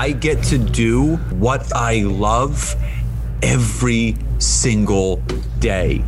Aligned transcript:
I 0.00 0.12
get 0.12 0.42
to 0.44 0.56
do 0.56 1.16
what 1.16 1.76
I 1.76 2.04
love 2.04 2.74
every 3.42 4.16
single 4.38 5.16
day. 5.58 6.02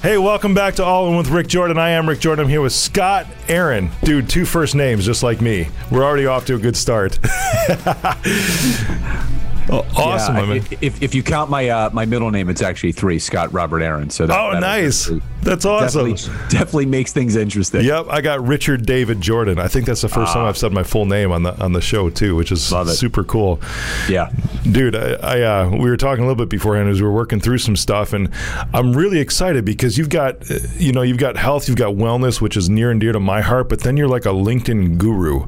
Hey, 0.00 0.18
welcome 0.18 0.54
back 0.54 0.76
to 0.76 0.84
All 0.84 1.08
In 1.08 1.16
with 1.16 1.30
Rick 1.30 1.48
Jordan. 1.48 1.78
I 1.78 1.88
am 1.88 2.08
Rick 2.08 2.20
Jordan. 2.20 2.44
I'm 2.44 2.48
here 2.48 2.60
with 2.60 2.72
Scott 2.72 3.26
Aaron. 3.48 3.90
Dude, 4.04 4.28
two 4.28 4.44
first 4.44 4.76
names 4.76 5.04
just 5.04 5.24
like 5.24 5.40
me. 5.40 5.66
We're 5.90 6.04
already 6.04 6.26
off 6.26 6.46
to 6.46 6.54
a 6.54 6.58
good 6.58 6.76
start. 6.76 7.18
Oh, 9.70 9.86
awesome! 9.96 10.36
Yeah, 10.36 10.62
if, 10.80 11.02
if 11.02 11.14
you 11.14 11.22
count 11.22 11.50
my 11.50 11.68
uh, 11.68 11.90
my 11.92 12.04
middle 12.04 12.30
name, 12.30 12.48
it's 12.48 12.62
actually 12.62 12.92
three 12.92 13.18
Scott 13.18 13.52
Robert 13.52 13.80
Aaron. 13.80 14.10
So 14.10 14.26
that, 14.26 14.38
oh, 14.38 14.52
that 14.52 14.60
nice. 14.60 15.10
That's 15.42 15.64
awesome. 15.64 16.06
Definitely, 16.06 16.48
definitely, 16.50 16.86
makes 16.86 17.12
things 17.12 17.34
interesting. 17.34 17.84
Yep, 17.84 18.06
I 18.10 18.20
got 18.20 18.46
Richard 18.46 18.86
David 18.86 19.20
Jordan. 19.20 19.58
I 19.58 19.66
think 19.68 19.86
that's 19.86 20.02
the 20.02 20.08
first 20.08 20.32
time 20.32 20.44
ah. 20.44 20.48
I've 20.48 20.58
said 20.58 20.72
my 20.72 20.84
full 20.84 21.04
name 21.04 21.32
on 21.32 21.42
the 21.42 21.60
on 21.62 21.72
the 21.72 21.80
show 21.80 22.10
too, 22.10 22.36
which 22.36 22.52
is 22.52 22.64
super 22.96 23.24
cool. 23.24 23.60
Yeah, 24.08 24.30
dude, 24.70 24.94
I, 24.94 25.12
I 25.14 25.40
uh, 25.42 25.70
we 25.70 25.90
were 25.90 25.96
talking 25.96 26.24
a 26.24 26.26
little 26.26 26.44
bit 26.44 26.48
beforehand 26.48 26.88
as 26.88 27.00
we 27.00 27.06
were 27.06 27.12
working 27.12 27.40
through 27.40 27.58
some 27.58 27.76
stuff, 27.76 28.12
and 28.12 28.30
I'm 28.72 28.92
really 28.92 29.18
excited 29.18 29.64
because 29.64 29.98
you've 29.98 30.10
got 30.10 30.48
you 30.78 30.92
know 30.92 31.02
you've 31.02 31.18
got 31.18 31.36
health, 31.36 31.68
you've 31.68 31.78
got 31.78 31.94
wellness, 31.94 32.40
which 32.40 32.56
is 32.56 32.68
near 32.68 32.90
and 32.90 33.00
dear 33.00 33.12
to 33.12 33.20
my 33.20 33.40
heart, 33.40 33.68
but 33.68 33.80
then 33.80 33.96
you're 33.96 34.08
like 34.08 34.26
a 34.26 34.30
LinkedIn 34.30 34.98
guru, 34.98 35.46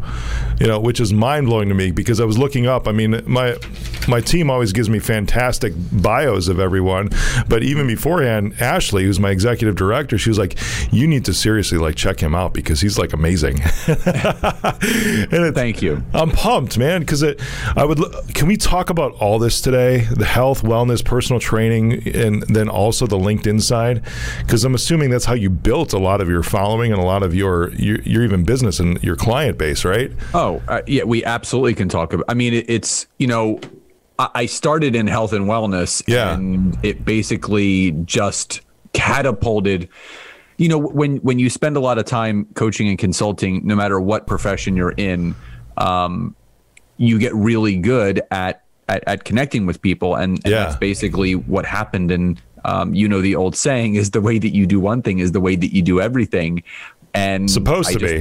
you 0.59 0.67
know, 0.67 0.81
which 0.81 1.01
is 1.01 1.13
mind 1.13 1.47
blowing 1.47 1.69
to 1.69 1.75
me 1.75 1.91
because 1.91 2.21
I 2.21 2.25
was 2.25 2.39
looking 2.39 2.67
up. 2.67 2.89
I 2.89 2.93
mean, 2.93 3.23
my 3.27 3.57
my 4.09 4.21
team 4.21 4.51
always 4.51 4.73
gives 4.73 4.89
me 4.91 4.99
fantastic 4.99 5.73
bios 5.93 6.49
of 6.49 6.59
everyone, 6.61 7.11
but 7.49 7.63
even 7.63 7.87
beforehand, 7.87 8.55
Ashley, 8.61 9.05
who's 9.05 9.21
my 9.21 9.31
executive 9.31 9.77
director, 9.77 10.19
she 10.19 10.31
was 10.31 10.39
like, 10.39 10.59
"You 10.93 11.07
need 11.07 11.25
to 11.27 11.35
seriously 11.35 11.79
like 11.79 11.97
check 11.97 12.21
him 12.21 12.35
out 12.35 12.53
because 12.53 12.81
he's 12.81 12.99
like 12.99 13.13
amazing." 13.13 13.59
Thank 15.55 15.83
you. 15.83 16.03
I'm 16.13 16.31
pumped, 16.31 16.79
man, 16.79 17.01
because 17.01 17.23
it. 17.23 17.41
I 17.77 17.85
would. 17.85 17.99
Can 18.35 18.49
we 18.49 18.57
talk 18.57 18.91
about 18.91 19.13
all 19.15 19.39
this 19.39 19.61
today? 19.61 20.01
The 20.01 20.25
health, 20.25 20.63
wellness, 20.63 21.05
personal 21.05 21.41
training, 21.41 22.07
and 22.15 22.43
then 22.43 22.69
also 22.69 23.07
the 23.07 23.19
LinkedIn 23.19 23.63
side, 23.63 24.03
because 24.41 24.65
I'm 24.65 24.75
assuming 24.75 25.11
that's 25.11 25.25
how 25.25 25.35
you 25.35 25.51
built 25.51 25.93
a 25.93 25.99
lot 25.99 26.21
of 26.21 26.29
your 26.29 26.43
following 26.43 26.93
and 26.93 27.01
a 27.01 27.05
lot 27.05 27.23
of 27.23 27.35
your 27.35 27.71
your, 27.75 28.01
your 28.03 28.25
even 28.25 28.45
business 28.45 28.81
and 28.81 29.03
your 29.03 29.17
client 29.17 29.59
base, 29.59 29.85
right? 29.85 30.13
Oh, 30.33 30.63
uh, 30.69 30.83
yeah, 30.87 31.05
we 31.05 31.25
absolutely 31.25 31.75
can 31.75 31.89
talk 31.89 32.13
about. 32.13 32.27
I 32.29 32.35
mean, 32.35 32.55
it, 32.55 32.69
it's 32.69 33.07
you 33.19 33.27
know 33.27 33.61
I 34.19 34.47
started 34.47 34.95
in 34.95 35.07
health 35.07 35.33
and 35.33 35.47
wellness. 35.47 36.03
Yeah. 36.07 36.35
And 36.35 36.79
it 36.85 37.05
basically 37.05 37.93
just 38.05 38.61
catapulted. 38.93 39.89
You 40.57 40.69
know, 40.69 40.79
when 40.79 41.17
when 41.19 41.39
you 41.39 41.51
spend 41.51 41.77
a 41.77 41.81
lot 41.81 41.99
of 41.99 42.05
time 42.05 42.47
coaching 42.55 42.89
and 42.89 42.99
consulting, 42.99 43.67
no 43.67 43.75
matter 43.75 44.01
what 44.01 44.27
profession 44.27 44.77
you're 44.77 44.93
in, 44.93 45.35
um, 45.77 46.37
you 46.97 47.19
get 47.19 47.35
really 47.35 47.77
good 47.77 48.23
at, 48.31 48.65
at, 48.89 49.03
at 49.09 49.25
connecting 49.25 49.67
with 49.67 49.83
people, 49.83 50.15
and, 50.15 50.39
and 50.45 50.53
yeah. 50.53 50.65
that's 50.65 50.77
basically 50.77 51.35
what 51.35 51.67
happened. 51.67 52.13
And 52.13 52.41
um, 52.65 52.95
you 52.95 53.09
know, 53.09 53.21
the 53.21 53.35
old 53.35 53.57
saying 53.57 53.97
is 53.97 54.13
the 54.13 54.21
way 54.21 54.39
that 54.39 54.55
you 54.55 54.65
do 54.65 54.79
one 54.79 55.03
thing 55.03 55.19
is 55.19 55.33
the 55.33 55.41
way 55.41 55.57
that 55.57 55.75
you 55.75 55.83
do 55.83 56.01
everything. 56.01 56.63
And 57.15 57.51
supposed 57.51 57.91
I 57.91 57.93
to 57.95 57.99
just, 57.99 58.15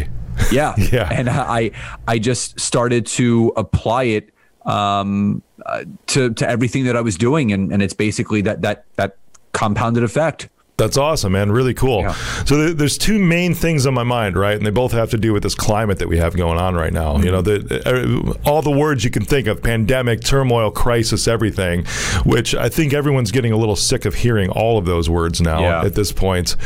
be, 0.50 0.56
yeah, 0.56 0.74
yeah. 0.92 1.10
And 1.12 1.30
I 1.30 1.70
I 2.08 2.18
just 2.18 2.60
started 2.60 3.06
to 3.08 3.54
apply 3.56 4.04
it 4.04 4.33
um, 4.66 5.42
uh, 5.66 5.84
to 6.08 6.34
to 6.34 6.48
everything 6.48 6.86
that 6.86 6.96
I 6.96 7.02
was 7.02 7.18
doing, 7.18 7.52
and 7.52 7.72
and 7.72 7.82
it's 7.82 7.94
basically 7.94 8.42
that 8.42 8.62
that 8.62 8.86
that 8.96 9.18
compounded 9.52 10.04
effect. 10.04 10.50
That's 10.84 10.98
awesome, 10.98 11.32
man. 11.32 11.50
Really 11.50 11.74
cool. 11.74 12.02
Yeah. 12.02 12.14
So 12.44 12.58
th- 12.58 12.76
there's 12.76 12.98
two 12.98 13.18
main 13.18 13.54
things 13.54 13.88
on 13.88 13.94
my 13.94 14.04
mind, 14.04 14.36
right? 14.36 14.58
And 14.58 14.66
they 14.66 14.70
both 14.70 14.92
have 14.92 15.12
to 15.12 15.18
do 15.18 15.32
with 15.32 15.42
this 15.42 15.56
climate 15.56 16.00
that 16.00 16.10
we 16.10 16.18
have 16.18 16.36
going 16.36 16.60
on 16.60 16.76
right 16.76 16.92
now. 16.92 17.14
Mm-hmm. 17.14 17.24
You 17.24 17.32
know, 17.32 17.42
the, 17.42 18.36
uh, 18.46 18.50
all 18.50 18.62
the 18.62 18.72
words 18.72 19.06
you 19.06 19.10
can 19.10 19.24
think 19.24 19.48
of: 19.48 19.64
pandemic, 19.64 20.22
turmoil, 20.22 20.72
crisis, 20.72 21.26
everything. 21.26 21.86
Which 22.26 22.54
I 22.54 22.68
think 22.68 22.94
everyone's 22.94 23.32
getting 23.32 23.54
a 23.54 23.58
little 23.58 23.78
sick 23.78 24.04
of 24.04 24.16
hearing 24.16 24.50
all 24.50 24.78
of 24.78 24.84
those 24.84 25.10
words 25.10 25.40
now 25.40 25.62
yeah. 25.62 25.86
at 25.86 25.96
this 25.96 26.12
point. 26.12 26.58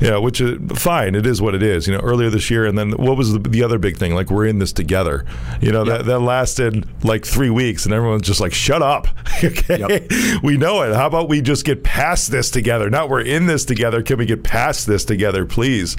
Yeah, 0.00 0.18
which 0.18 0.40
is 0.40 0.56
fine. 0.80 1.16
It 1.16 1.26
is 1.26 1.42
what 1.42 1.56
it 1.56 1.62
is. 1.62 1.88
You 1.88 1.94
know, 1.94 2.00
earlier 2.00 2.30
this 2.30 2.50
year, 2.50 2.66
and 2.66 2.78
then 2.78 2.92
what 2.92 3.16
was 3.16 3.32
the, 3.32 3.40
the 3.40 3.64
other 3.64 3.80
big 3.80 3.96
thing? 3.96 4.14
Like 4.14 4.30
we're 4.30 4.46
in 4.46 4.60
this 4.60 4.72
together. 4.72 5.24
You 5.60 5.72
know, 5.72 5.84
that 5.84 6.04
that 6.06 6.20
lasted 6.20 6.86
like 7.04 7.26
three 7.26 7.50
weeks, 7.50 7.86
and 7.86 7.92
everyone's 7.92 8.26
just 8.26 8.40
like, 8.40 8.52
"Shut 8.52 8.82
up." 8.82 9.08
okay, 9.42 9.78
yep. 9.80 10.42
we 10.44 10.56
know 10.56 10.82
it. 10.82 10.94
How 10.94 11.08
about 11.08 11.28
we 11.28 11.40
just 11.40 11.64
get 11.64 11.82
past 11.82 12.30
this 12.30 12.52
together? 12.52 12.88
Not 12.88 13.08
we're 13.08 13.22
in 13.22 13.46
this 13.46 13.63
this 13.64 13.76
together? 13.76 14.02
Can 14.02 14.18
we 14.18 14.26
get 14.26 14.42
past 14.42 14.86
this 14.86 15.04
together, 15.04 15.44
please? 15.44 15.96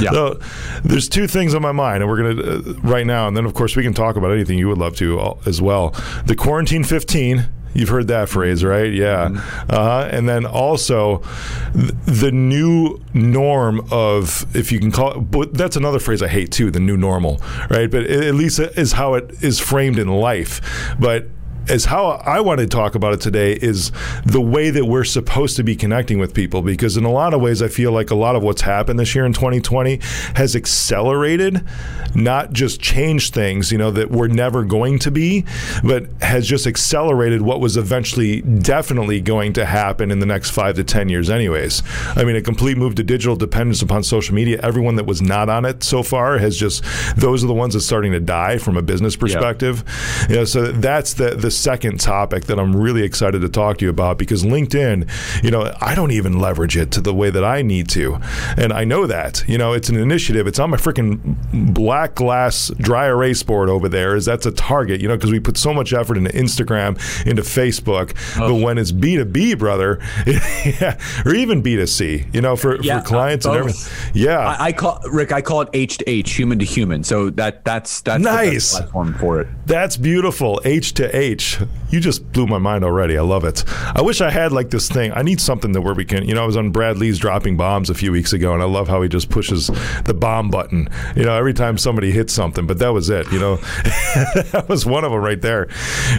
Yeah. 0.00 0.10
So 0.10 0.40
there's 0.84 1.08
two 1.08 1.26
things 1.26 1.54
on 1.54 1.62
my 1.62 1.72
mind, 1.72 2.02
and 2.02 2.10
we're 2.10 2.22
going 2.22 2.36
to 2.36 2.70
uh, 2.70 2.72
right 2.80 3.06
now, 3.06 3.28
and 3.28 3.36
then 3.36 3.44
of 3.44 3.54
course 3.54 3.76
we 3.76 3.82
can 3.82 3.94
talk 3.94 4.16
about 4.16 4.32
anything 4.32 4.58
you 4.58 4.68
would 4.68 4.78
love 4.78 4.96
to 4.96 5.18
uh, 5.18 5.38
as 5.46 5.60
well. 5.60 5.90
The 6.26 6.36
quarantine 6.36 6.84
15. 6.84 7.48
You've 7.74 7.90
heard 7.90 8.08
that 8.08 8.30
phrase, 8.30 8.64
right? 8.64 8.90
Yeah. 8.90 9.28
Mm-hmm. 9.28 9.70
Uh, 9.70 10.08
and 10.10 10.26
then 10.28 10.46
also 10.46 11.18
th- 11.74 11.92
the 12.06 12.32
new 12.32 12.98
norm 13.12 13.86
of, 13.92 14.44
if 14.56 14.72
you 14.72 14.80
can 14.80 14.90
call 14.90 15.12
it, 15.12 15.30
but 15.30 15.52
that's 15.52 15.76
another 15.76 15.98
phrase 15.98 16.22
I 16.22 16.28
hate 16.28 16.50
too, 16.50 16.70
the 16.70 16.80
new 16.80 16.96
normal, 16.96 17.40
right? 17.70 17.88
But 17.88 18.04
at 18.04 18.34
least 18.34 18.58
is 18.58 18.92
how 18.92 19.14
it 19.14 19.42
is 19.42 19.60
framed 19.60 19.98
in 19.98 20.08
life. 20.08 20.96
But 20.98 21.28
as 21.68 21.84
how 21.84 22.06
I 22.06 22.40
want 22.40 22.60
to 22.60 22.66
talk 22.66 22.94
about 22.94 23.12
it 23.12 23.20
today 23.20 23.52
is 23.52 23.92
the 24.24 24.40
way 24.40 24.70
that 24.70 24.86
we're 24.86 25.04
supposed 25.04 25.56
to 25.56 25.62
be 25.62 25.76
connecting 25.76 26.18
with 26.18 26.34
people 26.34 26.62
because 26.62 26.96
in 26.96 27.04
a 27.04 27.10
lot 27.10 27.34
of 27.34 27.40
ways 27.40 27.62
I 27.62 27.68
feel 27.68 27.92
like 27.92 28.10
a 28.10 28.14
lot 28.14 28.36
of 28.36 28.42
what's 28.42 28.62
happened 28.62 28.98
this 28.98 29.14
year 29.14 29.26
in 29.26 29.32
2020 29.32 30.00
has 30.34 30.56
accelerated 30.56 31.64
not 32.14 32.52
just 32.52 32.80
changed 32.80 33.34
things 33.34 33.70
you 33.70 33.78
know 33.78 33.90
that 33.90 34.10
were 34.10 34.28
never 34.28 34.64
going 34.64 34.98
to 35.00 35.10
be 35.10 35.44
but 35.84 36.06
has 36.22 36.46
just 36.46 36.66
accelerated 36.66 37.42
what 37.42 37.60
was 37.60 37.76
eventually 37.76 38.40
definitely 38.40 39.20
going 39.20 39.52
to 39.52 39.66
happen 39.66 40.10
in 40.10 40.20
the 40.20 40.26
next 40.26 40.50
5 40.50 40.76
to 40.76 40.84
10 40.84 41.08
years 41.08 41.28
anyways 41.28 41.82
I 42.16 42.24
mean 42.24 42.36
a 42.36 42.42
complete 42.42 42.78
move 42.78 42.94
to 42.96 43.04
digital 43.04 43.36
dependence 43.36 43.82
upon 43.82 44.02
social 44.02 44.34
media 44.34 44.58
everyone 44.62 44.96
that 44.96 45.06
was 45.06 45.20
not 45.20 45.48
on 45.48 45.64
it 45.64 45.82
so 45.82 46.02
far 46.02 46.38
has 46.38 46.56
just 46.56 46.82
those 47.16 47.44
are 47.44 47.46
the 47.46 47.54
ones 47.54 47.74
that's 47.74 47.86
starting 47.86 48.12
to 48.12 48.20
die 48.20 48.58
from 48.58 48.76
a 48.76 48.82
business 48.82 49.16
perspective 49.16 49.84
yep. 50.22 50.30
you 50.30 50.36
know 50.36 50.44
so 50.44 50.72
that's 50.72 51.14
the 51.14 51.34
the 51.34 51.50
second 51.58 52.00
topic 52.00 52.44
that 52.44 52.58
I'm 52.58 52.74
really 52.74 53.02
excited 53.02 53.40
to 53.40 53.48
talk 53.48 53.78
to 53.78 53.84
you 53.84 53.90
about 53.90 54.18
because 54.18 54.44
LinkedIn, 54.44 55.08
you 55.42 55.50
know, 55.50 55.74
I 55.80 55.94
don't 55.94 56.10
even 56.10 56.38
leverage 56.38 56.76
it 56.76 56.90
to 56.92 57.00
the 57.00 57.14
way 57.14 57.30
that 57.30 57.44
I 57.44 57.62
need 57.62 57.88
to. 57.90 58.18
And 58.56 58.72
I 58.72 58.84
know 58.84 59.06
that. 59.06 59.44
You 59.46 59.58
know, 59.58 59.72
it's 59.72 59.88
an 59.88 59.96
initiative. 59.96 60.46
It's 60.46 60.58
on 60.58 60.70
my 60.70 60.76
freaking 60.76 61.36
black 61.74 62.14
glass 62.14 62.70
dry 62.78 63.06
erase 63.06 63.42
board 63.42 63.68
over 63.68 63.88
there. 63.88 64.16
Is 64.16 64.24
that's 64.24 64.46
a 64.46 64.52
target, 64.52 65.00
you 65.00 65.08
know, 65.08 65.16
because 65.16 65.30
we 65.30 65.40
put 65.40 65.56
so 65.56 65.72
much 65.72 65.92
effort 65.92 66.16
into 66.16 66.30
Instagram, 66.30 66.98
into 67.26 67.42
Facebook. 67.42 68.14
Oh. 68.40 68.52
But 68.54 68.64
when 68.64 68.78
it's 68.78 68.92
B2B, 68.92 69.58
brother, 69.58 70.00
yeah, 70.26 70.98
or 71.24 71.34
even 71.34 71.62
B2C, 71.62 72.34
you 72.34 72.40
know, 72.40 72.56
for, 72.56 72.80
yeah, 72.80 73.00
for 73.00 73.06
clients 73.06 73.46
uh, 73.46 73.50
and 73.50 73.58
everything. 73.58 74.12
Yeah. 74.14 74.38
I, 74.38 74.66
I, 74.66 74.72
call 74.72 75.00
Rick, 75.10 75.32
I 75.32 75.42
call 75.42 75.62
it 75.62 75.68
H 75.72 75.98
to 75.98 76.08
H, 76.08 76.32
human 76.34 76.58
to 76.58 76.64
human. 76.64 77.04
So 77.04 77.30
that 77.30 77.64
that's 77.64 78.00
that's 78.02 78.22
nice 78.22 78.76
platform 78.76 79.14
for 79.14 79.40
it. 79.40 79.48
That's 79.66 79.96
beautiful. 79.96 80.60
H 80.64 80.94
to 80.94 81.16
H 81.16 81.47
you 81.90 82.00
just 82.00 82.32
blew 82.32 82.46
my 82.46 82.58
mind 82.58 82.84
already. 82.84 83.16
I 83.16 83.22
love 83.22 83.44
it. 83.44 83.64
I 83.94 84.02
wish 84.02 84.20
I 84.20 84.30
had 84.30 84.52
like 84.52 84.70
this 84.70 84.88
thing. 84.88 85.12
I 85.12 85.22
need 85.22 85.40
something 85.40 85.72
that 85.72 85.80
where 85.80 85.94
we 85.94 86.04
can, 86.04 86.26
you 86.26 86.34
know, 86.34 86.42
I 86.42 86.46
was 86.46 86.56
on 86.56 86.70
Brad 86.70 86.98
Lea's 86.98 87.18
dropping 87.18 87.56
bombs 87.56 87.90
a 87.90 87.94
few 87.94 88.12
weeks 88.12 88.32
ago, 88.32 88.52
and 88.52 88.62
I 88.62 88.66
love 88.66 88.88
how 88.88 89.02
he 89.02 89.08
just 89.08 89.30
pushes 89.30 89.68
the 90.04 90.14
bomb 90.14 90.50
button, 90.50 90.88
you 91.16 91.24
know, 91.24 91.34
every 91.36 91.54
time 91.54 91.78
somebody 91.78 92.10
hits 92.10 92.32
something. 92.32 92.66
But 92.66 92.78
that 92.78 92.92
was 92.92 93.10
it, 93.10 93.30
you 93.32 93.38
know, 93.38 93.56
that 94.52 94.66
was 94.68 94.84
one 94.86 95.04
of 95.04 95.12
them 95.12 95.20
right 95.20 95.40
there, 95.40 95.68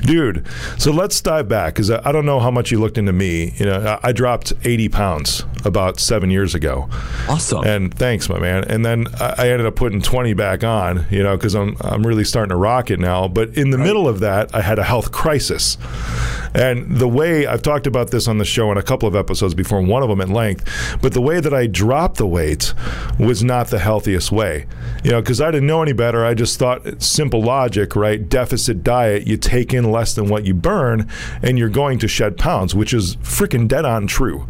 dude. 0.02 0.46
So 0.78 0.92
let's 0.92 1.20
dive 1.22 1.48
back 1.48 1.74
because 1.76 1.92
I, 1.92 2.12
don't 2.12 2.26
know 2.26 2.40
how 2.40 2.52
much 2.52 2.72
you 2.72 2.80
looked 2.80 2.98
into 2.98 3.14
me. 3.14 3.54
You 3.58 3.66
know, 3.66 4.00
I, 4.04 4.10
I 4.10 4.12
dropped 4.12 4.54
80 4.64 4.90
pounds 4.90 5.46
about 5.66 6.00
seven 6.00 6.30
years 6.30 6.56
ago. 6.56 6.90
Awesome. 7.28 7.66
And 7.66 7.94
thanks, 7.94 8.30
my 8.30 8.40
man. 8.40 8.64
And 8.66 8.86
then 8.86 9.08
I, 9.20 9.50
ended 9.50 9.66
up 9.66 9.76
putting 9.76 10.02
20 10.02 10.34
back 10.34 10.64
on, 10.64 11.06
you 11.10 11.24
know, 11.24 11.36
because 11.36 11.56
I'm 11.56 11.76
I'm 11.82 12.06
really 12.06 12.24
starting 12.24 12.50
to 12.50 12.56
rock 12.56 12.92
it 12.92 13.00
now. 13.00 13.28
But 13.28 13.58
in 13.58 13.72
the 13.72 13.78
right. 13.78 13.84
middle 13.86 14.08
of 14.08 14.20
that, 14.20 14.54
I 14.54 14.62
had 14.62 14.80
a 14.80 14.84
health 14.84 15.12
crisis. 15.12 15.78
And 16.54 16.98
the 16.98 17.08
way 17.08 17.46
I've 17.46 17.62
talked 17.62 17.88
about 17.88 18.12
this 18.12 18.28
on 18.28 18.38
the 18.38 18.46
show 18.46 18.72
in 18.72 18.78
a 18.78 18.84
couple 18.84 19.08
of 19.08 19.16
episodes 19.16 19.54
before, 19.54 19.82
one 19.82 20.02
of 20.02 20.10
them 20.10 20.22
at 20.22 20.30
length, 20.30 20.98
but 21.02 21.14
the 21.14 21.22
way 21.22 21.40
that 21.40 21.54
I 21.54 21.68
dropped 21.68 22.18
the 22.18 22.26
weight 22.26 22.74
was 23.20 23.44
not 23.44 23.68
the 23.68 23.80
healthiest 23.80 24.32
way. 24.32 24.66
You 25.04 25.12
know, 25.12 25.22
because 25.22 25.42
I 25.42 25.52
didn't 25.52 25.68
know 25.68 25.82
any 25.82 25.94
better. 25.94 26.26
I 26.26 26.34
just 26.34 26.58
thought 26.58 27.02
simple 27.02 27.42
logic, 27.42 27.96
right? 27.96 28.28
Deficit 28.28 28.84
diet, 28.84 29.28
you 29.28 29.38
take 29.38 29.74
in 29.74 29.92
less 29.92 30.14
than 30.16 30.28
what 30.28 30.46
you 30.46 30.54
burn, 30.54 31.08
and 31.42 31.60
you're 31.60 31.70
going 31.70 32.00
to 32.00 32.08
shed 32.08 32.38
pounds, 32.38 32.74
which 32.74 32.94
is 32.94 33.16
freaking 33.18 33.68
dead 33.68 33.86
on 33.86 34.08
true. 34.08 34.48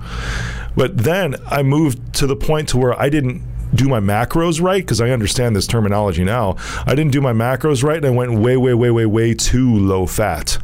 But 0.75 0.97
then 0.97 1.35
I 1.47 1.63
moved 1.63 2.13
to 2.15 2.27
the 2.27 2.35
point 2.35 2.69
to 2.69 2.77
where 2.77 2.99
I 2.99 3.09
didn't 3.09 3.43
do 3.73 3.87
my 3.87 3.99
macros 3.99 4.61
right 4.61 4.81
because 4.81 4.99
I 5.01 5.09
understand 5.11 5.55
this 5.55 5.67
terminology 5.67 6.23
now. 6.23 6.55
I 6.85 6.95
didn't 6.95 7.11
do 7.11 7.21
my 7.21 7.33
macros 7.33 7.83
right, 7.83 7.97
and 7.97 8.05
I 8.05 8.09
went 8.09 8.33
way, 8.39 8.57
way, 8.57 8.73
way, 8.73 8.89
way, 8.89 9.05
way 9.05 9.33
too 9.33 9.75
low 9.75 10.05
fat. 10.05 10.57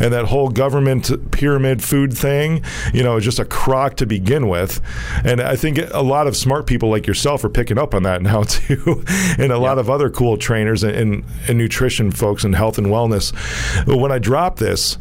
And 0.00 0.12
that 0.12 0.26
whole 0.26 0.48
government 0.48 1.32
pyramid 1.32 1.82
food 1.82 2.16
thing, 2.16 2.62
you 2.92 3.02
know, 3.02 3.18
just 3.20 3.38
a 3.38 3.44
crock 3.44 3.96
to 3.96 4.06
begin 4.06 4.48
with. 4.48 4.80
And 5.24 5.40
I 5.40 5.56
think 5.56 5.78
a 5.92 6.02
lot 6.02 6.26
of 6.26 6.36
smart 6.36 6.66
people 6.66 6.90
like 6.90 7.06
yourself 7.06 7.44
are 7.44 7.48
picking 7.48 7.78
up 7.78 7.94
on 7.94 8.02
that 8.04 8.22
now 8.32 8.44
too, 8.44 9.04
and 9.38 9.52
a 9.52 9.58
lot 9.58 9.78
of 9.78 9.90
other 9.90 10.10
cool 10.10 10.36
trainers 10.36 10.82
and, 10.82 10.94
and, 10.94 11.24
and 11.48 11.58
nutrition 11.58 12.10
folks 12.10 12.44
and 12.44 12.54
health 12.54 12.78
and 12.78 12.86
wellness. 12.88 13.32
But 13.86 13.96
when 13.96 14.12
I 14.12 14.18
dropped 14.18 14.58
this, 14.58 14.98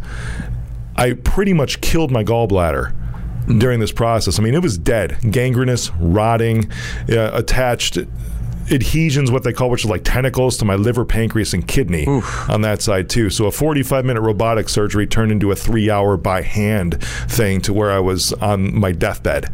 I 0.96 1.14
pretty 1.14 1.54
much 1.54 1.82
killed 1.82 2.12
my 2.12 2.24
gallbladder 2.24 2.94
during 3.48 3.80
this 3.80 3.92
process. 3.92 4.40
I 4.40 4.44
mean, 4.44 4.54
it 4.54 4.62
was 4.62 4.78
dead, 4.78 5.18
gangrenous, 5.32 5.92
rotting, 6.00 6.72
uh, 7.10 7.32
attached 7.34 7.98
adhesions, 8.72 9.32
what 9.32 9.44
they 9.44 9.54
call, 9.54 9.70
which 9.70 9.84
is 9.84 9.90
like 9.90 10.04
tentacles 10.04 10.58
to 10.58 10.66
my 10.66 10.76
liver, 10.76 11.06
pancreas, 11.06 11.54
and 11.54 11.68
kidney 11.68 12.08
Oof. 12.08 12.50
on 12.50 12.62
that 12.62 12.82
side 12.82 13.10
too. 13.10 13.30
So 13.30 13.46
a 13.46 13.52
45 13.52 14.06
minute 14.06 14.22
robotic 14.22 14.70
surgery 14.70 15.06
turned 15.08 15.32
into 15.32 15.52
a 15.52 15.56
three 15.56 15.90
hour 15.90 16.18
by 16.18 16.42
hand 16.42 17.02
thing 17.04 17.62
to 17.62 17.74
where 17.74 17.92
I 17.92 18.00
was 18.00 18.34
on 18.34 18.78
my 18.78 18.92
deathbed. 18.92 19.50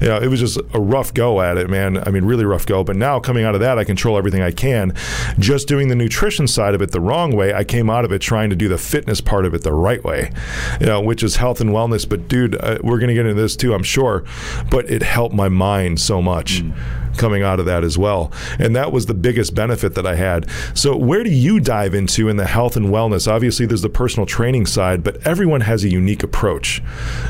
You 0.00 0.08
know, 0.08 0.18
it 0.18 0.28
was 0.28 0.40
just 0.40 0.58
a 0.74 0.80
rough 0.80 1.12
go 1.12 1.40
at 1.40 1.58
it, 1.58 1.68
man. 1.68 1.98
I 2.06 2.10
mean, 2.10 2.24
really 2.24 2.44
rough 2.44 2.66
go. 2.66 2.84
But 2.84 2.96
now 2.96 3.20
coming 3.20 3.44
out 3.44 3.54
of 3.54 3.60
that, 3.60 3.78
I 3.78 3.84
control 3.84 4.16
everything 4.16 4.42
I 4.42 4.52
can. 4.52 4.94
Just 5.38 5.68
doing 5.68 5.88
the 5.88 5.96
nutrition 5.96 6.46
side 6.46 6.74
of 6.74 6.82
it 6.82 6.92
the 6.92 7.00
wrong 7.00 7.34
way, 7.34 7.52
I 7.52 7.64
came 7.64 7.90
out 7.90 8.04
of 8.04 8.12
it 8.12 8.20
trying 8.20 8.50
to 8.50 8.56
do 8.56 8.68
the 8.68 8.78
fitness 8.78 9.20
part 9.20 9.44
of 9.44 9.54
it 9.54 9.62
the 9.62 9.72
right 9.72 10.02
way, 10.04 10.30
you 10.80 10.86
know, 10.86 11.00
which 11.00 11.22
is 11.22 11.36
health 11.36 11.60
and 11.60 11.70
wellness. 11.70 12.08
But 12.08 12.28
dude, 12.28 12.54
uh, 12.56 12.78
we're 12.82 12.98
going 12.98 13.08
to 13.08 13.14
get 13.14 13.26
into 13.26 13.40
this 13.40 13.56
too, 13.56 13.74
I'm 13.74 13.82
sure. 13.82 14.24
But 14.70 14.90
it 14.90 15.02
helped 15.02 15.34
my 15.34 15.48
mind 15.48 16.00
so 16.00 16.22
much. 16.22 16.62
Mm 16.62 16.99
coming 17.16 17.42
out 17.42 17.60
of 17.60 17.66
that 17.66 17.84
as 17.84 17.98
well. 17.98 18.32
And 18.58 18.74
that 18.76 18.92
was 18.92 19.06
the 19.06 19.14
biggest 19.14 19.54
benefit 19.54 19.94
that 19.94 20.06
I 20.06 20.14
had. 20.14 20.46
So, 20.74 20.96
where 20.96 21.22
do 21.22 21.30
you 21.30 21.60
dive 21.60 21.94
into 21.94 22.28
in 22.28 22.36
the 22.36 22.46
health 22.46 22.76
and 22.76 22.86
wellness? 22.86 23.30
Obviously, 23.30 23.66
there's 23.66 23.82
the 23.82 23.88
personal 23.88 24.26
training 24.26 24.66
side, 24.66 25.02
but 25.02 25.24
everyone 25.26 25.62
has 25.62 25.84
a 25.84 25.88
unique 25.88 26.22
approach. 26.22 26.82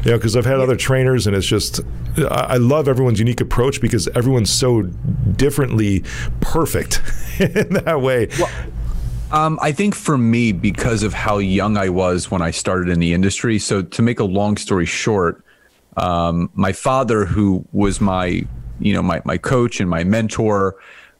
You 0.05 0.13
know, 0.13 0.19
because 0.19 0.37
I've 0.37 0.47
had 0.47 0.59
yeah. 0.59 0.65
other 0.65 0.77
trainers, 0.77 1.27
and 1.27 1.37
it's 1.37 1.47
just, 1.47 1.81
I 2.31 2.57
love 2.57 2.89
everyone's 2.89 3.19
unique 3.19 3.41
approach 3.41 3.81
because 3.81 4.09
everyone's 4.09 4.53
so 4.53 4.83
differently 4.83 6.05
perfect 6.41 7.01
in 7.41 7.75
that 7.85 8.01
way. 8.01 8.29
Well, 8.39 8.51
um, 9.33 9.59
I 9.63 9.73
think 9.73 9.95
for 9.95 10.19
me, 10.19 10.53
because 10.53 11.03
of 11.03 11.15
how 11.15 11.39
young 11.39 11.77
I 11.77 11.89
was 11.89 12.31
when 12.31 12.43
I 12.43 12.51
started 12.51 12.89
in 12.89 12.99
the 12.99 13.15
industry, 13.15 13.59
so 13.59 13.83
to 13.83 14.03
make 14.03 14.19
a 14.19 14.25
long 14.25 14.57
story 14.57 14.87
short, 14.87 15.45
um, 15.97 16.51
my 16.55 16.73
father, 16.73 17.25
who 17.25 17.65
was 17.73 18.01
my 18.01 18.45
you 18.81 18.93
know, 18.93 19.03
my, 19.03 19.23
my 19.25 19.39
coach 19.39 19.81
and 19.81 19.89
my 19.89 20.05
mentor, 20.05 20.77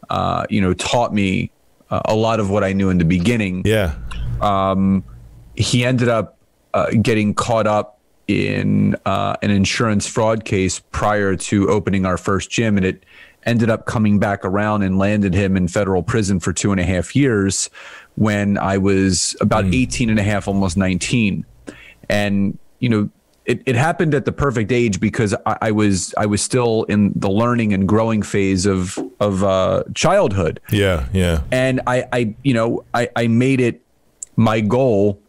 uh, 0.09 0.47
you 0.51 0.61
know, 0.61 0.75
taught 0.75 1.13
me 1.13 1.51
uh, 1.91 2.01
a 2.05 2.15
lot 2.15 2.41
of 2.41 2.51
what 2.51 2.65
I 2.65 2.73
knew 2.73 2.91
in 2.91 2.99
the 2.99 3.05
beginning. 3.05 3.63
Yeah. 3.65 3.95
Um, 4.41 5.05
he 5.55 5.85
ended 5.85 6.09
up 6.09 6.39
uh, 6.75 6.91
getting 7.03 7.35
caught 7.35 7.67
up 7.67 7.99
in 8.29 8.97
uh, 9.07 9.37
an 9.43 9.51
insurance 9.51 10.07
fraud 10.07 10.45
case 10.45 10.79
prior 10.93 11.35
to 11.35 11.69
opening 11.69 12.07
our 12.07 12.17
first 12.17 12.51
gym, 12.51 12.77
and 12.77 12.87
it 12.87 13.05
ended 13.45 13.71
up 13.71 13.87
coming 13.87 14.19
back 14.19 14.45
around 14.45 14.83
and 14.83 14.99
landed 14.99 15.35
him 15.35 15.57
in 15.57 15.67
federal 15.67 16.03
prison 16.03 16.39
for 16.39 16.53
two 16.53 16.71
and 16.71 16.81
a 16.81 16.85
half 16.85 17.17
years 17.17 17.71
when 18.15 18.59
I 18.59 18.79
was 18.79 19.35
about 19.41 19.65
mm. 19.65 19.75
18 19.75 20.11
and 20.11 20.19
a 20.19 20.23
half, 20.23 20.47
almost 20.47 20.77
19. 20.77 21.45
And, 22.09 22.59
you 22.79 22.89
know, 22.89 23.11
it, 23.51 23.63
it 23.67 23.75
happened 23.75 24.15
at 24.15 24.25
the 24.25 24.31
perfect 24.33 24.71
age 24.71 25.01
because 25.01 25.35
I, 25.45 25.59
I, 25.61 25.71
was 25.73 26.15
I 26.17 26.27
was 26.27 26.41
still 26.41 26.85
in 26.85 27.13
the 27.17 27.29
learning 27.29 27.73
and 27.73 27.89
growing 27.89 28.23
phase 28.23 28.65
of 28.65 28.97
of 29.19 29.43
uh, 29.43 29.83
childhood. 29.93 30.61
Yeah, 30.71 31.09
yeah. 31.13 31.43
And 31.51 31.81
I, 31.85 32.07
I 32.13 32.35
you 32.45 32.55
know 32.55 32.85
I, 32.95 33.09
I 33.17 33.27
made 33.27 33.61
it 33.61 33.83
my 34.37 34.61
goal 34.61 35.21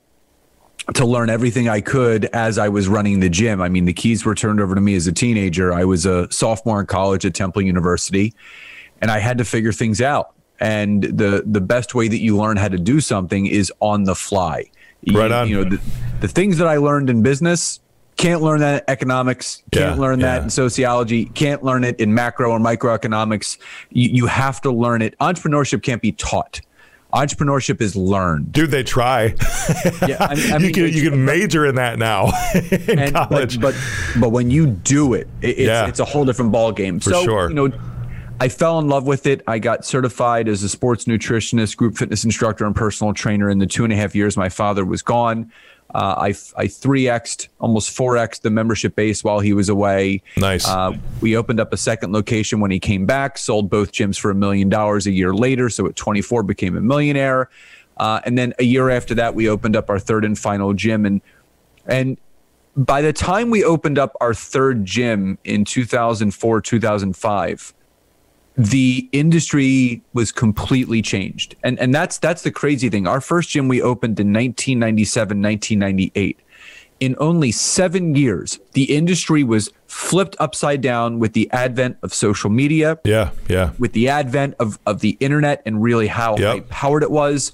to 0.94 1.06
learn 1.06 1.32
everything 1.32 1.68
I 1.68 1.82
could 1.82 2.26
as 2.26 2.60
I 2.60 2.70
was 2.70 2.88
running 2.88 3.22
the 3.22 3.30
gym. 3.30 3.60
I 3.60 3.70
mean, 3.70 3.86
the 3.86 3.94
keys 3.94 4.24
were 4.24 4.36
turned 4.36 4.60
over 4.62 4.76
to 4.76 4.82
me 4.82 4.94
as 4.96 5.08
a 5.08 5.12
teenager. 5.12 5.74
I 5.74 5.86
was 5.86 6.06
a 6.06 6.32
sophomore 6.32 6.80
in 6.80 6.86
college 6.86 7.26
at 7.26 7.34
Temple 7.34 7.64
University, 7.64 8.36
and 9.02 9.10
I 9.10 9.18
had 9.18 9.40
to 9.40 9.46
figure 9.46 9.72
things 9.72 10.00
out. 10.00 10.34
And 10.60 11.02
the 11.04 11.44
the 11.44 11.62
best 11.62 11.96
way 11.96 12.08
that 12.08 12.20
you 12.20 12.38
learn 12.38 12.58
how 12.58 12.68
to 12.68 12.78
do 12.78 13.02
something 13.02 13.48
is 13.48 13.74
on 13.80 14.04
the 14.04 14.14
fly. 14.14 14.70
You, 15.02 15.18
right 15.18 15.32
on. 15.32 15.50
You 15.50 15.64
know, 15.64 15.70
the, 15.72 15.82
the 16.20 16.28
things 16.28 16.60
that 16.60 16.68
I 16.68 16.78
learned 16.78 17.10
in 17.10 17.24
business 17.24 17.80
can't 18.22 18.42
learn 18.42 18.60
that 18.60 18.84
in 18.84 18.90
economics, 18.90 19.64
can't 19.72 19.96
yeah, 19.96 20.02
learn 20.02 20.20
that 20.20 20.38
yeah. 20.38 20.44
in 20.44 20.50
sociology, 20.50 21.26
can't 21.26 21.64
learn 21.64 21.84
it 21.84 22.00
in 22.00 22.14
macro 22.14 22.52
or 22.52 22.60
microeconomics. 22.60 23.58
You, 23.90 24.10
you 24.10 24.26
have 24.28 24.62
to 24.62 24.72
learn 24.72 25.02
it. 25.02 25.18
Entrepreneurship 25.20 25.82
can't 25.82 26.02
be 26.02 26.12
taught. 26.12 26.62
Entrepreneurship 27.14 27.82
is 27.82 27.96
learned. 27.96 28.54
Dude, 28.54 28.72
they 28.72 28.84
try. 28.84 29.24
yeah, 30.08 30.18
I 30.20 30.36
mean, 30.36 30.54
I 30.54 30.58
mean, 30.60 30.68
you 30.68 30.74
can 30.74 30.88
you 30.94 31.10
can 31.10 31.26
major 31.26 31.66
in 31.66 31.76
that 31.76 32.00
now 32.00 32.32
in 32.88 33.00
and, 33.00 33.14
college. 33.14 33.60
But, 33.60 33.76
but, 34.14 34.22
but 34.22 34.30
when 34.30 34.50
you 34.50 34.68
do 34.68 35.14
it, 35.14 35.28
it 35.42 35.50
it's, 35.50 35.60
yeah. 35.60 35.88
it's 35.88 36.00
a 36.00 36.06
whole 36.06 36.24
different 36.24 36.54
ball 36.54 36.72
game. 36.72 37.02
For 37.02 37.10
so, 37.10 37.24
sure. 37.24 37.50
You 37.50 37.56
know, 37.56 37.72
I 38.40 38.48
fell 38.48 38.80
in 38.80 38.88
love 38.88 39.08
with 39.08 39.28
it. 39.28 39.44
I 39.46 39.60
got 39.60 39.84
certified 39.84 40.48
as 40.48 40.64
a 40.64 40.70
sports 40.70 41.04
nutritionist, 41.06 41.76
group 41.76 41.98
fitness 41.98 42.24
instructor, 42.24 42.66
and 42.66 42.76
personal 42.76 43.14
trainer 43.14 43.50
in 43.50 43.58
the 43.58 43.68
two 43.68 43.84
and 43.84 43.92
a 43.92 43.96
half 43.96 44.16
years 44.16 44.38
my 44.38 44.50
father 44.50 44.86
was 44.86 45.02
gone. 45.02 45.52
Uh, 45.94 46.16
I, 46.18 46.28
I 46.28 46.68
3xed, 46.68 47.48
almost 47.60 47.96
4xed 47.98 48.42
the 48.42 48.50
membership 48.50 48.96
base 48.96 49.24
while 49.24 49.40
he 49.40 49.54
was 49.54 49.70
away. 49.70 50.24
Nice. 50.38 50.68
Uh, 50.68 50.94
we 51.20 51.36
opened 51.36 51.60
up 51.60 51.74
a 51.74 51.78
second 51.78 52.14
location 52.14 52.60
when 52.60 52.72
he 52.72 52.80
came 52.80 53.06
back, 53.06 53.38
sold 53.38 53.70
both 53.70 53.92
gyms 53.92 54.20
for 54.20 54.32
a 54.32 54.36
million 54.36 54.70
dollars 54.70 55.06
a 55.08 55.12
year 55.12 55.34
later. 55.34 55.70
So 55.70 55.86
at 55.88 55.96
24, 55.96 56.44
became 56.44 56.78
a 56.78 56.82
millionaire. 56.82 57.50
Uh, 57.98 58.22
and 58.26 58.38
then 58.38 58.54
a 58.58 58.64
year 58.64 58.90
after 58.90 59.14
that, 59.16 59.36
we 59.36 59.50
opened 59.50 59.76
up 59.76 59.90
our 59.90 60.00
third 60.00 60.26
and 60.26 60.38
final 60.38 60.74
gym. 60.74 61.06
And, 61.06 61.22
and 61.86 62.18
by 62.76 63.02
the 63.02 63.14
time 63.14 63.50
we 63.50 63.64
opened 63.64 64.00
up 64.00 64.16
our 64.22 64.34
third 64.34 64.86
gym 64.86 65.38
in 65.44 65.66
2004, 65.66 66.62
2005, 66.62 67.74
the 68.58 69.08
industry 69.12 70.02
was 70.14 70.32
completely 70.32 71.02
changed. 71.02 71.56
And 71.64 71.80
and 71.80 71.94
that's 71.94 72.18
that's 72.18 72.42
the 72.42 72.52
crazy 72.52 72.90
thing. 72.90 73.08
Our 73.08 73.22
first 73.22 73.50
gym 73.50 73.68
we 73.68 73.82
opened 73.82 74.20
in 74.20 74.28
1997, 74.28 75.42
1998. 75.42 76.40
In 77.00 77.16
only 77.18 77.52
7 77.52 78.14
years, 78.14 78.60
the 78.74 78.84
industry 78.96 79.44
was 79.44 79.72
flipped 79.88 80.36
upside 80.40 80.82
down 80.82 81.18
with 81.18 81.34
the 81.34 81.50
advent 81.52 81.98
of 82.04 82.14
social 82.14 82.52
media. 82.52 83.00
Yeah, 83.04 83.32
yeah. 83.50 83.72
With 83.80 83.94
the 83.94 84.10
advent 84.10 84.56
of 84.60 84.78
of 84.86 85.00
the 85.00 85.18
internet 85.20 85.64
and 85.66 85.82
really 85.82 86.08
how 86.08 86.38
yep. 86.38 86.70
powered 86.70 87.04
it 87.04 87.12
was. 87.12 87.54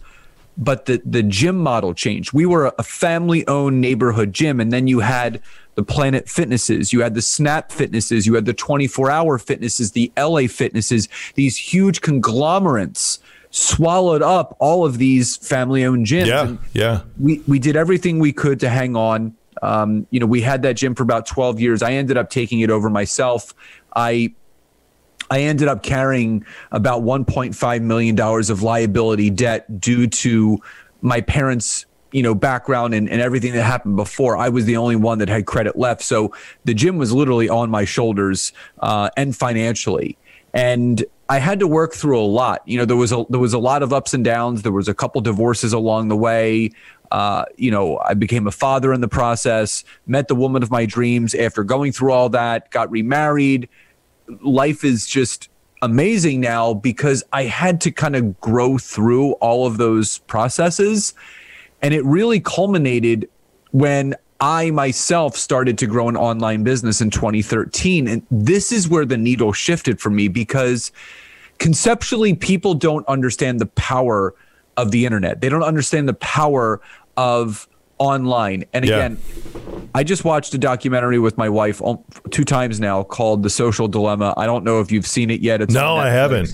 But 0.57 0.87
the 0.87 1.01
the 1.05 1.21
gym 1.21 1.57
model 1.57 1.93
changed. 1.93 2.33
We 2.33 2.45
were 2.45 2.73
a 2.77 2.83
family 2.83 3.47
owned 3.47 3.79
neighborhood 3.79 4.33
gym 4.33 4.59
and 4.59 4.73
then 4.73 4.87
you 4.87 4.99
had 4.99 5.41
the 5.77 5.83
Planet 5.83 6.27
Fitnesses, 6.27 6.91
you 6.91 7.01
had 7.01 7.13
the 7.13 7.21
Snap 7.21 7.71
Fitnesses, 7.71 8.25
you 8.25 8.33
had 8.33 8.45
the 8.45 8.53
24 8.53 9.11
Hour 9.11 9.37
Fitnesses, 9.37 9.91
the 9.91 10.11
LA 10.17 10.47
Fitnesses, 10.47 11.07
these 11.35 11.55
huge 11.55 12.01
conglomerates 12.01 13.19
swallowed 13.51 14.23
up 14.23 14.57
all 14.59 14.83
of 14.83 14.97
these 14.97 15.37
family 15.37 15.85
owned 15.85 16.07
gyms. 16.07 16.25
Yeah. 16.25 16.47
And 16.47 16.59
yeah. 16.73 17.01
We, 17.19 17.43
we 17.47 17.59
did 17.59 17.75
everything 17.75 18.17
we 18.17 18.33
could 18.33 18.59
to 18.61 18.69
hang 18.69 18.95
on. 18.95 19.35
Um, 19.61 20.07
you 20.09 20.19
know, 20.19 20.25
we 20.25 20.41
had 20.41 20.63
that 20.63 20.77
gym 20.77 20.95
for 20.95 21.03
about 21.03 21.27
12 21.27 21.59
years. 21.59 21.83
I 21.83 21.93
ended 21.93 22.17
up 22.17 22.31
taking 22.31 22.61
it 22.61 22.71
over 22.71 22.89
myself. 22.89 23.53
I 23.95 24.33
I 25.29 25.41
ended 25.41 25.67
up 25.67 25.83
carrying 25.83 26.43
about 26.71 27.03
1.5 27.03 27.81
million 27.81 28.15
dollars 28.15 28.49
of 28.49 28.63
liability 28.63 29.29
debt 29.29 29.79
due 29.79 30.07
to 30.07 30.59
my 31.01 31.21
parents 31.21 31.85
you 32.11 32.23
know 32.23 32.33
background 32.33 32.93
and, 32.93 33.09
and 33.09 33.21
everything 33.21 33.53
that 33.53 33.63
happened 33.63 33.95
before 33.95 34.37
i 34.37 34.49
was 34.49 34.65
the 34.65 34.77
only 34.77 34.95
one 34.95 35.19
that 35.19 35.29
had 35.29 35.45
credit 35.45 35.77
left. 35.77 36.01
So 36.01 36.33
the 36.65 36.73
gym 36.73 36.97
was 36.97 37.11
literally 37.11 37.49
on 37.49 37.69
my 37.69 37.85
shoulders 37.85 38.53
uh, 38.79 39.09
and 39.17 39.35
financially. 39.35 40.17
And 40.53 41.03
i 41.29 41.39
had 41.39 41.59
to 41.59 41.67
work 41.67 41.93
through 41.93 42.19
a 42.19 42.25
lot. 42.25 42.61
You 42.65 42.77
know 42.77 42.85
there 42.85 42.95
was 42.95 43.11
a 43.11 43.25
there 43.29 43.39
was 43.39 43.53
a 43.53 43.59
lot 43.59 43.83
of 43.83 43.91
ups 43.93 44.13
and 44.13 44.23
downs. 44.23 44.61
There 44.61 44.71
was 44.71 44.87
a 44.87 44.93
couple 44.93 45.21
divorces 45.21 45.73
along 45.73 46.07
the 46.09 46.17
way. 46.17 46.71
Uh, 47.09 47.45
you 47.55 47.71
know 47.71 47.97
i 47.99 48.13
became 48.13 48.47
a 48.47 48.51
father 48.51 48.91
in 48.91 48.99
the 48.99 49.07
process 49.07 49.85
met 50.07 50.27
the 50.27 50.35
woman 50.35 50.61
of 50.61 50.69
my 50.69 50.85
dreams 50.85 51.33
after 51.33 51.63
going 51.63 51.93
through 51.93 52.11
all 52.11 52.29
that 52.29 52.69
got 52.71 52.91
remarried. 52.91 53.69
Life 54.41 54.83
is 54.83 55.07
just 55.07 55.49
amazing 55.81 56.41
now 56.41 56.73
because 56.73 57.23
i 57.31 57.43
had 57.43 57.79
to 57.79 57.91
kind 57.91 58.15
of 58.15 58.39
grow 58.41 58.77
through 58.77 59.33
all 59.33 59.67
of 59.67 59.77
those 59.77 60.17
processes 60.19 61.13
and 61.81 61.93
it 61.93 62.03
really 62.05 62.39
culminated 62.39 63.29
when 63.71 64.15
I 64.39 64.71
myself 64.71 65.35
started 65.35 65.77
to 65.79 65.87
grow 65.87 66.09
an 66.09 66.17
online 66.17 66.63
business 66.63 67.01
in 67.01 67.09
2013. 67.09 68.07
And 68.07 68.25
this 68.29 68.71
is 68.71 68.87
where 68.87 69.05
the 69.05 69.17
needle 69.17 69.51
shifted 69.51 69.99
for 69.99 70.09
me 70.09 70.27
because 70.27 70.91
conceptually, 71.57 72.35
people 72.35 72.75
don't 72.75 73.07
understand 73.07 73.59
the 73.59 73.65
power 73.65 74.35
of 74.75 74.91
the 74.91 75.05
internet. 75.05 75.41
They 75.41 75.49
don't 75.49 75.63
understand 75.63 76.07
the 76.07 76.13
power 76.13 76.81
of 77.15 77.67
online. 77.97 78.65
And 78.73 78.85
Yeah. 78.85 78.95
again, 78.97 79.17
I 79.95 80.03
just 80.03 80.23
watched 80.25 80.53
a 80.53 80.57
documentary 80.57 81.19
with 81.19 81.37
my 81.37 81.49
wife 81.49 81.81
um, 81.81 81.99
two 82.29 82.43
times 82.43 82.79
now 82.79 83.03
called 83.03 83.43
The 83.43 83.49
Social 83.49 83.87
Dilemma. 83.87 84.33
I 84.37 84.45
don't 84.45 84.63
know 84.63 84.79
if 84.79 84.91
you've 84.91 85.07
seen 85.07 85.29
it 85.31 85.41
yet. 85.41 85.61
It's 85.61 85.73
No, 85.73 85.95
I 85.95 86.09
haven't. 86.09 86.53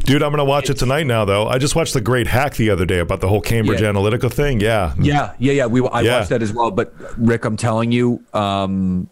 Dude, 0.00 0.22
I'm 0.22 0.30
going 0.30 0.38
to 0.38 0.44
watch 0.44 0.68
it 0.68 0.74
tonight 0.74 1.06
now, 1.06 1.24
though. 1.24 1.46
I 1.48 1.56
just 1.58 1.74
watched 1.74 1.94
The 1.94 2.00
Great 2.00 2.26
Hack 2.26 2.56
the 2.56 2.68
other 2.70 2.84
day 2.84 2.98
about 2.98 3.20
the 3.22 3.28
whole 3.28 3.40
Cambridge 3.40 3.80
Yeah. 3.80 3.90
Analytica 3.92 4.30
thing. 4.30 4.60
Yeah. 4.60 4.92
Yeah, 5.00 5.32
yeah, 5.38 5.52
yeah. 5.52 5.66
We 5.66 5.86
I 5.88 6.02
Yeah. 6.02 6.18
watched 6.18 6.28
that 6.30 6.42
as 6.42 6.52
well. 6.52 6.70
But 6.70 6.92
Rick, 7.16 7.44
I'm 7.46 7.56
telling 7.56 7.90
you, 7.90 8.22
um, 8.34 9.08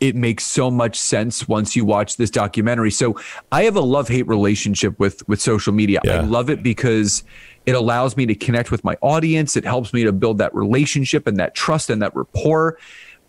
it 0.00 0.14
makes 0.14 0.44
so 0.44 0.70
much 0.70 0.98
sense 0.98 1.48
once 1.48 1.74
you 1.74 1.84
watch 1.84 2.16
this 2.16 2.30
documentary. 2.30 2.90
So 2.90 3.16
I 3.50 3.64
have 3.64 3.76
a 3.76 3.80
love 3.80 4.08
hate 4.08 4.26
relationship 4.28 4.98
with 5.00 5.26
with 5.28 5.40
social 5.40 5.72
media. 5.72 6.00
I 6.08 6.20
love 6.20 6.48
it 6.50 6.62
because 6.62 7.22
it 7.66 7.74
allows 7.74 8.16
me 8.16 8.26
to 8.26 8.34
connect 8.34 8.70
with 8.70 8.82
my 8.84 8.96
audience. 9.00 9.56
It 9.56 9.64
helps 9.64 9.92
me 9.92 10.04
to 10.04 10.12
build 10.12 10.38
that 10.38 10.54
relationship 10.54 11.26
and 11.26 11.36
that 11.38 11.54
trust 11.54 11.90
and 11.90 12.02
that 12.02 12.14
rapport. 12.16 12.78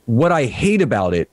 What 0.05 0.31
I 0.31 0.45
hate 0.45 0.81
about 0.81 1.13
it 1.13 1.29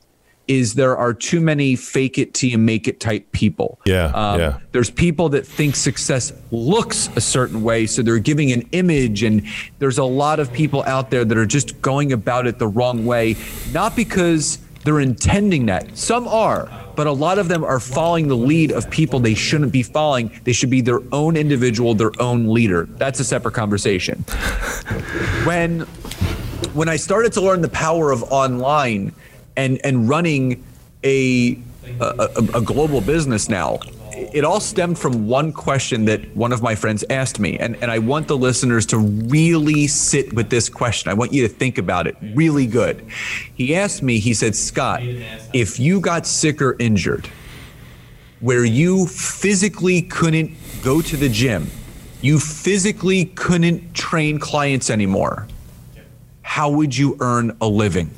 is 0.49 0.75
there 0.75 0.97
are 0.97 1.15
too 1.15 1.41
many 1.41 1.77
fake 1.77 2.19
it 2.19 2.35
till 2.35 2.51
you 2.51 2.59
make 2.59 2.89
it 2.89 2.99
type 2.99 3.31
people. 3.31 3.79
Yeah, 3.85 4.07
Um, 4.07 4.41
yeah. 4.41 4.59
there's 4.73 4.91
people 4.91 5.29
that 5.29 5.47
think 5.47 5.77
success 5.77 6.33
looks 6.51 7.09
a 7.15 7.21
certain 7.21 7.63
way 7.63 7.87
so 7.87 8.03
they're 8.03 8.19
giving 8.19 8.51
an 8.51 8.69
image 8.73 9.23
and 9.23 9.47
there's 9.79 9.99
a 9.99 10.05
lot 10.05 10.41
of 10.41 10.53
people 10.53 10.83
out 10.85 11.11
there 11.11 11.25
that 11.25 11.39
are 11.39 11.47
just 11.47 11.81
going 11.83 12.13
about 12.13 12.49
it 12.49 12.59
the 12.59 12.67
wrong 12.67 13.07
way 13.07 13.37
not 13.73 13.95
because 13.95 14.59
they're 14.85 15.01
intending 15.01 15.67
that. 15.67 15.97
Some 15.97 16.27
are 16.29 16.69
but 17.01 17.07
a 17.07 17.13
lot 17.13 17.39
of 17.39 17.49
them 17.49 17.65
are 17.65 17.81
following 17.81 18.29
the 18.29 18.37
lead 18.37 18.73
of 18.73 18.91
people 18.91 19.21
they 19.21 19.33
shouldn't 19.33 19.73
be 19.73 19.83
following. 19.83 20.39
They 20.45 20.53
should 20.53 20.69
be 20.69 20.83
their 20.83 21.01
own 21.13 21.35
individual 21.35 21.95
their 21.95 22.13
own 22.21 22.53
leader. 22.53 22.85
That's 22.99 23.21
a 23.21 23.25
separate 23.25 23.55
conversation. 23.55 24.23
When 25.45 25.81
when 26.75 26.91
I 26.91 26.97
started 26.97 27.33
to 27.33 27.41
learn 27.41 27.63
the 27.63 27.71
power 27.71 28.11
of 28.11 28.23
online 28.25 29.15
and 29.57 29.81
and 29.83 30.11
running 30.11 30.63
a 31.03 31.59
a, 32.01 32.29
a, 32.37 32.59
a 32.59 32.61
global 32.61 33.01
business 33.01 33.49
now, 33.49 33.79
it 34.33 34.45
all 34.45 34.61
stemmed 34.61 34.99
from 34.99 35.27
one 35.27 35.53
question 35.53 36.05
that 36.07 36.37
one 36.37 36.53
of 36.53 36.63
my 36.63 36.75
friends 36.75 37.05
asked 37.11 37.39
me, 37.39 37.59
and 37.59 37.77
and 37.83 37.91
I 37.91 37.99
want 37.99 38.29
the 38.29 38.37
listeners 38.37 38.87
to 38.87 38.99
really 38.99 39.87
sit 39.87 40.33
with 40.33 40.51
this 40.51 40.69
question. 40.69 41.11
I 41.11 41.15
want 41.15 41.33
you 41.33 41.47
to 41.47 41.53
think 41.53 41.79
about 41.79 42.07
it 42.07 42.17
really 42.35 42.67
good. 42.67 43.07
He 43.55 43.75
asked 43.75 44.03
me. 44.03 44.19
He 44.19 44.35
said, 44.35 44.55
Scott, 44.55 45.03
if 45.53 45.79
you 45.79 46.01
got 46.01 46.27
sick 46.27 46.61
or 46.61 46.77
injured, 46.79 47.29
where 48.41 48.65
you 48.65 49.07
physically 49.07 50.03
couldn't 50.03 50.53
go 50.83 51.01
to 51.03 51.17
the 51.17 51.29
gym, 51.29 51.71
you 52.23 52.39
physically 52.39 53.27
couldn't 53.27 53.95
train 53.95 54.39
clients 54.39 54.91
anymore, 54.91 55.47
how 56.43 56.71
would 56.71 56.97
you 56.97 57.17
earn 57.21 57.57
a 57.61 57.67
living? 57.67 58.11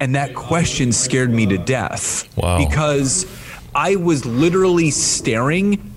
And 0.00 0.14
that 0.16 0.34
question 0.34 0.92
scared 0.92 1.30
me 1.30 1.46
to 1.46 1.56
death. 1.56 2.36
Wow. 2.36 2.58
Because 2.58 3.26
I 3.74 3.96
was 3.96 4.24
literally 4.24 4.90
staring 4.90 5.92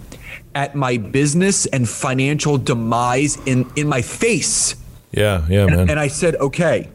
at 0.56 0.76
my 0.76 0.98
business 0.98 1.66
and 1.68 1.88
financial 1.88 2.58
demise 2.58 3.38
in, 3.46 3.72
in 3.76 3.88
my 3.88 4.02
face. 4.02 4.76
Yeah, 5.12 5.46
yeah, 5.48 5.68
man. 5.68 5.90
And 5.90 6.00
I 6.00 6.08
said, 6.08 6.36
okay. 6.36 6.90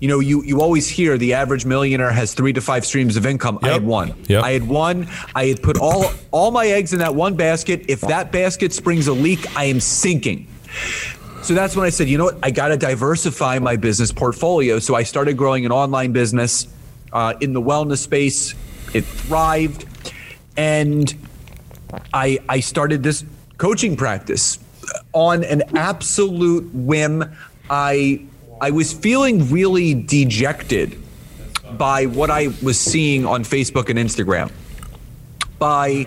You 0.00 0.08
know, 0.08 0.18
you, 0.20 0.42
you 0.42 0.60
always 0.60 0.88
hear 0.88 1.16
the 1.16 1.34
average 1.34 1.64
millionaire 1.64 2.10
has 2.10 2.34
three 2.34 2.52
to 2.52 2.60
five 2.60 2.84
streams 2.84 3.16
of 3.16 3.24
income. 3.24 3.58
I 3.62 3.70
had 3.70 3.84
one. 3.84 4.14
Yep. 4.28 4.44
I 4.44 4.50
had 4.50 4.68
one. 4.68 5.08
I 5.34 5.46
had 5.46 5.62
put 5.62 5.78
all 5.78 6.10
all 6.30 6.50
my 6.50 6.66
eggs 6.66 6.92
in 6.92 6.98
that 6.98 7.14
one 7.14 7.36
basket. 7.36 7.86
If 7.88 8.02
that 8.02 8.30
basket 8.30 8.74
springs 8.74 9.06
a 9.06 9.14
leak, 9.14 9.56
I 9.56 9.64
am 9.64 9.80
sinking. 9.80 10.46
So 11.42 11.54
that's 11.54 11.74
when 11.76 11.86
I 11.86 11.90
said, 11.90 12.08
you 12.08 12.18
know 12.18 12.24
what? 12.24 12.38
I 12.42 12.50
got 12.50 12.68
to 12.68 12.76
diversify 12.76 13.58
my 13.60 13.76
business 13.76 14.12
portfolio. 14.12 14.78
So 14.78 14.94
I 14.94 15.04
started 15.04 15.38
growing 15.38 15.64
an 15.64 15.72
online 15.72 16.12
business 16.12 16.68
uh, 17.12 17.34
in 17.40 17.52
the 17.54 17.62
wellness 17.62 17.98
space. 17.98 18.54
It 18.94 19.04
thrived, 19.04 19.84
and 20.56 21.14
I 22.12 22.38
I 22.48 22.60
started 22.60 23.02
this 23.02 23.24
coaching 23.58 23.96
practice 23.96 24.58
on 25.12 25.44
an 25.44 25.62
absolute 25.76 26.72
whim. 26.72 27.24
I 27.68 28.24
I 28.60 28.70
was 28.70 28.92
feeling 28.92 29.50
really 29.50 29.94
dejected 29.94 30.96
by 31.76 32.06
what 32.06 32.30
I 32.30 32.48
was 32.62 32.80
seeing 32.80 33.26
on 33.26 33.42
Facebook 33.42 33.88
and 33.90 33.98
Instagram 33.98 34.50
by 35.58 36.06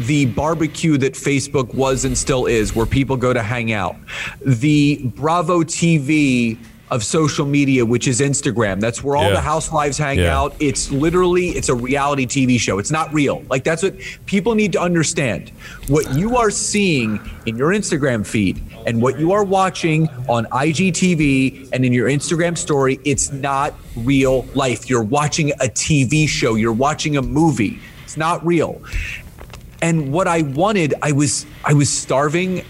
the 0.00 0.26
barbecue 0.26 0.98
that 0.98 1.14
Facebook 1.14 1.72
was 1.74 2.04
and 2.04 2.16
still 2.16 2.46
is, 2.46 2.74
where 2.74 2.86
people 2.86 3.16
go 3.16 3.32
to 3.32 3.42
hang 3.42 3.72
out, 3.72 3.96
the 4.44 5.00
Bravo 5.16 5.62
TV 5.62 6.58
of 6.90 7.04
social 7.04 7.44
media, 7.46 7.84
which 7.84 8.08
is 8.08 8.20
Instagram. 8.20 8.80
That's 8.80 9.04
where 9.04 9.16
all 9.16 9.24
Yeah. 9.24 9.32
the 9.34 9.40
housewives 9.40 9.98
hang 9.98 10.18
Yeah. 10.18 10.38
out. 10.38 10.54
It's 10.58 10.90
literally 10.90 11.48
it's 11.50 11.68
a 11.68 11.74
reality 11.74 12.26
TV 12.26 12.58
show. 12.58 12.78
It's 12.78 12.90
not 12.90 13.12
real. 13.12 13.42
Like 13.50 13.64
that's 13.64 13.82
what 13.82 13.94
people 14.26 14.54
need 14.54 14.72
to 14.72 14.80
understand. 14.80 15.50
What 15.88 16.14
you 16.16 16.36
are 16.36 16.50
seeing 16.50 17.20
in 17.46 17.56
your 17.56 17.70
Instagram 17.72 18.26
feed 18.26 18.60
and 18.86 19.02
what 19.02 19.18
you 19.20 19.32
are 19.32 19.44
watching 19.44 20.08
on 20.28 20.46
IGTV 20.50 21.68
and 21.72 21.84
in 21.84 21.92
your 21.92 22.08
Instagram 22.08 22.56
story, 22.56 22.98
it's 23.04 23.32
not 23.32 23.74
real 23.96 24.46
life. 24.54 24.88
You're 24.88 25.02
watching 25.02 25.50
a 25.60 25.68
TV 25.68 26.26
show. 26.26 26.54
You're 26.54 26.72
watching 26.72 27.16
a 27.16 27.22
movie. 27.22 27.78
It's 28.04 28.16
not 28.16 28.44
real. 28.46 28.80
And 29.80 30.10
what 30.12 30.26
I 30.26 30.42
wanted, 30.42 30.94
I 31.02 31.12
was 31.12 31.46
I 31.64 31.72
was 31.74 31.88
starving 31.90 32.62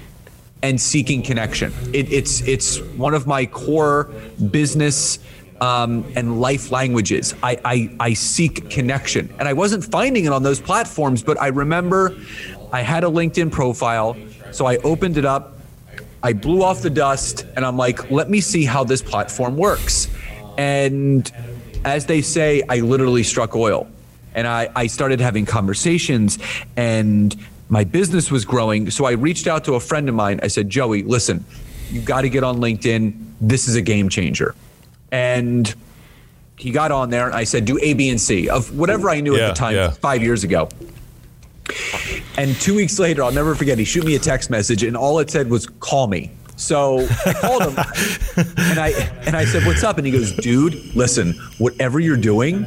and 0.62 0.81
seeking 0.81 1.23
connection. 1.23 1.73
It, 1.93 2.12
it's 2.12 2.41
it's 2.43 2.81
one 2.97 3.15
of 3.15 3.27
my 3.27 3.47
core 3.47 4.05
business 4.50 5.19
um, 5.61 6.05
and 6.17 6.41
life 6.41 6.71
languages. 6.71 7.35
I, 7.43 7.61
I 7.65 7.97
I 8.00 8.15
seek 8.15 8.71
connection, 8.71 9.33
and 9.38 9.49
I 9.49 9.53
wasn't 9.53 9.85
finding 9.85 10.25
it 10.25 10.33
on 10.33 10.43
those 10.43 10.61
platforms. 10.61 11.23
But 11.23 11.41
I 11.41 11.49
remember 11.49 12.17
I 12.73 12.83
had 12.83 13.05
a 13.05 13.09
LinkedIn 13.09 13.53
profile, 13.53 14.17
so 14.50 14.67
I 14.67 14.77
opened 14.79 15.17
it 15.17 15.25
up. 15.25 15.59
I 16.23 16.33
blew 16.33 16.62
off 16.62 16.83
the 16.83 16.91
dust, 16.91 17.47
and 17.55 17.65
I'm 17.65 17.77
like, 17.77 18.11
let 18.11 18.29
me 18.29 18.41
see 18.41 18.65
how 18.65 18.83
this 18.83 19.03
platform 19.03 19.57
works. 19.57 20.09
And 20.57 21.31
as 21.85 22.07
they 22.07 22.23
say, 22.23 22.62
I 22.69 22.81
literally 22.81 23.23
struck 23.23 23.55
oil 23.55 23.88
and 24.35 24.47
I, 24.47 24.71
I 24.77 24.87
started 24.87 25.21
having 25.21 25.47
conversations 25.47 26.38
and 26.77 27.35
my 27.69 27.85
business 27.85 28.31
was 28.31 28.45
growing. 28.45 28.91
So 28.91 29.05
I 29.05 29.13
reached 29.13 29.47
out 29.47 29.65
to 29.65 29.75
a 29.75 29.81
friend 29.81 30.09
of 30.09 30.15
mine. 30.15 30.41
I 30.43 30.49
said, 30.49 30.71
Joey, 30.71 31.03
listen, 31.03 31.45
you 31.91 32.01
got 32.01 32.23
to 32.23 32.29
get 32.29 32.45
on 32.45 32.59
LinkedIn. 32.59 33.15
This 33.41 33.69
is 33.69 33.75
a 33.77 33.83
game 33.83 34.09
changer. 34.09 34.55
And 35.13 35.73
he 36.57 36.71
got 36.71 36.91
on 36.93 37.11
there 37.11 37.27
and 37.27 37.35
I 37.35 37.45
said, 37.45 37.65
do 37.65 37.79
A, 37.83 37.95
B, 37.95 38.09
and 38.11 38.21
C 38.21 38.49
of 38.49 38.77
whatever 38.77 39.11
I 39.11 39.21
knew 39.21 39.37
Yeah, 39.37 39.45
at 39.45 39.49
the 39.49 39.55
time, 39.55 39.75
yeah. 39.75 39.91
five 39.91 40.23
years 40.23 40.45
ago. 40.45 40.69
And 42.37 42.55
two 42.57 42.75
weeks 42.75 42.99
later, 42.99 43.23
I'll 43.23 43.33
never 43.33 43.55
forget, 43.55 43.79
he 43.79 43.85
shoot 43.85 44.05
me 44.05 44.15
a 44.15 44.19
text 44.19 44.49
message 44.51 44.83
and 44.83 44.97
all 44.97 45.19
it 45.19 45.31
said 45.31 45.51
was, 45.51 45.67
call 45.67 46.07
me. 46.07 46.31
So 46.57 47.07
I 47.25 47.35
called 47.35 47.63
him 47.63 47.79
and 48.57 48.81
I 48.81 48.89
and 49.27 49.37
I 49.37 49.45
said, 49.45 49.65
"What's 49.65 49.85
up?" 49.85 49.97
And 49.97 50.05
he 50.05 50.13
goes, 50.13 50.33
"Dude, 50.33 50.75
listen, 50.97 51.35
whatever 51.59 52.01
you're 52.01 52.17
doing, 52.17 52.65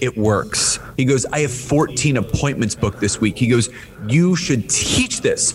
it 0.00 0.16
works." 0.16 0.78
He 0.96 1.04
goes, 1.04 1.26
"I 1.32 1.40
have 1.40 1.52
14 1.52 2.16
appointments 2.16 2.74
booked 2.74 3.00
this 3.00 3.20
week." 3.20 3.38
He 3.38 3.46
goes, 3.46 3.70
"You 4.08 4.36
should 4.36 4.68
teach 4.68 5.20
this." 5.20 5.54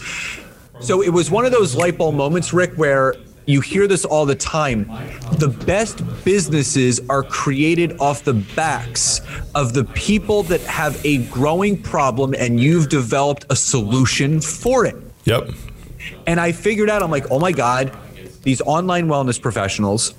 So 0.79 1.01
it 1.01 1.09
was 1.09 1.29
one 1.29 1.45
of 1.45 1.51
those 1.51 1.75
light 1.75 1.97
bulb 1.97 2.15
moments, 2.15 2.53
Rick, 2.53 2.73
where 2.75 3.15
you 3.45 3.61
hear 3.61 3.87
this 3.87 4.05
all 4.05 4.25
the 4.25 4.35
time. 4.35 4.89
The 5.33 5.47
best 5.47 6.01
businesses 6.23 7.01
are 7.09 7.23
created 7.23 7.97
off 7.99 8.23
the 8.23 8.33
backs 8.33 9.21
of 9.55 9.73
the 9.73 9.83
people 9.83 10.43
that 10.43 10.61
have 10.61 10.99
a 11.03 11.17
growing 11.25 11.81
problem 11.81 12.35
and 12.37 12.59
you've 12.59 12.89
developed 12.89 13.45
a 13.49 13.55
solution 13.55 14.41
for 14.41 14.85
it. 14.85 14.95
Yep. 15.25 15.51
And 16.27 16.39
I 16.39 16.51
figured 16.51 16.89
out, 16.89 17.03
I'm 17.03 17.11
like, 17.11 17.27
oh 17.29 17.39
my 17.39 17.51
God, 17.51 17.91
these 18.43 18.61
online 18.61 19.07
wellness 19.07 19.41
professionals, 19.41 20.13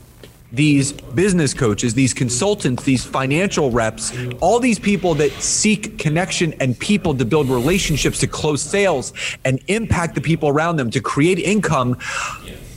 these 0.53 0.93
business 0.93 1.55
coaches, 1.55 1.95
these 1.95 2.13
consultants, 2.13 2.85
these 2.85 3.05
financial 3.05 3.71
reps, 3.71 4.13
all 4.41 4.61
these 4.61 4.79
people 4.79 5.15
that 5.15 5.33
seek 5.33 5.99
connection 5.99 6.53
and 6.61 6.79
people 6.79 7.15
to 7.15 7.25
build 7.25 7.49
relationships, 7.49 8.19
to 8.19 8.27
close 8.27 8.61
sales 8.61 9.15
and 9.45 9.61
impact 9.69 10.15
the 10.15 10.21
people 10.21 10.51
around 10.51 10.77
them, 10.77 10.91
to 10.91 11.01
create 11.01 11.39
income, 11.39 11.99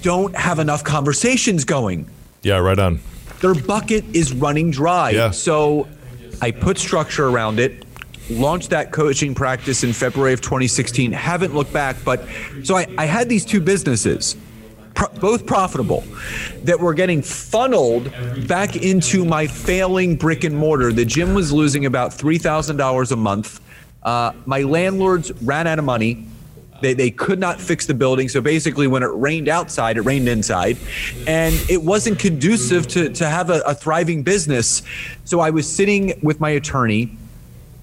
don't 0.01 0.36
have 0.36 0.60
enough 0.60 0.84
conversations 0.84 1.65
going. 1.65 2.10
Yeah, 2.44 2.58
right 2.58 2.79
on. 2.79 3.00
Their 3.41 3.55
bucket 3.55 4.05
is 4.15 4.32
running 4.34 4.72
dry. 4.72 5.10
Yeah. 5.10 5.32
So 5.32 5.88
I 6.41 6.51
put 6.51 6.77
structure 6.77 7.27
around 7.27 7.60
it, 7.60 7.84
launched 8.29 8.70
that 8.70 8.91
coaching 8.91 9.36
practice 9.36 9.84
in 9.84 9.91
February 9.91 10.34
of 10.34 10.41
2016. 10.41 11.12
Haven't 11.12 11.53
looked 11.53 11.74
back, 11.74 11.98
but 12.05 12.25
so 12.63 12.77
I, 12.77 12.88
I 12.98 13.05
had 13.05 13.27
these 13.27 13.44
two 13.44 13.60
businesses, 13.60 14.38
pro- 14.95 15.09
both 15.19 15.45
profitable, 15.45 16.03
that 16.63 16.79
were 16.79 16.93
getting 16.93 17.21
funneled 17.21 18.11
back 18.47 18.75
into 18.75 19.25
my 19.25 19.45
failing 19.45 20.15
brick 20.15 20.43
and 20.43 20.57
mortar. 20.57 20.91
The 20.91 21.05
gym 21.05 21.33
was 21.33 21.51
losing 21.51 21.85
about 21.85 22.11
$3,000 22.11 23.11
a 23.11 23.15
month. 23.15 23.61
Uh, 24.01 24.31
my 24.45 24.61
landlords 24.61 25.31
ran 25.41 25.67
out 25.67 25.79
of 25.79 25.85
money. 25.85 26.25
They, 26.81 26.93
they 26.93 27.09
could 27.09 27.39
not 27.39 27.59
fix 27.59 27.85
the 27.85 27.93
building. 27.93 28.29
So 28.29 28.41
basically, 28.41 28.87
when 28.87 29.01
it 29.01 29.07
rained 29.07 29.47
outside, 29.47 29.97
it 29.97 30.01
rained 30.01 30.27
inside. 30.27 30.77
And 31.25 31.55
it 31.69 31.81
wasn't 31.81 32.19
conducive 32.19 32.87
to, 32.89 33.09
to 33.09 33.27
have 33.27 33.49
a, 33.49 33.61
a 33.61 33.73
thriving 33.73 34.23
business. 34.23 34.83
So 35.23 35.39
I 35.39 35.49
was 35.49 35.71
sitting 35.71 36.19
with 36.21 36.39
my 36.39 36.49
attorney, 36.51 37.17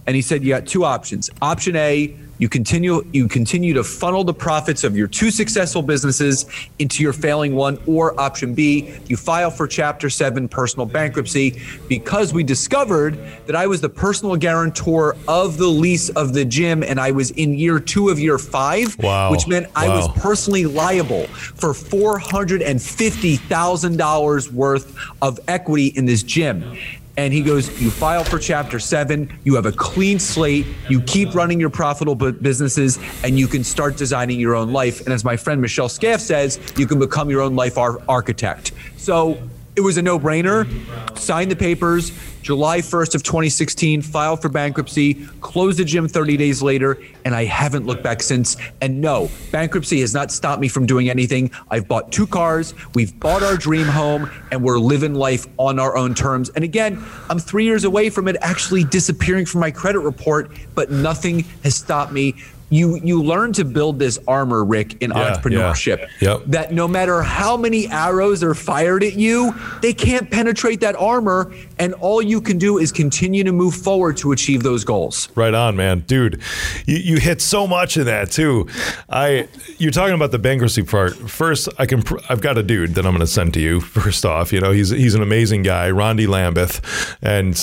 and 0.06 0.14
he 0.14 0.22
said, 0.22 0.42
You 0.44 0.50
got 0.50 0.66
two 0.66 0.84
options. 0.84 1.30
Option 1.40 1.74
A, 1.74 2.16
you 2.42 2.48
continue 2.48 3.06
you 3.12 3.28
continue 3.28 3.72
to 3.72 3.84
funnel 3.84 4.24
the 4.24 4.34
profits 4.34 4.82
of 4.82 4.96
your 4.96 5.06
two 5.06 5.30
successful 5.30 5.80
businesses 5.80 6.44
into 6.80 7.00
your 7.00 7.12
failing 7.12 7.54
one 7.54 7.78
or 7.86 8.20
option 8.20 8.52
B. 8.52 8.92
You 9.06 9.16
file 9.16 9.48
for 9.48 9.68
chapter 9.68 10.10
7 10.10 10.48
personal 10.48 10.84
bankruptcy 10.84 11.62
because 11.88 12.32
we 12.32 12.42
discovered 12.42 13.16
that 13.46 13.54
I 13.54 13.68
was 13.68 13.80
the 13.80 13.88
personal 13.88 14.34
guarantor 14.34 15.14
of 15.28 15.56
the 15.56 15.68
lease 15.68 16.08
of 16.08 16.34
the 16.34 16.44
gym 16.44 16.82
and 16.82 16.98
I 16.98 17.12
was 17.12 17.30
in 17.30 17.54
year 17.54 17.78
2 17.78 18.08
of 18.08 18.18
year 18.18 18.38
5 18.38 18.98
wow. 18.98 19.30
which 19.30 19.46
meant 19.46 19.68
I 19.76 19.88
was 19.88 20.08
personally 20.20 20.66
liable 20.66 21.28
for 21.28 21.72
$450,000 21.72 24.50
worth 24.50 24.96
of 25.22 25.38
equity 25.46 25.92
in 25.94 26.06
this 26.06 26.24
gym 26.24 26.76
and 27.16 27.32
he 27.32 27.42
goes, 27.42 27.80
You 27.80 27.90
file 27.90 28.24
for 28.24 28.38
chapter 28.38 28.78
seven, 28.78 29.32
you 29.44 29.54
have 29.54 29.66
a 29.66 29.72
clean 29.72 30.18
slate, 30.18 30.66
you 30.88 31.00
keep 31.02 31.34
running 31.34 31.60
your 31.60 31.70
profitable 31.70 32.14
businesses, 32.14 32.98
and 33.24 33.38
you 33.38 33.46
can 33.46 33.64
start 33.64 33.96
designing 33.96 34.40
your 34.40 34.54
own 34.54 34.72
life. 34.72 35.00
And 35.02 35.12
as 35.12 35.24
my 35.24 35.36
friend 35.36 35.60
Michelle 35.60 35.88
Scaff 35.88 36.20
says, 36.20 36.58
you 36.76 36.86
can 36.86 36.98
become 36.98 37.30
your 37.30 37.42
own 37.42 37.56
life 37.56 37.78
ar- 37.78 38.00
architect. 38.08 38.72
So 38.96 39.38
it 39.74 39.80
was 39.80 39.96
a 39.96 40.02
no 40.02 40.18
brainer. 40.18 40.68
Signed 41.16 41.50
the 41.50 41.56
papers, 41.56 42.12
July 42.42 42.80
1st 42.80 43.14
of 43.14 43.22
2016, 43.22 44.02
filed 44.02 44.42
for 44.42 44.48
bankruptcy, 44.48 45.14
closed 45.40 45.78
the 45.78 45.84
gym 45.84 46.08
30 46.08 46.36
days 46.36 46.60
later, 46.60 46.98
and 47.24 47.34
I 47.34 47.44
haven't 47.44 47.86
looked 47.86 48.02
back 48.02 48.22
since. 48.22 48.56
And 48.80 49.00
no, 49.00 49.30
bankruptcy 49.50 50.00
has 50.00 50.12
not 50.12 50.30
stopped 50.30 50.60
me 50.60 50.68
from 50.68 50.84
doing 50.84 51.08
anything. 51.08 51.52
I've 51.70 51.88
bought 51.88 52.12
two 52.12 52.26
cars, 52.26 52.74
we've 52.94 53.18
bought 53.18 53.42
our 53.42 53.56
dream 53.56 53.86
home, 53.86 54.30
and 54.50 54.62
we're 54.62 54.78
living 54.78 55.14
life 55.14 55.46
on 55.58 55.78
our 55.78 55.96
own 55.96 56.14
terms. 56.14 56.50
And 56.50 56.64
again, 56.64 57.02
I'm 57.30 57.38
three 57.38 57.64
years 57.64 57.84
away 57.84 58.10
from 58.10 58.28
it 58.28 58.36
actually 58.42 58.84
disappearing 58.84 59.46
from 59.46 59.60
my 59.60 59.70
credit 59.70 60.00
report, 60.00 60.50
but 60.74 60.90
nothing 60.90 61.44
has 61.62 61.76
stopped 61.76 62.12
me 62.12 62.34
you 62.72 62.96
you 63.04 63.22
learn 63.22 63.52
to 63.52 63.64
build 63.64 63.98
this 63.98 64.18
armor, 64.26 64.64
Rick, 64.64 65.02
in 65.02 65.10
yeah, 65.10 65.16
entrepreneurship. 65.16 66.08
Yeah. 66.20 66.38
Yep. 66.38 66.42
That 66.46 66.72
no 66.72 66.88
matter 66.88 67.22
how 67.22 67.56
many 67.56 67.86
arrows 67.88 68.42
are 68.42 68.54
fired 68.54 69.04
at 69.04 69.12
you, 69.12 69.54
they 69.82 69.92
can't 69.92 70.30
penetrate 70.30 70.80
that 70.80 70.96
armor, 70.96 71.52
and 71.78 71.92
all 71.94 72.22
you 72.22 72.40
can 72.40 72.56
do 72.56 72.78
is 72.78 72.90
continue 72.90 73.44
to 73.44 73.52
move 73.52 73.74
forward 73.74 74.16
to 74.18 74.32
achieve 74.32 74.62
those 74.62 74.84
goals. 74.84 75.28
Right 75.34 75.52
on, 75.52 75.76
man, 75.76 76.00
dude. 76.00 76.40
You, 76.86 76.96
you 76.96 77.16
hit 77.18 77.42
so 77.42 77.66
much 77.66 77.98
of 77.98 78.06
that 78.06 78.30
too. 78.30 78.68
I 79.10 79.48
you're 79.76 79.92
talking 79.92 80.14
about 80.14 80.30
the 80.30 80.38
bankruptcy 80.38 80.82
part. 80.82 81.14
First, 81.14 81.68
I 81.78 81.84
can 81.84 82.02
I've 82.30 82.40
got 82.40 82.56
a 82.56 82.62
dude 82.62 82.94
that 82.94 83.04
I'm 83.04 83.12
going 83.12 83.20
to 83.20 83.26
send 83.26 83.52
to 83.54 83.60
you. 83.60 83.80
First 84.02 84.24
off, 84.24 84.50
you 84.50 84.60
know 84.60 84.72
he's 84.72 84.88
he's 84.88 85.14
an 85.14 85.22
amazing 85.22 85.62
guy, 85.62 85.90
Rondy 85.90 86.26
Lambeth, 86.26 86.80
and 87.20 87.54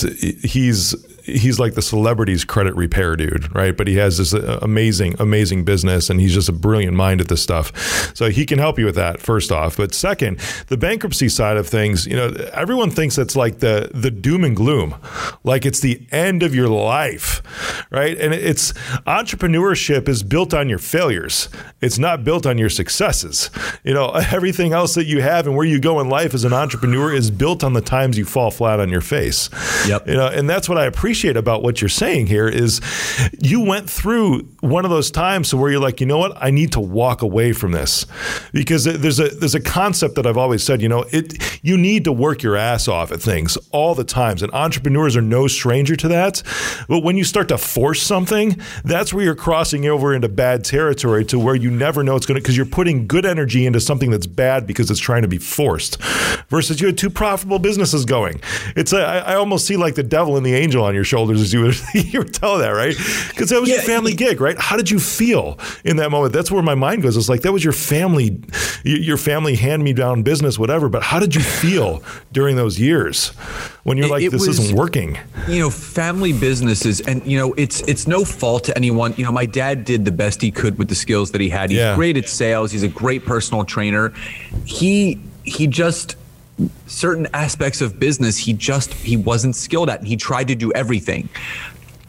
he's 0.44 0.94
he's 1.36 1.58
like 1.58 1.74
the 1.74 1.82
celebrities 1.82 2.44
credit 2.44 2.74
repair 2.74 3.16
dude, 3.16 3.54
right? 3.54 3.76
But 3.76 3.88
he 3.88 3.96
has 3.96 4.18
this 4.18 4.34
uh, 4.34 4.58
amazing, 4.62 5.16
amazing 5.18 5.64
business, 5.64 6.10
and 6.10 6.20
he's 6.20 6.34
just 6.34 6.48
a 6.48 6.52
brilliant 6.52 6.96
mind 6.96 7.20
at 7.20 7.28
this 7.28 7.42
stuff. 7.42 8.16
So 8.16 8.30
he 8.30 8.46
can 8.46 8.58
help 8.58 8.78
you 8.78 8.84
with 8.84 8.94
that 8.96 9.20
first 9.20 9.52
off. 9.52 9.76
But 9.76 9.94
second, 9.94 10.38
the 10.68 10.76
bankruptcy 10.76 11.28
side 11.28 11.56
of 11.56 11.68
things, 11.68 12.06
you 12.06 12.16
know, 12.16 12.28
everyone 12.52 12.90
thinks 12.90 13.18
it's 13.18 13.36
like 13.36 13.60
the 13.60 13.90
the 13.94 14.10
doom 14.10 14.44
and 14.44 14.56
gloom, 14.56 14.94
like 15.44 15.64
it's 15.64 15.80
the 15.80 16.06
end 16.12 16.42
of 16.42 16.54
your 16.54 16.68
life, 16.68 17.42
right? 17.90 18.18
And 18.18 18.34
it's 18.34 18.72
entrepreneurship 19.06 20.08
is 20.08 20.22
built 20.22 20.54
on 20.54 20.68
your 20.68 20.78
failures. 20.78 21.48
It's 21.80 21.98
not 21.98 22.24
built 22.24 22.46
on 22.46 22.58
your 22.58 22.68
successes. 22.68 23.50
You 23.84 23.94
know, 23.94 24.10
everything 24.30 24.72
else 24.72 24.94
that 24.94 25.04
you 25.06 25.22
have 25.22 25.46
and 25.46 25.56
where 25.56 25.66
you 25.66 25.80
go 25.80 26.00
in 26.00 26.08
life 26.08 26.34
as 26.34 26.44
an 26.44 26.52
entrepreneur 26.52 27.12
is 27.12 27.30
built 27.30 27.64
on 27.64 27.72
the 27.72 27.80
times 27.80 28.18
you 28.18 28.24
fall 28.24 28.50
flat 28.50 28.80
on 28.80 28.88
your 28.88 29.00
face. 29.00 29.48
Yep. 29.86 30.08
You 30.08 30.14
know, 30.14 30.28
and 30.28 30.48
that's 30.48 30.68
what 30.68 30.78
I 30.78 30.84
appreciate 30.84 31.19
appreciate 31.20 31.36
about 31.36 31.62
what 31.62 31.82
you're 31.82 31.88
saying 31.90 32.26
here 32.26 32.48
is 32.48 32.80
you 33.42 33.60
went 33.60 33.90
through 33.90 34.40
one 34.60 34.86
of 34.86 34.90
those 34.90 35.10
times 35.10 35.50
to 35.50 35.56
where 35.58 35.70
you're 35.70 35.80
like, 35.80 36.00
you 36.00 36.06
know 36.06 36.16
what, 36.16 36.32
I 36.40 36.50
need 36.50 36.72
to 36.72 36.80
walk 36.80 37.20
away 37.20 37.52
from 37.52 37.72
this 37.72 38.06
because 38.54 38.84
there's 38.84 39.20
a 39.20 39.28
there's 39.28 39.54
a 39.54 39.60
concept 39.60 40.14
that 40.14 40.26
I've 40.26 40.38
always 40.38 40.62
said, 40.62 40.80
you 40.80 40.88
know, 40.88 41.04
it 41.10 41.60
you 41.62 41.76
need 41.76 42.04
to 42.04 42.12
work 42.12 42.42
your 42.42 42.56
ass 42.56 42.88
off 42.88 43.12
at 43.12 43.20
things 43.20 43.58
all 43.70 43.94
the 43.94 44.04
times, 44.04 44.42
and 44.42 44.50
entrepreneurs 44.54 45.14
are 45.14 45.20
no 45.20 45.46
stranger 45.46 45.94
to 45.96 46.08
that. 46.08 46.42
But 46.88 47.00
when 47.00 47.18
you 47.18 47.24
start 47.24 47.48
to 47.48 47.58
force 47.58 48.00
something, 48.00 48.58
that's 48.82 49.12
where 49.12 49.22
you're 49.22 49.34
crossing 49.34 49.86
over 49.86 50.14
into 50.14 50.30
bad 50.30 50.64
territory 50.64 51.26
to 51.26 51.38
where 51.38 51.54
you 51.54 51.70
never 51.70 52.02
know 52.02 52.16
it's 52.16 52.24
going 52.24 52.36
to 52.36 52.40
because 52.40 52.56
you're 52.56 52.64
putting 52.64 53.06
good 53.06 53.26
energy 53.26 53.66
into 53.66 53.80
something 53.80 54.10
that's 54.10 54.26
bad 54.26 54.66
because 54.66 54.90
it's 54.90 55.00
trying 55.00 55.22
to 55.22 55.28
be 55.28 55.38
forced. 55.38 56.00
Versus 56.48 56.80
you 56.80 56.86
had 56.86 56.96
two 56.96 57.10
profitable 57.10 57.58
businesses 57.58 58.06
going. 58.06 58.40
It's 58.74 58.94
a, 58.94 59.00
I, 59.00 59.18
I 59.18 59.34
almost 59.34 59.66
see 59.66 59.76
like 59.76 59.94
the 59.96 60.02
devil 60.02 60.36
and 60.36 60.46
the 60.46 60.54
angel 60.54 60.82
on 60.84 60.94
your 60.94 60.99
shoulders 61.04 61.40
as 61.40 61.52
you 61.52 61.60
were, 61.60 61.72
you 61.94 62.24
that, 62.58 62.70
right? 62.70 62.96
Because 63.28 63.50
that 63.50 63.60
was 63.60 63.68
yeah, 63.68 63.76
your 63.76 63.84
family 63.84 64.14
gig, 64.14 64.40
right? 64.40 64.58
How 64.58 64.76
did 64.76 64.90
you 64.90 64.98
feel 64.98 65.58
in 65.84 65.96
that 65.96 66.10
moment? 66.10 66.32
That's 66.32 66.50
where 66.50 66.62
my 66.62 66.74
mind 66.74 67.02
goes. 67.02 67.16
It's 67.16 67.28
like 67.28 67.42
that 67.42 67.52
was 67.52 67.64
your 67.64 67.72
family, 67.72 68.40
your 68.84 69.16
family 69.16 69.56
hand 69.56 69.82
me 69.82 69.92
down 69.92 70.22
business, 70.22 70.58
whatever. 70.58 70.88
But 70.88 71.02
how 71.02 71.18
did 71.18 71.34
you 71.34 71.40
feel 71.40 72.02
during 72.32 72.56
those 72.56 72.78
years 72.78 73.28
when 73.84 73.96
you're 73.96 74.08
like, 74.08 74.22
it 74.22 74.30
this 74.30 74.46
was, 74.46 74.58
isn't 74.58 74.76
working? 74.76 75.18
You 75.48 75.60
know, 75.60 75.70
family 75.70 76.32
businesses, 76.32 77.00
and 77.00 77.24
you 77.26 77.38
know, 77.38 77.52
it's 77.54 77.80
it's 77.82 78.06
no 78.06 78.24
fault 78.24 78.64
to 78.64 78.76
anyone. 78.76 79.14
You 79.16 79.24
know, 79.24 79.32
my 79.32 79.46
dad 79.46 79.84
did 79.84 80.04
the 80.04 80.12
best 80.12 80.42
he 80.42 80.50
could 80.50 80.78
with 80.78 80.88
the 80.88 80.94
skills 80.94 81.30
that 81.32 81.40
he 81.40 81.48
had. 81.48 81.70
He's 81.70 81.78
yeah. 81.78 81.94
great 81.94 82.16
at 82.16 82.28
sales. 82.28 82.72
He's 82.72 82.82
a 82.82 82.88
great 82.88 83.24
personal 83.24 83.64
trainer. 83.64 84.12
He 84.64 85.20
he 85.44 85.66
just 85.66 86.16
certain 86.86 87.26
aspects 87.32 87.80
of 87.80 87.98
business 87.98 88.36
he 88.36 88.52
just 88.52 88.92
he 88.94 89.16
wasn't 89.16 89.54
skilled 89.54 89.88
at 89.88 89.98
and 89.98 90.08
he 90.08 90.16
tried 90.16 90.48
to 90.48 90.54
do 90.54 90.72
everything 90.72 91.28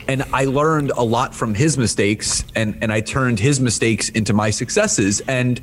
and 0.07 0.23
i 0.33 0.45
learned 0.45 0.91
a 0.91 1.03
lot 1.03 1.33
from 1.33 1.53
his 1.53 1.77
mistakes 1.77 2.43
and 2.55 2.77
and 2.81 2.91
i 2.91 2.99
turned 2.99 3.39
his 3.39 3.59
mistakes 3.59 4.09
into 4.09 4.33
my 4.33 4.49
successes 4.49 5.21
and 5.21 5.61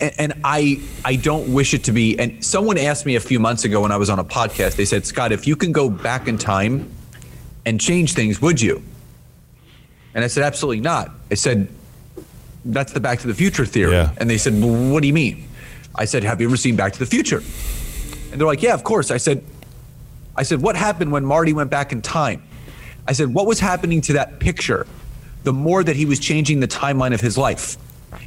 and 0.00 0.32
I 0.44 0.80
I 1.04 1.16
don't 1.16 1.52
wish 1.52 1.74
it 1.74 1.84
to 1.84 1.92
be. 1.92 2.16
And 2.18 2.44
someone 2.44 2.78
asked 2.78 3.04
me 3.04 3.16
a 3.16 3.20
few 3.20 3.40
months 3.40 3.64
ago 3.64 3.80
when 3.80 3.90
I 3.90 3.96
was 3.96 4.10
on 4.10 4.18
a 4.20 4.24
podcast. 4.24 4.76
They 4.76 4.84
said, 4.84 5.04
Scott, 5.04 5.32
if 5.32 5.46
you 5.46 5.56
can 5.56 5.72
go 5.72 5.90
back 5.90 6.28
in 6.28 6.38
time 6.38 6.88
and 7.66 7.80
change 7.80 8.14
things, 8.14 8.40
would 8.40 8.60
you? 8.60 8.82
And 10.14 10.24
I 10.24 10.28
said, 10.28 10.44
absolutely 10.44 10.80
not. 10.80 11.10
I 11.30 11.34
said, 11.34 11.68
that's 12.64 12.92
the 12.92 13.00
Back 13.00 13.20
to 13.20 13.26
the 13.26 13.34
Future 13.34 13.66
theory. 13.66 13.92
Yeah. 13.92 14.14
And 14.18 14.28
they 14.28 14.38
said, 14.38 14.54
well, 14.54 14.92
what 14.92 15.00
do 15.00 15.06
you 15.06 15.12
mean? 15.12 15.46
I 15.94 16.04
said, 16.04 16.22
have 16.24 16.40
you 16.40 16.48
ever 16.48 16.56
seen 16.56 16.76
Back 16.76 16.92
to 16.94 16.98
the 16.98 17.06
Future? 17.06 17.42
And 18.30 18.40
they're 18.40 18.46
like, 18.46 18.62
yeah, 18.62 18.74
of 18.74 18.84
course. 18.84 19.10
I 19.10 19.16
said, 19.16 19.44
I 20.36 20.42
said, 20.42 20.62
what 20.62 20.76
happened 20.76 21.12
when 21.12 21.24
Marty 21.24 21.52
went 21.52 21.70
back 21.70 21.92
in 21.92 22.02
time? 22.02 22.42
I 23.06 23.12
said, 23.12 23.32
what 23.32 23.46
was 23.46 23.58
happening 23.58 24.00
to 24.02 24.12
that 24.14 24.38
picture? 24.38 24.86
The 25.44 25.52
more 25.52 25.82
that 25.82 25.96
he 25.96 26.04
was 26.04 26.18
changing 26.20 26.60
the 26.60 26.68
timeline 26.68 27.14
of 27.14 27.20
his 27.20 27.38
life. 27.38 27.76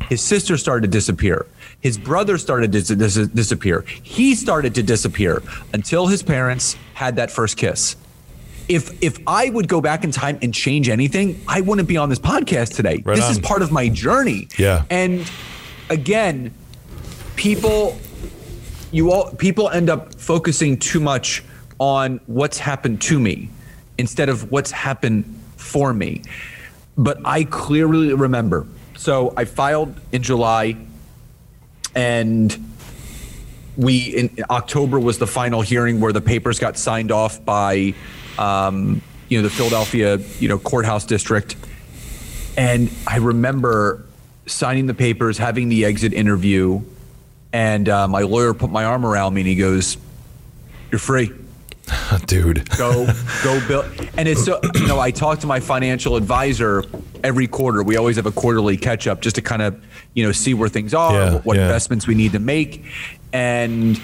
His 0.09 0.21
sister 0.21 0.57
started 0.57 0.81
to 0.81 0.87
disappear. 0.87 1.45
His 1.81 1.97
brother 1.97 2.37
started 2.37 2.71
to 2.71 2.79
dis- 2.81 3.15
dis- 3.15 3.27
disappear. 3.27 3.81
He 4.03 4.35
started 4.35 4.75
to 4.75 4.83
disappear 4.83 5.41
until 5.73 6.07
his 6.07 6.21
parents 6.21 6.75
had 6.93 7.15
that 7.15 7.31
first 7.31 7.57
kiss. 7.57 7.95
If 8.67 9.03
if 9.03 9.17
I 9.25 9.49
would 9.49 9.67
go 9.67 9.81
back 9.81 10.03
in 10.03 10.11
time 10.11 10.37
and 10.41 10.53
change 10.53 10.87
anything, 10.87 11.41
I 11.47 11.61
wouldn't 11.61 11.87
be 11.87 11.97
on 11.97 12.09
this 12.09 12.19
podcast 12.19 12.75
today. 12.75 13.01
Right 13.03 13.15
this 13.15 13.25
on. 13.25 13.31
is 13.31 13.39
part 13.39 13.61
of 13.61 13.71
my 13.71 13.89
journey. 13.89 14.47
Yeah. 14.57 14.85
And 14.89 15.29
again, 15.89 16.53
people 17.35 17.97
you 18.91 19.11
all 19.11 19.31
people 19.31 19.69
end 19.69 19.89
up 19.89 20.15
focusing 20.15 20.77
too 20.77 20.99
much 20.99 21.43
on 21.79 22.19
what's 22.27 22.57
happened 22.57 23.01
to 23.01 23.19
me 23.19 23.49
instead 23.97 24.29
of 24.29 24.51
what's 24.51 24.71
happened 24.71 25.23
for 25.57 25.93
me. 25.93 26.21
But 26.97 27.19
I 27.25 27.45
clearly 27.45 28.13
remember. 28.13 28.67
So 28.97 29.33
I 29.35 29.45
filed 29.45 29.95
in 30.11 30.21
July 30.21 30.77
and 31.95 32.55
we 33.77 33.97
in 34.15 34.37
October 34.49 34.99
was 34.99 35.17
the 35.17 35.27
final 35.27 35.61
hearing 35.61 35.99
where 35.99 36.13
the 36.13 36.21
papers 36.21 36.59
got 36.59 36.77
signed 36.77 37.11
off 37.11 37.43
by 37.43 37.93
um, 38.37 39.01
you 39.29 39.37
know 39.37 39.43
the 39.43 39.49
Philadelphia 39.49 40.17
you 40.39 40.49
know 40.49 40.59
courthouse 40.59 41.05
district 41.05 41.55
and 42.57 42.91
I 43.07 43.17
remember 43.17 44.05
signing 44.45 44.87
the 44.87 44.93
papers 44.93 45.37
having 45.37 45.69
the 45.69 45.85
exit 45.85 46.13
interview 46.13 46.81
and 47.53 47.87
uh, 47.89 48.07
my 48.07 48.21
lawyer 48.21 48.53
put 48.53 48.69
my 48.69 48.85
arm 48.85 49.05
around 49.05 49.33
me 49.33 49.41
and 49.41 49.47
he 49.47 49.55
goes, 49.55 49.97
You're 50.91 50.99
free. 50.99 51.31
Dude. 52.25 52.69
go, 52.77 53.07
go 53.43 53.67
build. 53.67 53.85
And 54.17 54.27
it's 54.27 54.45
so, 54.45 54.59
you 54.75 54.87
know, 54.87 54.99
I 54.99 55.11
talk 55.11 55.39
to 55.39 55.47
my 55.47 55.59
financial 55.59 56.15
advisor 56.15 56.83
every 57.23 57.47
quarter. 57.47 57.83
We 57.83 57.97
always 57.97 58.15
have 58.15 58.25
a 58.25 58.31
quarterly 58.31 58.77
catch 58.77 59.07
up 59.07 59.21
just 59.21 59.35
to 59.35 59.41
kind 59.41 59.61
of, 59.61 59.83
you 60.13 60.25
know, 60.25 60.31
see 60.31 60.53
where 60.53 60.69
things 60.69 60.93
are, 60.93 61.13
yeah, 61.13 61.37
what 61.39 61.57
yeah. 61.57 61.63
investments 61.63 62.07
we 62.07 62.15
need 62.15 62.31
to 62.33 62.39
make. 62.39 62.85
And, 63.33 63.99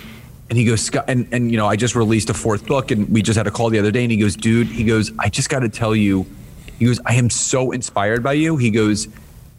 and 0.50 0.58
he 0.58 0.66
goes, 0.66 0.82
Scott, 0.82 1.06
and, 1.08 1.28
and, 1.32 1.52
you 1.52 1.58
know, 1.58 1.68
I 1.68 1.76
just 1.76 1.96
released 1.96 2.30
a 2.30 2.34
fourth 2.34 2.66
book 2.66 2.92
and 2.92 3.10
we 3.10 3.22
just 3.22 3.38
had 3.38 3.48
a 3.48 3.52
call 3.52 3.70
the 3.70 3.80
other 3.80 3.92
day 3.92 4.04
and 4.04 4.12
he 4.12 4.18
goes, 4.18 4.36
dude, 4.36 4.68
he 4.68 4.84
goes, 4.84 5.12
I 5.20 5.30
just 5.30 5.50
got 5.50 5.60
to 5.60 5.70
tell 5.70 5.96
you, 5.96 6.26
he 6.80 6.86
goes, 6.86 7.00
I 7.06 7.16
am 7.16 7.30
so 7.30 7.72
inspired 7.72 8.24
by 8.24 8.34
you. 8.34 8.58
He 8.58 8.70
goes, 8.70 9.08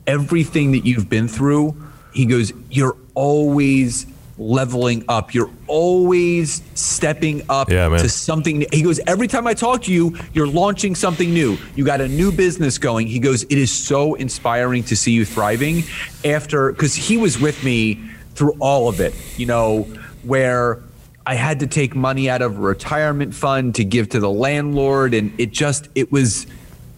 everything 0.06 0.72
that 0.72 0.86
you've 0.86 1.08
been 1.08 1.28
through, 1.28 1.76
he 2.18 2.26
goes, 2.26 2.52
you're 2.68 2.96
always 3.14 4.04
leveling 4.38 5.04
up. 5.08 5.34
You're 5.34 5.52
always 5.68 6.62
stepping 6.74 7.44
up 7.48 7.70
yeah, 7.70 7.88
to 7.90 8.08
something. 8.08 8.58
New. 8.58 8.66
He 8.72 8.82
goes, 8.82 8.98
every 9.06 9.28
time 9.28 9.46
I 9.46 9.54
talk 9.54 9.82
to 9.82 9.92
you, 9.92 10.18
you're 10.32 10.48
launching 10.48 10.96
something 10.96 11.32
new. 11.32 11.56
You 11.76 11.84
got 11.84 12.00
a 12.00 12.08
new 12.08 12.32
business 12.32 12.76
going. 12.76 13.06
He 13.06 13.20
goes, 13.20 13.44
it 13.44 13.52
is 13.52 13.70
so 13.70 14.14
inspiring 14.14 14.82
to 14.84 14.96
see 14.96 15.12
you 15.12 15.24
thriving 15.24 15.84
after, 16.24 16.72
because 16.72 16.96
he 16.96 17.16
was 17.16 17.38
with 17.38 17.62
me 17.62 18.00
through 18.34 18.56
all 18.58 18.88
of 18.88 18.98
it, 18.98 19.14
you 19.36 19.46
know, 19.46 19.82
where 20.24 20.82
I 21.24 21.36
had 21.36 21.60
to 21.60 21.68
take 21.68 21.94
money 21.94 22.28
out 22.28 22.42
of 22.42 22.56
a 22.56 22.60
retirement 22.60 23.32
fund 23.32 23.76
to 23.76 23.84
give 23.84 24.08
to 24.08 24.18
the 24.18 24.30
landlord. 24.30 25.14
And 25.14 25.38
it 25.38 25.52
just, 25.52 25.86
it 25.94 26.10
was, 26.10 26.48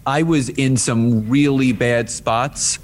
I 0.07 0.23
was 0.23 0.49
in 0.49 0.79
some 0.79 1.29
really 1.29 1.73
bad 1.73 2.09
spots 2.09 2.79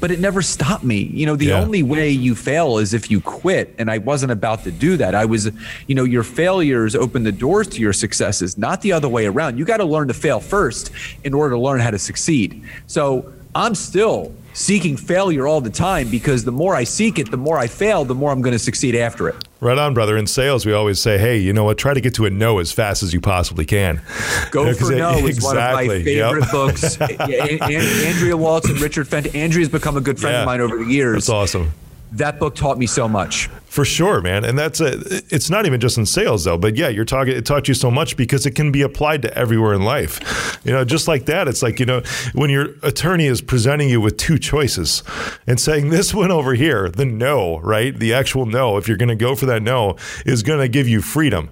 but 0.00 0.10
it 0.10 0.18
never 0.18 0.42
stopped 0.42 0.82
me. 0.82 1.02
You 1.02 1.26
know, 1.26 1.36
the 1.36 1.46
yeah. 1.46 1.60
only 1.60 1.82
way 1.82 2.10
you 2.10 2.34
fail 2.34 2.78
is 2.78 2.94
if 2.94 3.10
you 3.10 3.20
quit. 3.20 3.74
And 3.78 3.90
I 3.90 3.98
wasn't 3.98 4.32
about 4.32 4.64
to 4.64 4.72
do 4.72 4.96
that. 4.96 5.14
I 5.14 5.26
was, 5.26 5.50
you 5.86 5.94
know, 5.94 6.04
your 6.04 6.22
failures 6.22 6.96
open 6.96 7.22
the 7.22 7.32
doors 7.32 7.68
to 7.68 7.80
your 7.80 7.92
successes, 7.92 8.56
not 8.58 8.80
the 8.80 8.92
other 8.92 9.08
way 9.08 9.26
around. 9.26 9.58
You 9.58 9.64
got 9.64 9.76
to 9.76 9.84
learn 9.84 10.08
to 10.08 10.14
fail 10.14 10.40
first 10.40 10.90
in 11.22 11.34
order 11.34 11.54
to 11.54 11.60
learn 11.60 11.80
how 11.80 11.90
to 11.90 11.98
succeed. 11.98 12.64
So 12.86 13.32
I'm 13.54 13.74
still 13.74 14.34
seeking 14.52 14.96
failure 14.96 15.46
all 15.46 15.60
the 15.60 15.70
time 15.70 16.10
because 16.10 16.44
the 16.44 16.52
more 16.52 16.74
I 16.74 16.84
seek 16.84 17.18
it, 17.18 17.30
the 17.30 17.36
more 17.36 17.58
I 17.58 17.66
fail, 17.66 18.04
the 18.04 18.14
more 18.14 18.30
I'm 18.30 18.42
going 18.42 18.52
to 18.52 18.58
succeed 18.58 18.96
after 18.96 19.28
it. 19.28 19.36
Right 19.60 19.76
on, 19.76 19.92
brother. 19.92 20.16
In 20.16 20.26
sales, 20.26 20.64
we 20.64 20.72
always 20.72 21.00
say, 21.00 21.18
hey, 21.18 21.36
you 21.36 21.52
know 21.52 21.64
what? 21.64 21.76
Try 21.76 21.92
to 21.92 22.00
get 22.00 22.14
to 22.14 22.24
a 22.24 22.30
no 22.30 22.60
as 22.60 22.72
fast 22.72 23.02
as 23.02 23.12
you 23.12 23.20
possibly 23.20 23.66
can. 23.66 24.00
Go 24.50 24.62
you 24.64 24.72
know, 24.72 24.74
for 24.74 24.94
No 24.94 25.26
is 25.26 25.42
one 25.42 25.58
of 25.58 25.62
my 25.74 25.86
favorite 25.86 26.40
yep. 26.40 26.50
books. 26.50 26.98
Andrea 27.00 28.36
Waltz 28.38 28.70
and 28.70 28.80
Richard 28.80 29.06
Fenton. 29.06 29.36
Andrea's 29.36 29.68
become 29.68 29.98
a 29.98 30.00
good 30.00 30.18
friend 30.18 30.34
yeah, 30.34 30.40
of 30.40 30.46
mine 30.46 30.62
over 30.62 30.78
the 30.78 30.90
years. 30.90 31.26
That's 31.26 31.28
awesome. 31.28 31.72
That 32.12 32.38
book 32.38 32.54
taught 32.54 32.78
me 32.78 32.86
so 32.86 33.06
much. 33.06 33.50
For 33.70 33.84
sure, 33.84 34.20
man. 34.20 34.44
And 34.44 34.58
that's 34.58 34.80
a, 34.80 34.98
it's 35.32 35.48
not 35.48 35.64
even 35.64 35.78
just 35.78 35.96
in 35.96 36.04
sales 36.04 36.42
though, 36.42 36.58
but 36.58 36.76
yeah, 36.76 36.88
you're 36.88 37.04
talking, 37.04 37.36
it 37.36 37.46
taught 37.46 37.68
you 37.68 37.74
so 37.74 37.88
much 37.88 38.16
because 38.16 38.44
it 38.44 38.56
can 38.56 38.72
be 38.72 38.82
applied 38.82 39.22
to 39.22 39.38
everywhere 39.38 39.74
in 39.74 39.82
life. 39.82 40.58
You 40.64 40.72
know, 40.72 40.84
just 40.84 41.06
like 41.06 41.26
that, 41.26 41.46
it's 41.46 41.62
like, 41.62 41.78
you 41.78 41.86
know, 41.86 42.02
when 42.34 42.50
your 42.50 42.74
attorney 42.82 43.26
is 43.26 43.40
presenting 43.40 43.88
you 43.88 44.00
with 44.00 44.16
two 44.16 44.40
choices 44.40 45.04
and 45.46 45.60
saying 45.60 45.90
this 45.90 46.12
one 46.12 46.32
over 46.32 46.54
here, 46.54 46.88
the 46.88 47.04
no, 47.04 47.60
right? 47.60 47.96
The 47.96 48.12
actual 48.12 48.44
no, 48.44 48.76
if 48.76 48.88
you're 48.88 48.96
going 48.96 49.08
to 49.08 49.14
go 49.14 49.36
for 49.36 49.46
that 49.46 49.62
no, 49.62 49.96
is 50.26 50.42
going 50.42 50.58
to 50.58 50.68
give 50.68 50.88
you 50.88 51.00
freedom 51.00 51.48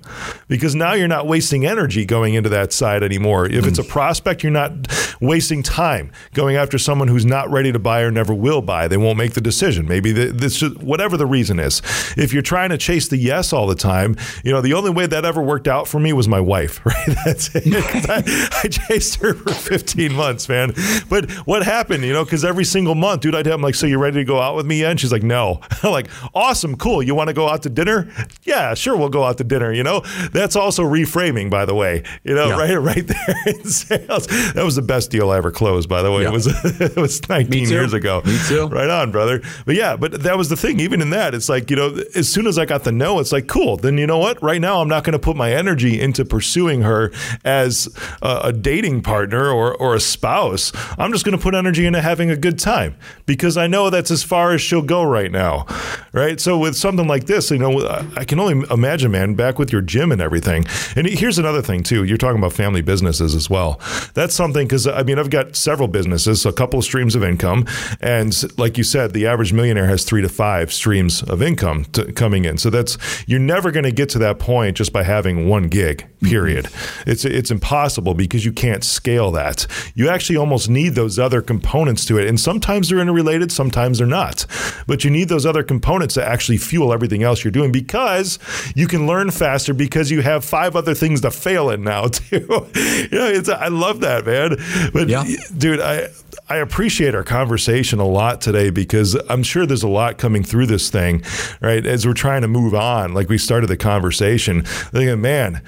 because 0.48 0.74
now 0.74 0.94
you're 0.94 1.07
not 1.07 1.28
wasting 1.28 1.66
energy 1.66 2.04
going 2.04 2.35
into 2.35 2.48
that 2.48 2.72
side 2.72 3.04
anymore. 3.04 3.46
If 3.46 3.64
it's 3.64 3.78
a 3.78 3.85
mm. 3.85 3.88
prospect, 3.88 4.42
you're 4.42 4.50
not 4.50 4.72
wasting 5.20 5.62
time 5.62 6.11
going 6.35 6.57
after 6.57 6.78
someone 6.78 7.07
who's 7.07 7.26
not 7.26 7.48
ready 7.48 7.70
to 7.70 7.78
buy 7.78 8.00
or 8.00 8.11
never 8.11 8.35
will 8.35 8.61
buy. 8.61 8.88
They 8.88 8.96
won't 8.96 9.18
make 9.18 9.35
the 9.35 9.40
decision. 9.40 9.87
Maybe 9.87 10.11
this, 10.11 10.62
whatever 10.62 11.16
the 11.16 11.24
reason 11.26 11.61
is 11.61 11.81
if 12.16 12.33
you're 12.33 12.42
trying 12.42 12.71
to 12.71 12.79
chase 12.79 13.09
the 13.09 13.16
yes 13.16 13.53
all 13.53 13.66
the 13.66 13.75
time, 13.75 14.16
you 14.44 14.53
know, 14.53 14.61
the 14.61 14.75
only 14.75 14.90
way 14.90 15.07
that 15.07 15.25
ever 15.25 15.42
worked 15.42 15.68
out 15.68 15.88
for 15.88 16.01
me 16.01 16.12
was 16.12 16.29
my 16.29 16.40
wife, 16.40 16.81
right? 16.87 17.16
That's 17.25 17.55
it. 17.55 17.64
I, 18.09 18.23
I, 18.64 18.68
chased 18.68 19.16
her 19.16 19.35
for 19.35 19.53
15 19.53 20.12
months, 20.12 20.49
man. 20.49 20.75
But 21.09 21.31
what 21.47 21.64
happened, 21.64 22.05
you 22.05 22.12
know, 22.12 22.25
because 22.25 22.44
every 22.44 22.64
single 22.64 22.94
month, 22.94 23.23
dude, 23.23 23.35
I'd 23.35 23.47
have, 23.47 23.57
I'm 23.57 23.62
like, 23.62 23.75
so 23.75 23.87
you 23.87 23.99
ready 23.99 24.18
to 24.18 24.25
go 24.25 24.40
out 24.40 24.57
with 24.57 24.66
me 24.66 24.81
yet? 24.81 24.92
And 24.92 25.01
she's 25.01 25.12
like, 25.12 25.23
no. 25.23 25.61
I'm 25.83 25.92
like, 25.92 26.09
awesome, 26.35 26.77
cool. 26.77 27.03
You 27.03 27.14
want 27.14 27.29
to 27.29 27.35
go 27.35 27.49
out 27.49 27.62
to 27.64 27.71
dinner? 27.71 28.11
Yeah, 28.42 28.75
sure, 28.75 28.97
we'll 28.97 29.09
go 29.09 29.25
out 29.25 29.38
to 29.38 29.44
dinner. 29.44 29.73
You 29.73 29.83
know, 29.83 30.01
that's 30.33 30.57
also 30.57 30.85
reframing, 30.85 31.51
by 31.51 31.64
the 31.64 31.75
way, 31.75 32.03
you 32.25 32.35
know, 32.35 32.49
yeah. 32.49 32.57
right, 32.57 32.75
right 32.81 33.07
there 33.07 33.37
in 33.47 33.64
sales. 33.64 34.27
That 34.55 34.64
was 34.64 34.77
the 34.77 34.83
best 34.83 35.11
deal 35.11 35.31
I 35.31 35.38
ever 35.38 35.51
closed, 35.51 35.88
by 35.88 36.03
the 36.03 36.12
way. 36.12 36.23
Yeah. 36.23 36.29
It 36.29 36.33
was, 36.33 36.47
it 36.81 36.97
was 36.97 37.29
19 37.29 37.68
years 37.68 37.92
ago. 37.92 38.23
Me 38.25 38.38
too. 38.47 38.66
Right 38.68 38.90
on, 38.90 39.11
brother. 39.11 39.42
But 39.66 39.75
yeah, 39.75 39.97
but 39.97 40.23
that 40.23 40.37
was 40.37 40.49
the 40.49 40.57
thing. 40.57 40.81
Even 40.81 41.01
in 41.01 41.11
that, 41.11 41.35
it's 41.35 41.49
like, 41.49 41.71
you 41.71 41.77
know, 41.77 41.98
as 42.15 42.29
soon 42.29 42.47
as 42.47 42.59
I 42.59 42.65
got 42.65 42.85
the 42.85 42.93
no, 42.93 43.21
it's 43.21 43.33
like, 43.33 43.47
cool. 43.47 43.77
Then 43.77 43.99
you 43.99 44.07
know 44.07 44.19
what? 44.19 44.43
Right 44.43 44.61
now, 44.61 44.81
I'm 44.81 44.89
not 44.89 45.05
going 45.05 45.13
to 45.13 45.19
put 45.19 45.37
my 45.37 45.53
energy 45.53 46.01
into 46.01 46.25
pursuing 46.25 46.83
her 46.83 47.13
as 47.45 47.89
a, 48.23 48.41
a 48.45 48.53
dating 48.53 49.03
partner 49.03 49.51
or, 49.51 49.75
or 49.75 49.95
a 49.95 50.01
spouse. 50.01 50.73
I'm 50.99 51.13
just 51.13 51.25
going 51.25 51.37
to 51.37 51.43
put 51.43 51.55
energy 51.55 51.87
into 51.87 52.01
having 52.01 52.31
a 52.31 52.37
good 52.37 52.59
time 52.59 52.97
because 53.27 53.57
I 53.57 53.67
know 53.67 53.91
that's 53.91 54.11
as 54.11 54.23
far 54.23 54.53
as 54.53 54.61
she'll 54.61 54.83
go 54.83 55.03
right 55.03 55.31
now. 55.31 55.67
Right. 56.13 56.41
So 56.41 56.59
with 56.59 56.77
something 56.77 57.07
like 57.07 57.27
this, 57.27 57.51
you 57.51 57.59
know, 57.59 57.81
I 58.17 58.25
can 58.25 58.41
only 58.41 58.67
imagine, 58.71 59.11
man, 59.11 59.35
back 59.35 59.59
with 59.59 59.73
your 59.73 59.83
gym 59.83 60.13
and 60.13 60.21
everything. 60.21 60.67
And 60.97 61.07
here's 61.07 61.39
another 61.39 61.63
thing, 61.63 61.83
too. 61.83 62.05
You're 62.05 62.17
talking 62.19 62.39
about 62.39 62.53
family 62.53 62.83
businesses 62.83 63.35
as 63.35 63.51
well. 63.51 63.81
That's 64.15 64.35
something 64.35 64.67
because, 64.67 64.87
I 64.87 65.03
mean, 65.03 65.19
I've 65.19 65.31
got 65.31 65.57
several 65.57 65.89
businesses, 65.89 66.47
a 66.47 66.53
couple 66.53 66.79
of 66.79 66.85
streams 66.85 67.15
of 67.15 67.23
income. 67.23 67.67
And 68.01 68.35
like 68.59 68.79
you 68.79 68.85
said, 68.85 69.13
the 69.13 69.27
average 69.27 69.53
millionaire 69.53 69.87
has 69.87 70.05
three 70.05 70.23
to 70.23 70.29
five 70.29 70.73
streams 70.73 71.23
of 71.23 71.43
income 71.43 71.85
to, 71.92 72.12
coming 72.12 72.44
in. 72.44 72.59
So 72.59 72.70
that's 72.70 72.98
you're 73.27 73.40
never 73.40 73.70
going 73.70 73.85
to 73.85 73.92
get 73.92 74.09
to 74.11 74.18
that 74.20 74.38
point 74.38 74.77
just 74.77 74.92
by 74.92 75.03
having 75.03 75.48
one 75.48 75.68
gig. 75.68 76.07
Period. 76.22 76.64
Mm-hmm. 76.64 77.11
It's 77.11 77.24
it's 77.24 77.51
impossible 77.51 78.14
because 78.14 78.44
you 78.44 78.53
can't 78.53 78.83
scale 78.83 79.31
that. 79.33 79.66
You 79.94 80.09
actually 80.09 80.37
almost 80.37 80.68
need 80.68 80.94
those 80.94 81.18
other 81.18 81.40
components 81.40 82.05
to 82.07 82.18
it, 82.18 82.27
and 82.27 82.40
sometimes 82.40 82.88
they're 82.88 82.98
interrelated, 82.98 83.53
sometimes 83.53 83.98
they're 83.98 84.07
not. 84.07 84.44
But 84.87 85.05
you 85.05 85.11
need 85.11 85.29
those 85.29 85.46
other 85.46 85.62
components 85.62 86.14
to 86.14 86.27
actually 86.27 86.59
fuel 86.59 86.92
everything 86.92 87.22
else 87.22 87.44
you're 87.44 87.53
doing 87.53 87.70
because 87.70 88.38
you 88.74 88.88
can 88.88 89.07
learn 89.07 89.31
faster 89.31 89.72
because 89.72 90.11
you 90.11 90.22
have 90.22 90.44
five 90.44 90.74
other 90.74 90.94
things 90.94 91.20
to 91.20 91.31
fail 91.31 91.70
in 91.70 91.85
now 91.85 92.07
too. 92.09 92.37
you 92.40 93.18
know, 93.18 93.29
it's 93.29 93.48
I 93.48 93.68
love 93.68 94.01
that 94.01 94.27
man. 94.27 94.57
But 94.92 95.09
yeah. 95.09 95.24
dude, 95.57 95.81
I 95.81 96.09
I 96.48 96.57
appreciate 96.57 97.14
our 97.14 97.22
conversation 97.24 97.98
a 97.98 98.07
lot 98.07 98.40
today 98.40 98.70
because 98.70 99.16
I'm 99.29 99.42
sure 99.42 99.66
there's 99.66 99.83
a 99.83 99.88
lot 99.88 100.18
coming 100.18 100.42
through 100.42 100.66
this 100.66 100.90
thing, 100.90 101.22
right? 101.61 101.85
As 101.85 102.07
we're 102.07 102.14
trying 102.14 102.42
to 102.42 102.48
move 102.48 102.74
on, 102.74 103.12
like 103.14 103.29
we 103.29 103.38
started 103.38 103.66
the 103.66 103.77
conversation, 103.77 104.62
thinking, 104.64 105.20
man, 105.20 105.62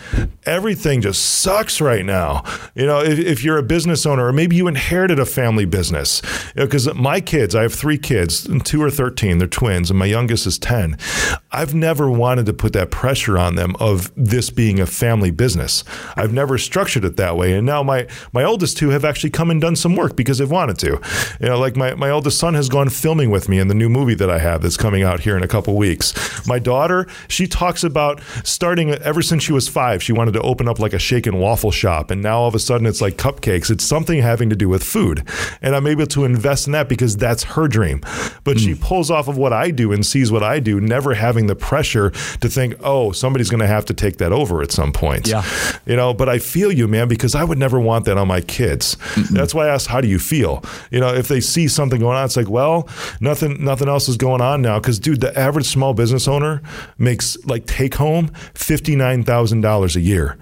everything 0.44 1.02
just 1.02 1.22
sucks 1.22 1.80
right 1.80 2.04
now. 2.04 2.44
You 2.74 2.86
know, 2.86 3.00
if, 3.00 3.18
if 3.18 3.44
you're 3.44 3.58
a 3.58 3.62
business 3.62 4.06
owner, 4.06 4.26
or 4.26 4.32
maybe 4.32 4.56
you 4.56 4.68
inherited 4.68 5.18
a 5.18 5.26
family 5.26 5.64
business, 5.64 6.22
because 6.54 6.86
you 6.86 6.94
know, 6.94 7.00
my 7.00 7.20
kids, 7.20 7.54
I 7.54 7.62
have 7.62 7.74
three 7.74 7.98
kids, 7.98 8.46
and 8.46 8.64
two 8.64 8.82
are 8.82 8.90
13, 8.90 9.38
they're 9.38 9.48
twins, 9.48 9.90
and 9.90 9.98
my 9.98 10.06
youngest 10.06 10.46
is 10.46 10.58
10. 10.58 10.96
I've 11.52 11.74
never 11.74 12.10
wanted 12.10 12.46
to 12.46 12.52
put 12.54 12.72
that 12.72 12.90
pressure 12.90 13.38
on 13.38 13.54
them 13.54 13.76
of 13.80 14.12
this 14.16 14.50
being 14.50 14.80
a 14.80 14.86
family 14.86 15.30
business. 15.30 15.84
I've 16.16 16.32
never 16.32 16.58
structured 16.58 17.04
it 17.04 17.16
that 17.16 17.36
way. 17.36 17.54
And 17.54 17.66
now 17.66 17.82
my, 17.82 18.06
my 18.32 18.44
oldest 18.44 18.78
two 18.78 18.90
have 18.90 19.04
actually 19.04 19.30
come 19.30 19.50
and 19.50 19.60
done 19.60 19.76
some 19.76 19.96
work 19.96 20.16
because 20.16 20.38
they've 20.38 20.50
wanted 20.50 20.59
wanted 20.60 20.78
to. 20.78 21.00
You 21.40 21.48
know, 21.48 21.58
like 21.58 21.74
my, 21.74 21.94
my 21.94 22.10
oldest 22.10 22.38
son 22.38 22.52
has 22.52 22.68
gone 22.68 22.90
filming 22.90 23.30
with 23.30 23.48
me 23.48 23.58
in 23.58 23.68
the 23.68 23.74
new 23.74 23.88
movie 23.88 24.14
that 24.14 24.28
I 24.28 24.38
have 24.38 24.60
that's 24.60 24.76
coming 24.76 25.02
out 25.02 25.20
here 25.20 25.36
in 25.36 25.42
a 25.42 25.48
couple 25.48 25.74
weeks. 25.74 26.12
My 26.46 26.58
daughter, 26.58 27.06
she 27.28 27.46
talks 27.46 27.82
about 27.82 28.20
starting 28.44 28.90
ever 28.90 29.22
since 29.22 29.42
she 29.42 29.52
was 29.52 29.68
five, 29.68 30.02
she 30.02 30.12
wanted 30.12 30.32
to 30.32 30.42
open 30.42 30.68
up 30.68 30.78
like 30.78 30.92
a 30.92 30.98
shake 30.98 31.26
and 31.26 31.40
waffle 31.40 31.70
shop. 31.70 32.10
And 32.10 32.22
now 32.22 32.40
all 32.40 32.48
of 32.48 32.54
a 32.54 32.58
sudden 32.58 32.86
it's 32.86 33.00
like 33.00 33.16
cupcakes. 33.16 33.70
It's 33.70 33.84
something 33.84 34.20
having 34.20 34.50
to 34.50 34.56
do 34.56 34.68
with 34.68 34.84
food. 34.84 35.26
And 35.62 35.74
I'm 35.74 35.86
able 35.86 36.06
to 36.08 36.24
invest 36.24 36.66
in 36.66 36.72
that 36.72 36.90
because 36.90 37.16
that's 37.16 37.42
her 37.44 37.66
dream. 37.66 38.00
But 38.44 38.56
mm. 38.56 38.60
she 38.60 38.72
hmm. 38.72 38.82
pulls 38.82 39.10
off 39.10 39.28
of 39.28 39.38
what 39.38 39.54
I 39.54 39.70
do 39.70 39.92
and 39.92 40.04
sees 40.04 40.30
what 40.30 40.42
I 40.42 40.60
do, 40.60 40.78
never 40.78 41.14
having 41.14 41.46
the 41.46 41.56
pressure 41.56 42.10
to 42.10 42.48
think, 42.48 42.74
oh, 42.80 43.12
somebody's 43.12 43.48
going 43.48 43.60
to 43.60 43.66
have 43.66 43.86
to 43.86 43.94
take 43.94 44.18
that 44.18 44.32
over 44.32 44.60
at 44.60 44.72
some 44.72 44.92
point. 44.92 45.26
Yeah. 45.26 45.44
You 45.86 45.96
know, 45.96 46.12
but 46.12 46.28
I 46.28 46.38
feel 46.38 46.70
you, 46.70 46.86
man, 46.86 47.08
because 47.08 47.34
I 47.34 47.44
would 47.44 47.58
never 47.58 47.80
want 47.80 48.04
that 48.04 48.18
on 48.18 48.28
my 48.28 48.42
kids. 48.42 48.96
Mm-hmm. 49.14 49.34
That's 49.34 49.54
why 49.54 49.68
I 49.68 49.74
asked, 49.74 49.86
how 49.86 50.00
do 50.00 50.08
you 50.08 50.18
feel? 50.18 50.39
You 50.40 51.00
know, 51.00 51.14
if 51.14 51.28
they 51.28 51.40
see 51.40 51.68
something 51.68 52.00
going 52.00 52.16
on, 52.16 52.24
it's 52.24 52.36
like, 52.36 52.48
well, 52.48 52.88
nothing, 53.20 53.62
nothing 53.64 53.88
else 53.88 54.08
is 54.08 54.16
going 54.16 54.40
on 54.40 54.62
now. 54.62 54.78
Because, 54.78 54.98
dude, 54.98 55.20
the 55.20 55.36
average 55.38 55.66
small 55.66 55.94
business 55.94 56.26
owner 56.28 56.62
makes 56.98 57.36
like 57.44 57.66
take 57.66 57.94
home 57.94 58.28
fifty 58.54 58.96
nine 58.96 59.24
thousand 59.24 59.60
dollars 59.60 59.96
a 59.96 60.00
year. 60.00 60.36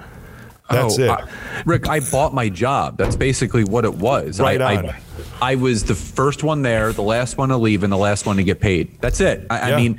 That's 0.71 0.99
oh, 0.99 1.03
it. 1.03 1.11
I, 1.11 1.29
Rick, 1.65 1.89
I 1.89 2.01
bought 2.01 2.35
my 2.35 2.49
job. 2.49 2.99
That's 2.99 3.17
basically 3.17 3.65
what 3.65 3.85
it 3.85 3.95
was. 3.95 4.39
Right 4.39 4.61
I, 4.61 4.77
on. 4.77 4.87
I, 4.87 5.01
I, 5.41 5.55
was 5.55 5.85
the 5.85 5.95
first 5.95 6.45
one 6.45 6.61
there, 6.61 6.93
the 6.93 7.03
last 7.03 7.39
one 7.39 7.49
to 7.49 7.57
leave, 7.57 7.85
and 7.85 7.93
the 7.93 7.97
last 7.97 8.27
one 8.27 8.37
to 8.37 8.45
get 8.45 8.61
paid. 8.61 9.01
That's 9.01 9.21
it. 9.21 9.47
I, 9.49 9.71
yeah. 9.71 9.77
I 9.77 9.81
mean, 9.81 9.99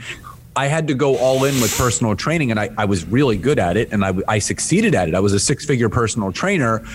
I 0.55 0.67
had 0.67 0.87
to 0.89 0.93
go 0.93 1.17
all 1.17 1.43
in 1.45 1.59
with 1.59 1.75
personal 1.75 2.15
training, 2.15 2.51
and 2.51 2.59
I, 2.59 2.69
I 2.77 2.85
was 2.85 3.05
really 3.05 3.37
good 3.37 3.57
at 3.57 3.77
it, 3.77 3.91
and 3.91 4.05
I, 4.05 4.13
I 4.27 4.39
succeeded 4.39 4.93
at 4.93 5.07
it. 5.07 5.15
I 5.15 5.19
was 5.21 5.33
a 5.33 5.39
six 5.39 5.65
figure 5.65 5.89
personal 5.89 6.31
trainer, 6.31 6.85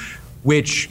which 0.45 0.89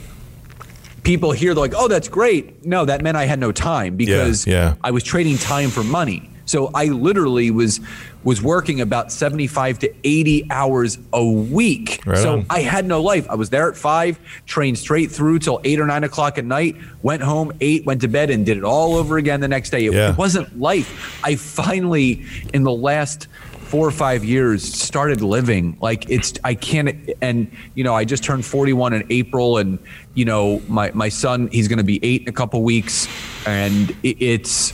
people 1.04 1.32
hear, 1.32 1.54
they're 1.54 1.62
like, 1.62 1.74
oh, 1.76 1.86
that's 1.86 2.08
great. 2.08 2.64
No, 2.64 2.84
that 2.84 3.02
meant 3.02 3.16
I 3.16 3.26
had 3.26 3.38
no 3.38 3.52
time 3.52 3.96
because 3.96 4.46
yeah, 4.46 4.54
yeah. 4.54 4.74
I 4.82 4.90
was 4.90 5.04
trading 5.04 5.38
time 5.38 5.70
for 5.70 5.84
money. 5.84 6.30
So 6.46 6.70
I 6.74 6.86
literally 6.86 7.50
was 7.50 7.80
was 8.22 8.40
working 8.40 8.80
about 8.80 9.12
75 9.12 9.80
to 9.80 9.94
80 10.02 10.46
hours 10.50 10.98
a 11.12 11.24
week. 11.24 12.00
Right 12.06 12.16
so 12.16 12.38
on. 12.38 12.46
I 12.48 12.60
had 12.60 12.86
no 12.86 13.02
life. 13.02 13.28
I 13.28 13.34
was 13.34 13.50
there 13.50 13.68
at 13.68 13.76
five, 13.76 14.18
trained 14.46 14.78
straight 14.78 15.10
through 15.10 15.40
till 15.40 15.60
eight 15.64 15.78
or 15.78 15.86
nine 15.86 16.04
o'clock 16.04 16.38
at 16.38 16.44
night, 16.46 16.76
went 17.02 17.22
home, 17.22 17.52
ate, 17.60 17.84
went 17.84 18.00
to 18.00 18.08
bed, 18.08 18.30
and 18.30 18.46
did 18.46 18.56
it 18.56 18.64
all 18.64 18.94
over 18.94 19.18
again 19.18 19.40
the 19.40 19.48
next 19.48 19.70
day. 19.70 19.84
It, 19.84 19.92
yeah. 19.92 20.12
it 20.12 20.16
wasn't 20.16 20.58
life. 20.58 21.20
I 21.22 21.36
finally, 21.36 22.24
in 22.54 22.62
the 22.62 22.72
last 22.72 23.28
four 23.64 23.86
or 23.86 23.90
five 23.90 24.24
years 24.24 24.62
started 24.62 25.20
living. 25.22 25.76
Like 25.80 26.08
it's 26.10 26.34
i 26.44 26.54
can't 26.54 27.10
and 27.22 27.50
you 27.74 27.82
know 27.84 27.94
i 27.94 28.04
just 28.04 28.22
turned 28.22 28.44
41 28.44 28.92
in 28.92 29.06
april 29.10 29.58
and 29.58 29.78
you 30.14 30.24
know 30.24 30.60
my 30.68 30.90
my 30.94 31.08
son 31.08 31.48
he's 31.50 31.66
going 31.68 31.78
to 31.78 31.84
be 31.84 31.98
eight 32.04 32.22
in 32.22 32.28
a 32.28 32.32
couple 32.32 32.62
weeks. 32.62 33.08
And 33.46 33.94
it's 34.02 34.72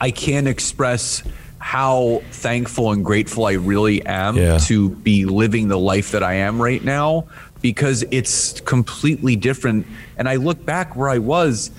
i 0.00 0.10
can't 0.10 0.48
express 0.48 1.22
how 1.58 2.20
thankful 2.32 2.90
and 2.92 3.04
grateful 3.04 3.46
i 3.46 3.52
really 3.52 4.04
am 4.04 4.36
Yeah. 4.36 4.58
to 4.58 4.90
be 4.90 5.24
living 5.24 5.68
the 5.68 5.78
life 5.78 6.10
that 6.10 6.22
i 6.24 6.34
am 6.34 6.60
right 6.60 6.82
now 6.82 7.26
because 7.60 8.04
it's 8.10 8.60
completely 8.62 9.36
different. 9.36 9.86
And 10.18 10.28
i 10.28 10.34
look 10.36 10.64
back 10.66 10.96
where 10.96 11.08
i 11.08 11.18
was 11.18 11.70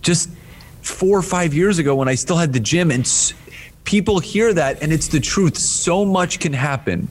just 0.00 0.30
four 0.82 1.18
or 1.18 1.22
five 1.22 1.52
years 1.54 1.78
ago 1.78 1.94
when 1.96 2.08
i 2.08 2.14
still 2.14 2.36
had 2.36 2.52
the 2.52 2.60
gym 2.60 2.90
and 2.92 3.04
people 3.84 4.18
hear 4.18 4.52
that 4.52 4.82
and 4.82 4.92
it's 4.92 5.08
the 5.08 5.20
truth. 5.20 5.56
So 5.56 6.04
much 6.04 6.40
can 6.40 6.52
happen 6.52 7.08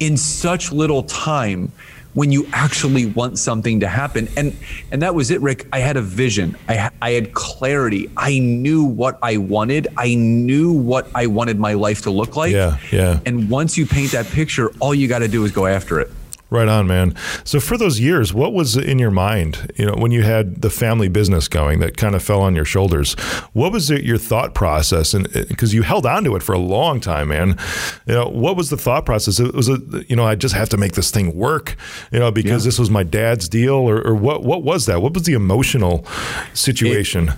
in 0.00 0.16
such 0.16 0.72
little 0.72 1.02
time 1.02 1.72
when 2.14 2.32
you 2.32 2.48
actually 2.52 3.04
want 3.04 3.38
something 3.38 3.80
to 3.80 3.88
happen. 3.88 4.28
And 4.36 4.56
and 4.90 5.02
that 5.02 5.14
was 5.14 5.30
it 5.30 5.40
rick. 5.42 5.66
I 5.72 5.80
had 5.80 5.96
a 5.96 6.02
vision. 6.02 6.56
I 6.68 6.90
i 7.02 7.10
had 7.10 7.34
clarity. 7.34 8.10
I 8.16 8.38
knew 8.38 8.84
what 8.84 9.18
i 9.22 9.36
wanted. 9.36 9.88
I 9.96 10.14
knew 10.14 10.72
what 10.72 11.08
i 11.14 11.26
wanted 11.26 11.58
my 11.58 11.74
life 11.74 12.02
to 12.02 12.10
look 12.10 12.34
like. 12.34 12.52
Yeah, 12.52 12.78
yeah. 12.90 13.20
and 13.26 13.50
once 13.50 13.76
you 13.76 13.86
paint 13.86 14.12
that 14.12 14.26
picture 14.26 14.70
all 14.80 14.94
you 14.94 15.08
got 15.08 15.20
to 15.20 15.28
do 15.28 15.44
is 15.44 15.52
go 15.52 15.66
after 15.66 16.00
it 16.00 16.10
Right 16.48 16.68
on, 16.68 16.86
man. 16.86 17.12
So 17.42 17.58
for 17.58 17.76
those 17.76 17.98
years, 17.98 18.32
what 18.32 18.52
was 18.52 18.76
in 18.76 19.00
your 19.00 19.10
mind? 19.10 19.72
You 19.74 19.86
know, 19.86 19.94
when 19.94 20.12
you 20.12 20.22
had 20.22 20.62
the 20.62 20.70
family 20.70 21.08
business 21.08 21.48
going 21.48 21.80
that 21.80 21.96
kind 21.96 22.14
of 22.14 22.22
fell 22.22 22.40
on 22.40 22.54
your 22.54 22.64
shoulders, 22.64 23.14
what 23.52 23.72
was 23.72 23.90
it, 23.90 24.04
your 24.04 24.16
thought 24.16 24.54
process? 24.54 25.12
And 25.12 25.26
uh, 25.36 25.44
because 25.48 25.74
you 25.74 25.82
held 25.82 26.06
on 26.06 26.22
to 26.22 26.36
it 26.36 26.44
for 26.44 26.52
a 26.52 26.58
long 26.58 27.00
time, 27.00 27.28
man. 27.28 27.58
You 28.06 28.14
know, 28.14 28.28
what 28.28 28.56
was 28.56 28.70
the 28.70 28.76
thought 28.76 29.04
process? 29.04 29.40
It 29.40 29.54
was 29.54 29.68
a, 29.68 29.78
you 30.08 30.14
know, 30.14 30.24
I 30.24 30.36
just 30.36 30.54
have 30.54 30.68
to 30.68 30.76
make 30.76 30.92
this 30.92 31.10
thing 31.10 31.34
work. 31.34 31.76
You 32.12 32.20
know, 32.20 32.30
because 32.30 32.64
Yeah. 32.64 32.68
this 32.68 32.78
was 32.78 32.90
my 32.90 33.02
dad's 33.02 33.48
deal, 33.48 33.74
or, 33.74 34.00
or 34.06 34.14
what? 34.14 34.44
What 34.44 34.62
was 34.62 34.86
that? 34.86 35.02
What 35.02 35.14
was 35.14 35.24
the 35.24 35.34
emotional 35.34 36.06
situation? 36.54 37.28
it 37.30 37.34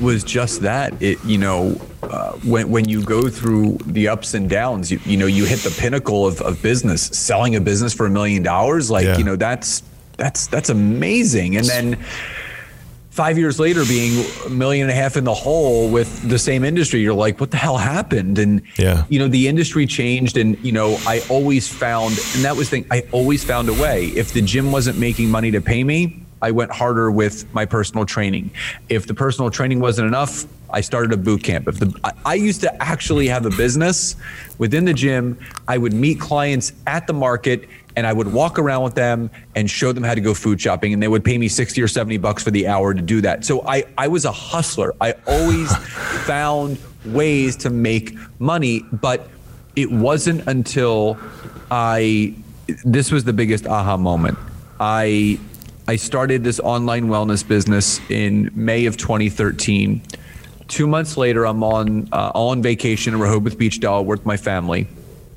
was 0.00 0.24
just 0.24 0.62
that. 0.62 1.00
It 1.02 1.22
you 1.24 1.38
know 1.38 1.80
uh, 2.02 2.32
when 2.44 2.70
when 2.70 2.88
you 2.88 3.02
go 3.02 3.28
through 3.28 3.78
the 3.86 4.08
ups 4.08 4.34
and 4.34 4.48
downs 4.48 4.90
you, 4.90 4.98
you 5.04 5.16
know 5.16 5.26
you 5.26 5.44
hit 5.44 5.60
the 5.60 5.74
pinnacle 5.80 6.26
of, 6.26 6.40
of 6.40 6.60
business. 6.62 7.02
Selling 7.02 7.56
a 7.56 7.60
business 7.60 7.92
for 7.94 8.06
a 8.06 8.10
million 8.10 8.42
dollars 8.42 8.90
like 8.90 9.04
Yeah. 9.04 9.18
you 9.18 9.24
know 9.24 9.36
that's 9.36 9.82
that's 10.16 10.46
that's 10.46 10.70
amazing. 10.70 11.56
And 11.56 11.66
then 11.66 11.98
five 13.10 13.38
years 13.38 13.60
later 13.60 13.84
being 13.84 14.24
a 14.46 14.50
million 14.50 14.88
and 14.88 14.90
a 14.90 15.00
half 15.00 15.16
in 15.16 15.22
the 15.22 15.32
hole 15.34 15.88
with 15.88 16.28
the 16.28 16.38
same 16.38 16.64
industry 16.64 17.00
you're 17.00 17.14
like 17.14 17.38
what 17.40 17.50
the 17.52 17.56
hell 17.56 17.76
happened? 17.76 18.38
And 18.38 18.62
Yeah. 18.78 19.04
you 19.08 19.18
know 19.18 19.28
the 19.28 19.46
industry 19.48 19.86
changed 19.86 20.36
and 20.36 20.58
you 20.64 20.72
know 20.72 20.98
i 21.06 21.20
always 21.28 21.68
found 21.68 22.18
and 22.34 22.44
that 22.44 22.56
was 22.56 22.70
the 22.70 22.80
thing 22.82 22.86
i 22.90 23.04
always 23.12 23.44
found 23.44 23.68
a 23.68 23.72
way. 23.74 24.06
If 24.16 24.32
the 24.32 24.42
gym 24.42 24.72
wasn't 24.72 24.98
making 24.98 25.30
money 25.30 25.50
to 25.52 25.60
pay 25.60 25.84
me 25.84 26.23
i 26.44 26.50
went 26.50 26.70
harder 26.70 27.10
with 27.10 27.52
my 27.54 27.64
personal 27.64 28.04
training 28.04 28.50
if 28.88 29.06
the 29.06 29.14
personal 29.14 29.50
training 29.50 29.80
wasn't 29.80 30.06
enough 30.06 30.44
i 30.70 30.80
started 30.80 31.12
a 31.12 31.16
boot 31.16 31.42
camp 31.42 31.66
if 31.68 31.78
the 31.78 31.88
I, 32.04 32.12
I 32.24 32.34
used 32.34 32.60
to 32.62 32.82
actually 32.82 33.26
have 33.28 33.44
a 33.46 33.50
business 33.50 34.16
within 34.58 34.84
the 34.84 34.94
gym 34.94 35.38
i 35.68 35.76
would 35.78 35.92
meet 35.92 36.20
clients 36.20 36.72
at 36.86 37.06
the 37.06 37.14
market 37.14 37.68
and 37.96 38.06
I 38.06 38.12
would 38.12 38.32
walk 38.32 38.58
around 38.58 38.82
with 38.82 38.94
them 38.94 39.30
and 39.54 39.70
show 39.70 39.92
them 39.92 40.02
how 40.02 40.14
to 40.14 40.20
go 40.20 40.34
food 40.34 40.60
shopping, 40.60 40.92
and 40.92 41.02
they 41.02 41.08
would 41.08 41.24
pay 41.24 41.38
me 41.38 41.48
sixty 41.48 41.80
or 41.80 41.88
seventy 41.88 42.16
bucks 42.16 42.42
for 42.42 42.50
the 42.50 42.66
hour 42.66 42.92
to 42.92 43.00
do 43.00 43.20
that. 43.20 43.44
So 43.44 43.66
I, 43.66 43.84
I 43.96 44.08
was 44.08 44.24
a 44.24 44.32
hustler. 44.32 44.94
I 45.00 45.14
always 45.26 45.74
found 46.26 46.78
ways 47.04 47.56
to 47.58 47.70
make 47.70 48.16
money, 48.40 48.80
but 48.92 49.28
it 49.76 49.90
wasn't 49.90 50.46
until 50.48 51.18
I 51.70 52.34
this 52.84 53.12
was 53.12 53.24
the 53.24 53.32
biggest 53.32 53.66
aha 53.66 53.96
moment. 53.96 54.38
I 54.80 55.38
I 55.86 55.96
started 55.96 56.42
this 56.42 56.60
online 56.60 57.08
wellness 57.08 57.46
business 57.46 58.00
in 58.08 58.50
May 58.54 58.86
of 58.86 58.96
2013. 58.96 60.00
Two 60.66 60.86
months 60.86 61.18
later, 61.18 61.46
I'm 61.46 61.62
on 61.62 62.08
uh, 62.10 62.32
on 62.34 62.62
vacation 62.62 63.12
in 63.12 63.20
Rehoboth 63.20 63.58
Beach, 63.58 63.80
Delaware, 63.80 64.16
with 64.16 64.24
my 64.24 64.38
family, 64.38 64.88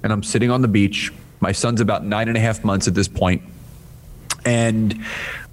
and 0.03 0.13
I'm 0.13 0.23
sitting 0.23 0.49
on 0.49 0.61
the 0.61 0.69
beach. 0.69 1.11
My 1.41 1.51
son's 1.51 1.81
about 1.81 2.05
nine 2.05 2.29
and 2.29 2.37
a 2.37 2.39
half 2.39 2.63
months 2.63 2.87
at 2.87 2.93
this 2.93 3.09
point, 3.09 3.41
and 4.45 5.03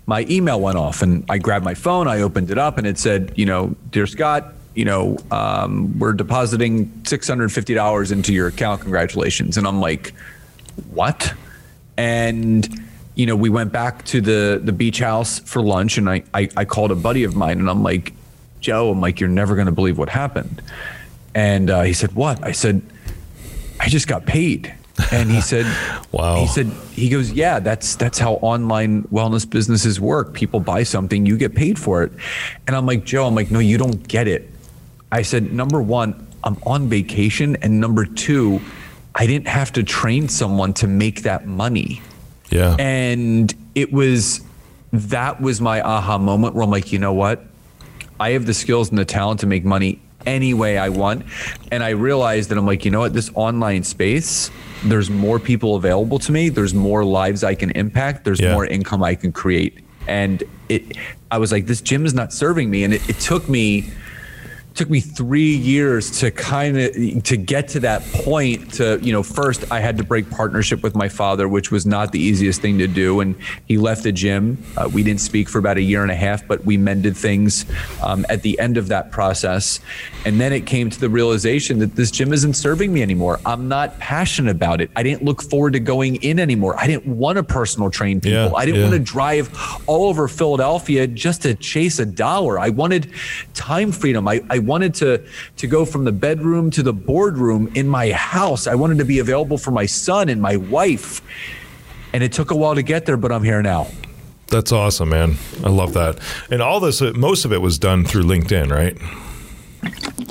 my 0.06 0.26
email 0.30 0.60
went 0.60 0.78
off. 0.78 1.02
And 1.02 1.24
I 1.28 1.38
grabbed 1.38 1.64
my 1.64 1.74
phone, 1.74 2.06
I 2.06 2.20
opened 2.20 2.52
it 2.52 2.58
up, 2.58 2.78
and 2.78 2.86
it 2.86 2.96
said, 2.96 3.32
you 3.34 3.46
know, 3.46 3.74
dear 3.90 4.06
Scott, 4.06 4.54
you 4.76 4.84
know, 4.84 5.18
um, 5.32 5.98
we're 5.98 6.12
depositing 6.12 7.02
six 7.04 7.26
hundred 7.26 7.50
fifty 7.50 7.74
dollars 7.74 8.12
into 8.12 8.32
your 8.32 8.46
account. 8.46 8.82
Congratulations! 8.82 9.56
And 9.56 9.66
I'm 9.66 9.80
like, 9.80 10.14
what? 10.92 11.34
And 11.96 12.84
you 13.14 13.26
know, 13.26 13.36
we 13.36 13.48
went 13.48 13.72
back 13.72 14.04
to 14.06 14.20
the 14.20 14.60
the 14.62 14.72
beach 14.72 14.98
house 15.00 15.38
for 15.40 15.62
lunch, 15.62 15.98
and 15.98 16.08
I 16.08 16.22
I, 16.32 16.48
I 16.56 16.64
called 16.64 16.90
a 16.90 16.96
buddy 16.96 17.24
of 17.24 17.36
mine, 17.36 17.58
and 17.58 17.70
I'm 17.70 17.82
like, 17.82 18.12
Joe, 18.60 18.90
I'm 18.90 19.00
like, 19.00 19.20
you're 19.20 19.28
never 19.28 19.54
going 19.54 19.66
to 19.66 19.72
believe 19.72 19.98
what 19.98 20.08
happened. 20.08 20.62
And 21.34 21.68
uh, 21.68 21.82
he 21.82 21.92
said, 21.92 22.12
what? 22.12 22.42
I 22.42 22.52
said, 22.52 22.80
I 23.80 23.88
just 23.88 24.06
got 24.06 24.24
paid. 24.24 24.74
And 25.10 25.30
he 25.30 25.40
said, 25.40 25.66
Wow. 26.12 26.40
He 26.40 26.46
said, 26.46 26.66
he 26.92 27.08
goes, 27.08 27.32
yeah, 27.32 27.58
that's 27.58 27.96
that's 27.96 28.18
how 28.18 28.34
online 28.34 29.02
wellness 29.04 29.48
businesses 29.48 30.00
work. 30.00 30.32
People 30.32 30.60
buy 30.60 30.84
something, 30.84 31.26
you 31.26 31.36
get 31.36 31.54
paid 31.54 31.78
for 31.78 32.04
it. 32.04 32.12
And 32.66 32.76
I'm 32.76 32.86
like, 32.86 33.04
Joe, 33.04 33.26
I'm 33.26 33.34
like, 33.34 33.50
no, 33.50 33.58
you 33.58 33.76
don't 33.78 34.06
get 34.06 34.28
it. 34.28 34.48
I 35.10 35.22
said, 35.22 35.52
number 35.52 35.82
one, 35.82 36.26
I'm 36.44 36.56
on 36.64 36.88
vacation, 36.88 37.56
and 37.62 37.80
number 37.80 38.04
two, 38.04 38.60
I 39.14 39.26
didn't 39.26 39.48
have 39.48 39.72
to 39.72 39.82
train 39.82 40.28
someone 40.28 40.72
to 40.74 40.86
make 40.86 41.22
that 41.22 41.46
money. 41.46 42.00
Yeah. 42.50 42.76
And 42.78 43.52
it 43.74 43.92
was 43.92 44.42
that 44.92 45.40
was 45.40 45.60
my 45.60 45.80
aha 45.80 46.18
moment 46.18 46.54
where 46.54 46.62
I'm 46.64 46.70
like, 46.70 46.92
you 46.92 46.98
know 46.98 47.12
what? 47.12 47.44
I 48.20 48.30
have 48.30 48.46
the 48.46 48.54
skills 48.54 48.90
and 48.90 48.98
the 48.98 49.04
talent 49.04 49.40
to 49.40 49.46
make 49.46 49.64
money 49.64 50.00
any 50.24 50.54
way 50.54 50.78
I 50.78 50.88
want. 50.88 51.26
And 51.72 51.82
I 51.82 51.90
realized 51.90 52.48
that 52.50 52.58
I'm 52.58 52.64
like, 52.66 52.84
you 52.84 52.90
know 52.90 53.00
what? 53.00 53.12
This 53.12 53.30
online 53.34 53.82
space, 53.82 54.50
there's 54.84 55.10
more 55.10 55.38
people 55.40 55.74
available 55.76 56.18
to 56.20 56.32
me. 56.32 56.48
There's 56.48 56.72
more 56.74 57.04
lives 57.04 57.42
I 57.42 57.54
can 57.56 57.70
impact. 57.72 58.24
There's 58.24 58.40
Yeah. 58.40 58.52
more 58.54 58.64
income 58.66 59.02
I 59.02 59.16
can 59.16 59.32
create. 59.32 59.80
And 60.06 60.42
it, 60.68 60.96
I 61.30 61.38
was 61.38 61.50
like, 61.50 61.66
this 61.66 61.80
gym 61.80 62.06
is 62.06 62.14
not 62.14 62.32
serving 62.32 62.70
me. 62.70 62.84
And 62.84 62.94
it, 62.94 63.06
it 63.08 63.18
took 63.18 63.48
me, 63.48 63.90
took 64.74 64.90
me 64.90 65.00
three 65.00 65.54
years 65.54 66.20
to 66.20 66.30
kind 66.30 66.78
of 66.78 67.22
to 67.22 67.36
get 67.36 67.68
to 67.68 67.80
that 67.80 68.02
point 68.12 68.72
to 68.74 68.98
you 69.00 69.12
know 69.12 69.22
first 69.22 69.70
i 69.70 69.78
had 69.80 69.96
to 69.96 70.04
break 70.04 70.28
partnership 70.30 70.82
with 70.82 70.94
my 70.94 71.08
father 71.08 71.48
which 71.48 71.70
was 71.70 71.86
not 71.86 72.12
the 72.12 72.18
easiest 72.18 72.60
thing 72.60 72.78
to 72.78 72.86
do 72.86 73.20
and 73.20 73.36
he 73.66 73.78
left 73.78 74.02
the 74.02 74.12
gym 74.12 74.62
uh, 74.76 74.88
we 74.92 75.02
didn't 75.02 75.20
speak 75.20 75.48
for 75.48 75.58
about 75.58 75.76
a 75.76 75.82
year 75.82 76.02
and 76.02 76.10
a 76.10 76.16
half 76.16 76.46
but 76.46 76.64
we 76.64 76.76
mended 76.76 77.16
things 77.16 77.64
um, 78.02 78.26
at 78.28 78.42
the 78.42 78.58
end 78.58 78.76
of 78.76 78.88
that 78.88 79.10
process 79.10 79.80
and 80.26 80.40
then 80.40 80.52
it 80.52 80.66
came 80.66 80.90
to 80.90 80.98
the 80.98 81.08
realization 81.08 81.78
that 81.78 81.94
this 81.94 82.10
gym 82.10 82.32
isn't 82.32 82.54
serving 82.54 82.92
me 82.92 83.00
anymore 83.02 83.38
i'm 83.46 83.68
not 83.68 83.96
passionate 83.98 84.50
about 84.50 84.80
it 84.80 84.90
i 84.96 85.02
didn't 85.02 85.22
look 85.22 85.42
forward 85.42 85.72
to 85.72 85.80
going 85.80 86.16
in 86.16 86.38
anymore 86.38 86.74
i 86.80 86.86
didn't 86.86 87.06
want 87.06 87.36
to 87.36 87.42
personal 87.42 87.90
train 87.90 88.20
people 88.20 88.38
Yeah, 88.38 88.52
i 88.54 88.64
didn't 88.66 88.80
yeah. 88.80 88.88
want 88.88 88.98
to 88.98 89.12
drive 89.12 89.50
all 89.86 90.08
over 90.08 90.26
Philadelphia 90.28 91.06
just 91.06 91.42
to 91.42 91.54
chase 91.54 91.98
a 91.98 92.06
dollar. 92.06 92.58
I 92.58 92.70
wanted 92.70 93.10
time 93.54 93.92
freedom. 93.92 94.26
I, 94.28 94.40
I 94.50 94.58
wanted 94.64 94.94
to 94.94 95.24
to 95.56 95.66
go 95.66 95.84
from 95.84 96.04
the 96.04 96.12
bedroom 96.12 96.70
to 96.72 96.82
the 96.82 96.92
boardroom 96.92 97.70
in 97.74 97.88
my 97.88 98.10
house. 98.12 98.66
I 98.66 98.74
wanted 98.74 98.98
to 98.98 99.04
be 99.04 99.18
available 99.18 99.58
for 99.58 99.70
my 99.70 99.86
son 99.86 100.28
and 100.28 100.40
my 100.40 100.56
wife. 100.56 101.22
And 102.12 102.22
it 102.22 102.32
took 102.32 102.50
a 102.50 102.56
while 102.56 102.76
to 102.76 102.82
get 102.82 103.06
there, 103.06 103.16
but 103.16 103.32
I'm 103.32 103.42
here 103.42 103.60
now. 103.62 103.88
That's 104.48 104.70
awesome, 104.70 105.08
man. 105.08 105.36
I 105.64 105.68
love 105.68 105.94
that. 105.94 106.18
And 106.50 106.62
all 106.62 106.78
this, 106.78 107.00
most 107.00 107.44
of 107.44 107.52
it 107.52 107.60
was 107.60 107.78
done 107.78 108.04
through 108.04 108.22
LinkedIn, 108.22 108.70
right? 108.70 108.96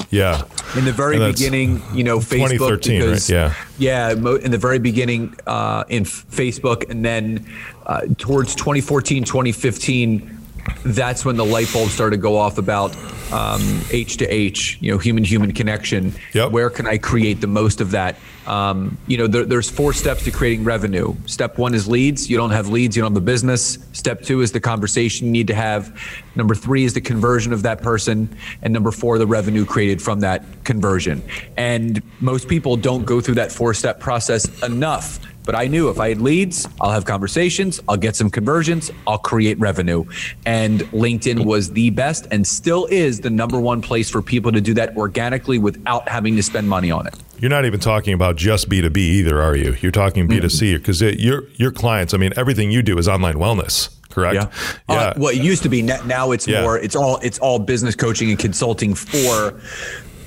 Yeah. 0.09 0.43
In 0.77 0.85
the 0.85 0.93
very 0.93 1.17
beginning, 1.17 1.81
you 1.93 2.03
know, 2.03 2.19
Facebook. 2.19 2.79
2013, 2.81 3.09
right? 3.09 3.29
Yeah. 3.29 3.53
Yeah. 3.77 4.11
In 4.11 4.51
the 4.51 4.57
very 4.57 4.79
beginning, 4.79 5.35
uh, 5.47 5.83
in 5.89 6.03
Facebook, 6.03 6.89
and 6.89 7.03
then 7.03 7.45
uh, 7.85 8.01
towards 8.17 8.55
2014, 8.55 9.23
2015, 9.23 10.42
that's 10.85 11.25
when 11.25 11.35
the 11.35 11.45
light 11.45 11.71
bulb 11.73 11.89
started 11.89 12.17
to 12.17 12.21
go 12.21 12.37
off 12.37 12.57
about 12.57 12.95
um, 13.31 13.81
H 13.91 14.17
to 14.17 14.27
H, 14.27 14.77
you 14.81 14.91
know, 14.91 14.97
human 14.97 15.23
human 15.23 15.51
connection. 15.51 16.13
Yep. 16.33 16.51
Where 16.51 16.69
can 16.69 16.87
I 16.87 16.97
create 16.97 17.41
the 17.41 17.47
most 17.47 17.81
of 17.81 17.91
that? 17.91 18.17
Um, 18.45 18.97
you 19.07 19.17
know, 19.17 19.27
there, 19.27 19.45
there's 19.45 19.69
four 19.69 19.93
steps 19.93 20.25
to 20.25 20.31
creating 20.31 20.65
revenue. 20.65 21.15
Step 21.25 21.57
one 21.57 21.73
is 21.73 21.87
leads. 21.87 22.29
You 22.29 22.37
don't 22.37 22.51
have 22.51 22.67
leads, 22.67 22.95
you 22.95 23.01
don't 23.01 23.11
have 23.11 23.15
the 23.15 23.21
business. 23.21 23.79
Step 23.93 24.21
two 24.21 24.41
is 24.41 24.51
the 24.51 24.59
conversation 24.59 25.27
you 25.27 25.31
need 25.31 25.47
to 25.47 25.55
have. 25.55 25.97
Number 26.35 26.53
three 26.53 26.83
is 26.83 26.93
the 26.93 27.01
conversion 27.01 27.53
of 27.53 27.63
that 27.63 27.81
person. 27.81 28.35
And 28.61 28.73
number 28.73 28.91
four, 28.91 29.17
the 29.17 29.27
revenue 29.27 29.65
created 29.65 30.01
from 30.01 30.19
that 30.21 30.43
conversion. 30.65 31.23
And 31.57 32.01
most 32.19 32.47
people 32.47 32.75
don't 32.75 33.05
go 33.05 33.21
through 33.21 33.35
that 33.35 33.51
four 33.51 33.73
step 33.73 33.99
process 33.99 34.61
enough. 34.61 35.19
But 35.45 35.55
I 35.55 35.67
knew 35.67 35.89
if 35.89 35.99
I 35.99 36.09
had 36.09 36.21
leads, 36.21 36.67
I'll 36.79 36.91
have 36.91 37.05
conversations, 37.05 37.81
I'll 37.87 37.97
get 37.97 38.15
some 38.15 38.29
conversions, 38.29 38.91
I'll 39.05 39.17
create 39.17 39.59
revenue. 39.59 40.05
And 40.45 40.81
LinkedIn 40.91 41.45
was 41.45 41.71
the 41.71 41.89
best 41.89 42.27
and 42.31 42.45
still 42.45 42.85
is 42.85 43.19
the 43.19 43.29
number 43.29 43.59
one 43.59 43.81
place 43.81 44.09
for 44.09 44.21
people 44.21 44.51
to 44.51 44.61
do 44.61 44.73
that 44.75 44.95
organically 44.95 45.57
without 45.57 46.07
having 46.07 46.35
to 46.35 46.43
spend 46.43 46.69
money 46.69 46.91
on 46.91 47.07
it. 47.07 47.15
You're 47.39 47.49
not 47.49 47.65
even 47.65 47.79
talking 47.79 48.13
about 48.13 48.37
just 48.37 48.69
B2B 48.69 48.97
either, 48.97 49.41
are 49.41 49.55
you? 49.55 49.75
You're 49.81 49.91
talking 49.91 50.27
B2C 50.27 50.77
because 50.77 51.01
your 51.01 51.43
your 51.55 51.71
clients, 51.71 52.13
I 52.13 52.17
mean, 52.17 52.31
everything 52.37 52.71
you 52.71 52.81
do 52.81 52.97
is 52.97 53.07
online 53.07 53.35
wellness 53.35 53.89
correct? 54.13 54.35
Yeah. 54.35 54.43
Uh, 54.43 54.93
yeah. 54.93 54.95
Uh, 54.95 55.13
well, 55.17 55.33
it 55.33 55.41
used 55.41 55.63
to 55.63 55.69
be. 55.69 55.81
Now 55.81 56.31
it's 56.31 56.47
yeah. 56.47 56.61
more. 56.61 56.77
It's 56.77 56.95
all. 56.95 57.17
It's 57.17 57.39
all 57.39 57.59
business 57.59 57.95
coaching 57.95 58.29
and 58.29 58.39
consulting 58.39 58.93
for 58.93 59.59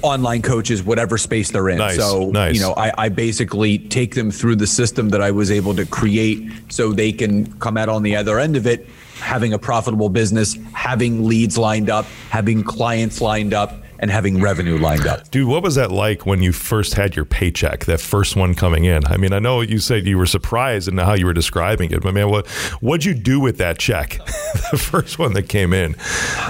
online 0.06 0.42
coaches, 0.42 0.82
whatever 0.82 1.18
space 1.18 1.50
they're 1.50 1.68
in. 1.68 1.78
Nice, 1.78 1.96
so, 1.96 2.30
nice. 2.30 2.54
you 2.54 2.60
know, 2.60 2.72
I, 2.74 2.92
I, 2.96 3.08
basically 3.08 3.78
take 3.78 4.14
them 4.14 4.30
through 4.30 4.56
the 4.56 4.66
system 4.66 5.10
that 5.10 5.20
I 5.20 5.30
was 5.30 5.50
able 5.50 5.74
to 5.74 5.84
create 5.86 6.50
so 6.68 6.92
they 6.92 7.12
can 7.12 7.52
come 7.58 7.76
out 7.76 7.88
on 7.88 8.02
the 8.02 8.16
other 8.16 8.38
end 8.38 8.56
of 8.56 8.66
it, 8.66 8.86
having 9.18 9.52
a 9.52 9.58
profitable 9.58 10.08
business, 10.08 10.56
having 10.72 11.26
leads 11.26 11.58
lined 11.58 11.90
up, 11.90 12.06
having 12.30 12.62
clients 12.62 13.20
lined 13.20 13.52
up, 13.52 13.82
and 13.98 14.10
having 14.10 14.40
revenue 14.40 14.78
lined 14.78 15.06
up. 15.06 15.30
Dude, 15.30 15.48
what 15.48 15.62
was 15.62 15.74
that 15.76 15.90
like 15.90 16.26
when 16.26 16.42
you 16.42 16.52
first 16.52 16.94
had 16.94 17.16
your 17.16 17.24
paycheck, 17.24 17.86
that 17.86 18.00
first 18.00 18.36
one 18.36 18.54
coming 18.54 18.84
in? 18.84 19.04
I 19.06 19.16
mean, 19.16 19.32
I 19.32 19.38
know 19.38 19.60
you 19.60 19.78
said 19.78 20.06
you 20.06 20.18
were 20.18 20.26
surprised 20.26 20.88
in 20.88 20.98
how 20.98 21.14
you 21.14 21.26
were 21.26 21.32
describing 21.32 21.90
it, 21.92 22.02
but 22.02 22.14
man, 22.14 22.30
what 22.30 22.46
what'd 22.80 23.04
you 23.04 23.14
do 23.14 23.40
with 23.40 23.58
that 23.58 23.78
check, 23.78 24.18
the 24.70 24.78
first 24.78 25.18
one 25.18 25.32
that 25.34 25.48
came 25.48 25.72
in? 25.72 25.96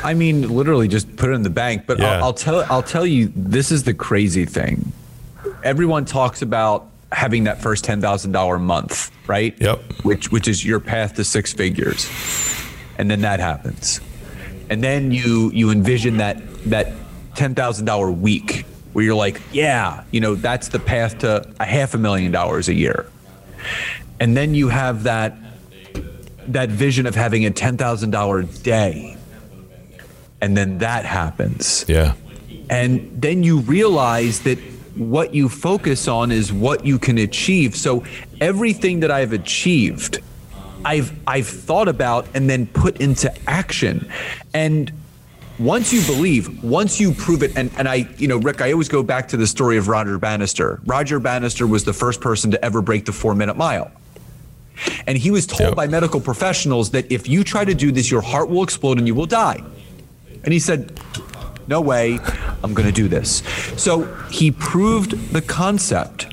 I 0.02 0.14
mean, 0.14 0.54
literally 0.54 0.88
just 0.88 1.16
put 1.16 1.30
it 1.30 1.32
in 1.32 1.42
the 1.42 1.50
bank. 1.50 1.85
But 1.87 1.98
yeah. 1.98 2.16
I'll, 2.16 2.24
I'll 2.24 2.35
tell 2.35 2.66
I'll 2.70 2.82
tell 2.82 3.06
you, 3.06 3.32
this 3.35 3.70
is 3.70 3.85
the 3.85 3.94
crazy 3.94 4.44
thing. 4.44 4.92
Everyone 5.62 6.04
talks 6.04 6.42
about 6.42 6.88
having 7.12 7.44
that 7.44 7.61
first 7.61 7.85
ten 7.85 8.00
thousand 8.00 8.32
dollar 8.32 8.59
month, 8.59 9.11
right? 9.28 9.54
Yep. 9.61 9.82
Which 10.02 10.32
which 10.32 10.48
is 10.48 10.64
your 10.64 10.80
path 10.80 11.14
to 11.14 11.24
six 11.24 11.52
figures, 11.52 12.11
and 12.98 13.11
then 13.11 13.20
that 13.20 13.40
happens, 13.40 14.00
and 14.68 14.82
then 14.82 15.12
you 15.12 15.50
you 15.52 15.70
envision 15.70 16.16
that 16.18 16.42
that 16.64 16.92
$10,000 17.37 18.18
week 18.18 18.64
where 18.92 19.05
you're 19.05 19.14
like, 19.14 19.40
yeah, 19.53 20.05
you 20.11 20.20
know, 20.20 20.35
that's 20.35 20.68
the 20.68 20.79
path 20.79 21.18
to 21.18 21.46
a 21.61 21.64
half 21.64 21.94
a 21.94 21.99
million 21.99 22.33
dollars 22.33 22.68
a 22.68 22.75
year. 22.75 23.07
And 24.18 24.37
then 24.37 24.55
you 24.55 24.68
have 24.68 25.03
that 25.05 25.37
that 26.49 26.68
vision 26.68 27.07
of 27.07 27.14
having 27.14 27.44
a 27.44 27.51
$10,000 27.51 28.62
day. 28.62 29.16
And 30.40 30.57
then 30.57 30.79
that 30.79 31.05
happens. 31.05 31.85
Yeah. 31.88 32.14
And 32.70 33.11
then 33.20 33.42
you 33.42 33.61
realize 33.61 34.40
that 34.40 34.59
what 34.96 35.35
you 35.35 35.49
focus 35.49 36.09
on 36.09 36.33
is 36.33 36.53
what 36.53 36.87
you 36.87 36.99
can 36.99 37.18
achieve. 37.18 37.77
So 37.77 38.05
everything 38.40 39.01
that 39.01 39.11
I've 39.11 39.33
achieved, 39.33 40.20
I've 40.85 41.12
I've 41.27 41.46
thought 41.46 41.88
about 41.88 42.27
and 42.35 42.49
then 42.49 42.66
put 42.66 43.01
into 43.01 43.33
action. 43.49 44.11
And 44.55 44.92
once 45.59 45.92
you 45.92 46.05
believe, 46.05 46.62
once 46.62 47.01
you 47.01 47.12
prove 47.12 47.42
it, 47.42 47.57
and, 47.57 47.71
and 47.79 47.88
I, 47.88 48.09
you 48.19 48.29
know, 48.29 48.37
Rick, 48.37 48.61
I 48.61 48.73
always 48.73 48.88
go 48.88 49.03
back 49.03 49.29
to 49.29 49.37
the 49.37 49.47
story 49.47 49.79
of 49.79 49.88
Roger 49.88 50.19
Bannister. 50.19 50.81
Roger 50.85 51.19
Bannister 51.19 51.66
was 51.66 51.85
the 51.85 51.92
first 51.92 52.21
person 52.21 52.51
to 52.51 52.64
ever 52.64 52.83
break 52.83 53.07
the 53.07 53.12
four 53.12 53.35
minute 53.35 53.57
mile. 53.57 53.90
And 55.07 55.16
he 55.16 55.31
was 55.31 55.47
told 55.47 55.71
yep. 55.71 55.77
by 55.77 55.87
medical 55.87 56.21
professionals 56.21 56.90
that 56.90 57.11
if 57.11 57.29
you 57.29 57.45
try 57.45 57.64
to 57.64 57.75
do 57.75 57.90
this, 57.90 58.11
your 58.11 58.21
heart 58.21 58.51
will 58.51 58.62
explode 58.62 58.99
and 58.99 59.07
you 59.07 59.14
will 59.14 59.27
die. 59.27 59.62
And 60.45 60.53
he 60.53 60.59
said, 60.59 61.01
No 61.66 61.81
way, 61.81 62.19
I'm 62.62 62.75
going 62.75 62.87
to 62.87 62.92
do 62.92 63.09
this. 63.09 63.42
So 63.77 64.05
he 64.31 64.51
proved 64.51 65.33
the 65.33 65.40
concept. 65.40 66.27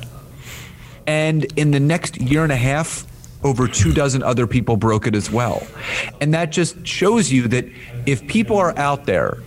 And 1.08 1.46
in 1.58 1.72
the 1.72 1.80
next 1.80 2.20
year 2.20 2.44
and 2.44 2.52
a 2.52 2.58
half, 2.58 3.06
over 3.44 3.68
two 3.68 3.94
dozen 3.94 4.24
other 4.24 4.48
people 4.48 4.78
broke 4.78 5.08
it 5.08 5.16
as 5.16 5.30
well. 5.32 5.66
And 6.22 6.34
that 6.34 6.52
just 6.52 6.86
shows 6.86 7.32
you 7.32 7.48
that 7.50 7.66
if 8.06 8.26
people 8.28 8.58
are 8.58 8.78
out 8.78 9.06
there 9.06 9.38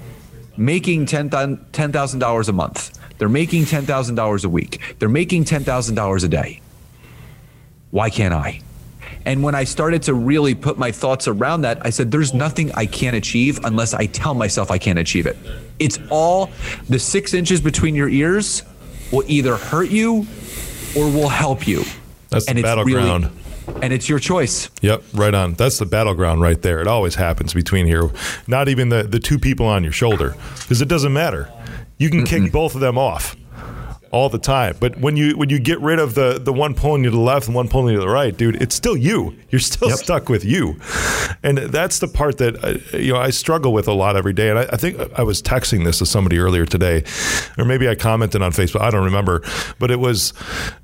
making 0.56 1.06
$10,000 1.06 2.48
a 2.48 2.52
month, 2.52 2.98
they're 3.18 3.28
making 3.28 3.64
$10,000 3.64 4.44
a 4.44 4.48
week, 4.48 4.96
they're 4.98 5.08
making 5.08 5.44
$10,000 5.44 6.24
a 6.24 6.28
day, 6.28 6.60
why 7.90 8.10
can't 8.10 8.34
I? 8.34 8.60
And 9.24 9.42
when 9.42 9.54
I 9.56 9.64
started 9.64 10.02
to 10.04 10.14
really 10.14 10.54
put 10.54 10.78
my 10.78 10.92
thoughts 10.92 11.26
around 11.26 11.62
that, 11.62 11.84
I 11.84 11.90
said, 11.90 12.12
there's 12.12 12.32
nothing 12.32 12.70
I 12.72 12.86
can't 12.86 13.16
achieve 13.16 13.58
unless 13.64 13.92
I 13.92 14.06
tell 14.06 14.34
myself 14.34 14.70
I 14.70 14.78
can't 14.78 15.00
achieve 15.00 15.26
it. 15.26 15.36
It's 15.80 15.98
all 16.10 16.50
the 16.88 16.98
six 16.98 17.34
inches 17.34 17.60
between 17.60 17.96
your 17.96 18.08
ears 18.08 18.62
will 19.10 19.24
either 19.26 19.56
hurt 19.56 19.90
you 19.90 20.26
or 20.96 21.06
will 21.10 21.28
help 21.28 21.66
you. 21.66 21.82
That's 22.28 22.46
and 22.46 22.58
the 22.58 22.62
battleground. 22.62 23.24
Really, 23.24 23.36
and 23.82 23.92
it's 23.92 24.08
your 24.08 24.18
choice. 24.18 24.70
Yep, 24.82 25.02
right 25.14 25.34
on. 25.34 25.54
That's 25.54 25.78
the 25.78 25.86
battleground 25.86 26.40
right 26.40 26.60
there. 26.60 26.80
It 26.80 26.86
always 26.86 27.14
happens 27.16 27.54
between 27.54 27.86
here. 27.86 28.10
Not 28.46 28.68
even 28.68 28.88
the, 28.88 29.02
the 29.02 29.20
two 29.20 29.38
people 29.38 29.66
on 29.66 29.82
your 29.82 29.92
shoulder, 29.92 30.36
because 30.60 30.80
it 30.80 30.88
doesn't 30.88 31.12
matter. 31.12 31.52
You 31.98 32.10
can 32.10 32.24
kick 32.24 32.52
both 32.52 32.74
of 32.74 32.80
them 32.80 32.98
off 32.98 33.36
all 34.10 34.28
the 34.28 34.38
time. 34.38 34.76
But 34.80 34.98
when 34.98 35.16
you 35.16 35.36
when 35.36 35.48
you 35.48 35.58
get 35.58 35.80
rid 35.80 35.98
of 35.98 36.14
the 36.14 36.38
the 36.38 36.52
one 36.52 36.74
pulling 36.74 37.04
you 37.04 37.10
to 37.10 37.16
the 37.16 37.22
left 37.22 37.46
and 37.46 37.54
one 37.54 37.68
pulling 37.68 37.94
you 37.94 38.00
to 38.00 38.06
the 38.06 38.12
right, 38.12 38.36
dude, 38.36 38.60
it's 38.62 38.74
still 38.74 38.96
you. 38.96 39.36
You're 39.50 39.60
still 39.60 39.88
yep. 39.88 39.98
stuck 39.98 40.28
with 40.28 40.44
you, 40.44 40.80
and 41.42 41.58
that's 41.58 41.98
the 41.98 42.08
part 42.08 42.38
that 42.38 42.64
I, 42.64 42.96
uh, 42.96 42.98
you 42.98 43.12
know 43.12 43.18
I 43.18 43.30
struggle 43.30 43.72
with 43.72 43.88
a 43.88 43.92
lot 43.92 44.16
every 44.16 44.32
day. 44.32 44.50
And 44.50 44.58
I, 44.58 44.68
I, 44.72 44.76
think 44.76 44.98
I 45.18 45.22
was 45.22 45.42
texting 45.42 45.84
this 45.84 45.98
to 45.98 46.06
somebody 46.06 46.38
earlier 46.38 46.66
today, 46.66 47.04
or 47.58 47.64
maybe 47.64 47.88
I 47.88 47.94
commented 47.94 48.42
on 48.42 48.52
Facebook. 48.52 48.80
I 48.80 48.90
don't 48.90 49.04
remember, 49.04 49.42
but 49.78 49.90
it 49.90 50.00
was 50.00 50.32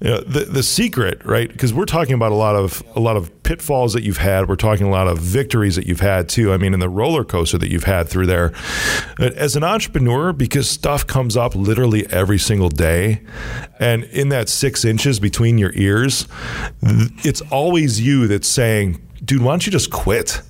you 0.01 0.11
know, 0.11 0.21
the 0.21 0.45
the 0.45 0.63
secret, 0.63 1.25
right? 1.25 1.51
Because 1.51 1.75
we're 1.75 1.85
talking 1.85 2.15
about 2.15 2.33
a 2.33 2.37
lot 2.37 2.57
of 2.57 2.83
a 2.95 3.01
lot 3.01 3.17
of 3.17 3.42
pitfalls 3.43 3.93
that 3.93 4.03
you've 4.03 4.19
had. 4.19 4.49
We're 4.49 4.57
talking 4.57 4.87
a 4.87 4.91
lot 4.91 5.09
of 5.09 5.19
victories 5.19 5.77
that 5.77 5.87
you've 5.87 6.01
had 6.01 6.29
too. 6.29 6.53
I 6.53 6.57
mean, 6.57 6.75
in 6.75 6.81
the 6.81 6.89
roller 6.89 7.25
coaster 7.25 7.59
that 7.59 7.71
you've 7.71 7.85
had 7.85 8.09
through 8.09 8.27
there. 8.27 8.53
As 9.19 9.57
an 9.57 9.65
entrepreneur, 9.65 10.33
because 10.33 10.69
stuff 10.69 11.07
comes 11.07 11.37
up 11.37 11.55
literally 11.55 12.07
every 12.11 12.39
single 12.39 12.69
day, 12.69 13.23
and 13.79 14.05
in 14.05 14.29
that 14.31 14.49
six 14.49 14.85
inches 14.85 15.21
between 15.21 15.59
your 15.59 15.73
ears, 15.75 16.27
it's 16.83 17.41
always 17.43 18.01
you 18.01 18.27
that's 18.27 18.49
saying, 18.49 19.01
dude, 19.25 19.43
why 19.43 19.53
don't 19.53 19.67
you 19.67 19.73
just 19.73 19.91
quit? 19.91 20.43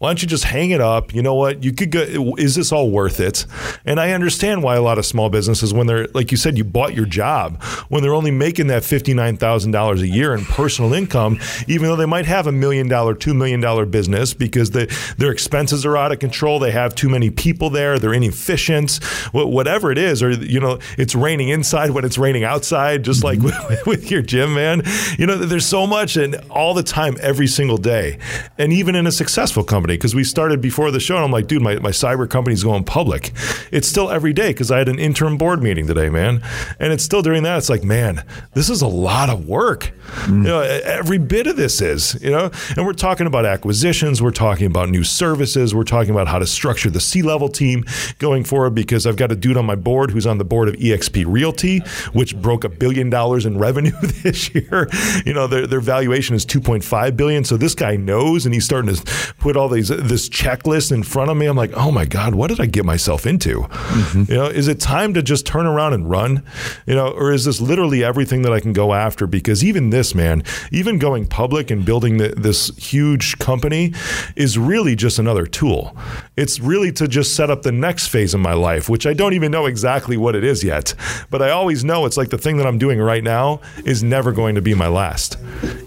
Why 0.00 0.08
don't 0.08 0.22
you 0.22 0.28
just 0.28 0.44
hang 0.44 0.70
it 0.70 0.80
up? 0.80 1.14
You 1.14 1.20
know 1.20 1.34
what? 1.34 1.62
You 1.62 1.74
could 1.74 1.90
go, 1.90 2.00
is 2.38 2.54
this 2.54 2.72
all 2.72 2.90
worth 2.90 3.20
it? 3.20 3.44
And 3.84 4.00
I 4.00 4.12
understand 4.12 4.62
why 4.62 4.76
a 4.76 4.80
lot 4.80 4.96
of 4.96 5.04
small 5.04 5.28
businesses, 5.28 5.74
when 5.74 5.86
they're, 5.86 6.06
like 6.14 6.30
you 6.30 6.38
said, 6.38 6.56
you 6.56 6.64
bought 6.64 6.94
your 6.94 7.04
job, 7.04 7.62
when 7.90 8.02
they're 8.02 8.14
only 8.14 8.30
making 8.30 8.68
that 8.68 8.82
$59,000 8.82 10.00
a 10.00 10.08
year 10.08 10.34
in 10.34 10.46
personal 10.46 10.94
income, 10.94 11.38
even 11.68 11.86
though 11.86 11.96
they 11.96 12.06
might 12.06 12.24
have 12.24 12.46
a 12.46 12.52
million 12.52 12.88
dollar, 12.88 13.14
$2 13.14 13.36
million 13.36 13.90
business 13.90 14.32
because 14.32 14.70
the, 14.70 14.86
their 15.18 15.30
expenses 15.30 15.84
are 15.84 15.98
out 15.98 16.12
of 16.12 16.18
control. 16.18 16.58
They 16.58 16.70
have 16.70 16.94
too 16.94 17.10
many 17.10 17.28
people 17.28 17.68
there. 17.68 17.98
They're 17.98 18.14
inefficient, 18.14 19.04
whatever 19.32 19.92
it 19.92 19.98
is. 19.98 20.22
Or, 20.22 20.30
you 20.30 20.60
know, 20.60 20.78
it's 20.96 21.14
raining 21.14 21.50
inside 21.50 21.90
when 21.90 22.06
it's 22.06 22.16
raining 22.16 22.44
outside, 22.44 23.04
just 23.04 23.22
like 23.22 23.40
with, 23.40 23.52
mm-hmm. 23.52 23.74
with 23.90 24.10
your 24.10 24.22
gym, 24.22 24.54
man. 24.54 24.82
You 25.18 25.26
know, 25.26 25.36
there's 25.36 25.66
so 25.66 25.86
much 25.86 26.16
and 26.16 26.36
all 26.48 26.72
the 26.72 26.82
time, 26.82 27.18
every 27.20 27.48
single 27.48 27.76
day. 27.76 28.18
And 28.56 28.72
even 28.72 28.94
in 28.94 29.06
a 29.06 29.12
successful 29.12 29.62
company, 29.62 29.89
company 29.90 29.98
because 29.98 30.14
we 30.14 30.24
started 30.24 30.60
before 30.60 30.90
the 30.90 31.00
show 31.00 31.16
and 31.16 31.24
I'm 31.24 31.30
like, 31.30 31.46
dude, 31.46 31.62
my, 31.62 31.76
my 31.78 31.90
cyber 31.90 32.28
company's 32.28 32.62
going 32.62 32.84
public. 32.84 33.32
It's 33.72 33.88
still 33.88 34.10
every 34.10 34.32
day 34.32 34.48
because 34.48 34.70
I 34.70 34.78
had 34.78 34.88
an 34.88 34.98
interim 34.98 35.36
board 35.36 35.62
meeting 35.62 35.86
today, 35.86 36.10
man. 36.10 36.42
And 36.78 36.92
it's 36.92 37.04
still 37.04 37.22
during 37.22 37.42
that. 37.44 37.58
It's 37.58 37.68
like, 37.68 37.84
man, 37.84 38.24
this 38.54 38.70
is 38.70 38.82
a 38.82 38.88
lot 38.88 39.30
of 39.30 39.46
work. 39.46 39.92
Mm. 40.24 40.36
You 40.38 40.48
know, 40.48 40.60
every 40.60 41.18
bit 41.18 41.46
of 41.46 41.56
this 41.56 41.80
is, 41.80 42.20
you 42.22 42.30
know, 42.30 42.50
and 42.76 42.86
we're 42.86 42.92
talking 42.92 43.26
about 43.26 43.46
acquisitions. 43.46 44.22
We're 44.22 44.30
talking 44.30 44.66
about 44.66 44.88
new 44.88 45.04
services. 45.04 45.74
We're 45.74 45.84
talking 45.84 46.10
about 46.10 46.28
how 46.28 46.38
to 46.38 46.46
structure 46.46 46.90
the 46.90 47.00
C 47.00 47.22
level 47.22 47.48
team 47.48 47.84
going 48.18 48.44
forward 48.44 48.74
because 48.74 49.06
I've 49.06 49.16
got 49.16 49.32
a 49.32 49.36
dude 49.36 49.56
on 49.56 49.66
my 49.66 49.76
board 49.76 50.10
who's 50.10 50.26
on 50.26 50.38
the 50.38 50.44
board 50.44 50.68
of 50.68 50.74
EXP 50.76 51.24
Realty, 51.26 51.78
which 52.12 52.36
broke 52.36 52.64
a 52.64 52.68
billion 52.68 53.10
dollars 53.10 53.46
in 53.46 53.58
revenue 53.58 53.92
this 54.22 54.54
year. 54.54 54.88
You 55.24 55.34
know, 55.34 55.46
their, 55.46 55.66
their 55.66 55.80
valuation 55.80 56.34
is 56.34 56.44
2.5 56.44 57.16
billion. 57.16 57.44
So 57.44 57.56
this 57.56 57.74
guy 57.74 57.96
knows 57.96 58.46
and 58.46 58.54
he's 58.54 58.64
starting 58.64 58.94
to 58.94 59.34
put 59.38 59.56
all 59.56 59.68
the 59.68 59.79
these 59.80 60.10
this 60.10 60.28
checklist 60.28 60.92
in 60.92 61.02
front 61.02 61.30
of 61.30 61.36
me. 61.36 61.46
I'm 61.46 61.56
like, 61.56 61.72
oh 61.74 61.90
my 61.90 62.04
god, 62.04 62.34
what 62.34 62.48
did 62.48 62.60
I 62.60 62.66
get 62.66 62.84
myself 62.84 63.26
into? 63.26 63.60
Mm-hmm. 63.60 64.32
You 64.32 64.38
know, 64.38 64.46
is 64.46 64.68
it 64.68 64.80
time 64.80 65.14
to 65.14 65.22
just 65.22 65.46
turn 65.46 65.66
around 65.66 65.94
and 65.94 66.08
run? 66.08 66.42
You 66.86 66.94
know, 66.94 67.08
or 67.08 67.32
is 67.32 67.44
this 67.44 67.60
literally 67.60 68.04
everything 68.04 68.42
that 68.42 68.52
I 68.52 68.60
can 68.60 68.72
go 68.72 68.92
after? 68.92 69.26
Because 69.26 69.64
even 69.64 69.90
this 69.90 70.14
man, 70.14 70.42
even 70.70 70.98
going 70.98 71.26
public 71.26 71.70
and 71.70 71.84
building 71.84 72.18
the, 72.18 72.28
this 72.28 72.68
huge 72.76 73.38
company, 73.38 73.94
is 74.36 74.58
really 74.58 74.94
just 74.96 75.18
another 75.18 75.46
tool. 75.46 75.96
It's 76.36 76.60
really 76.60 76.92
to 76.92 77.08
just 77.08 77.34
set 77.34 77.50
up 77.50 77.62
the 77.62 77.72
next 77.72 78.08
phase 78.08 78.34
of 78.34 78.40
my 78.40 78.54
life, 78.54 78.88
which 78.88 79.06
I 79.06 79.14
don't 79.14 79.34
even 79.34 79.50
know 79.50 79.66
exactly 79.66 80.16
what 80.16 80.34
it 80.34 80.44
is 80.44 80.62
yet. 80.62 80.94
But 81.30 81.42
I 81.42 81.50
always 81.50 81.84
know 81.84 82.06
it's 82.06 82.16
like 82.16 82.30
the 82.30 82.38
thing 82.38 82.56
that 82.58 82.66
I'm 82.66 82.78
doing 82.78 83.00
right 83.00 83.24
now 83.24 83.60
is 83.84 84.02
never 84.02 84.32
going 84.32 84.54
to 84.54 84.62
be 84.62 84.74
my 84.74 84.88
last. 84.88 85.36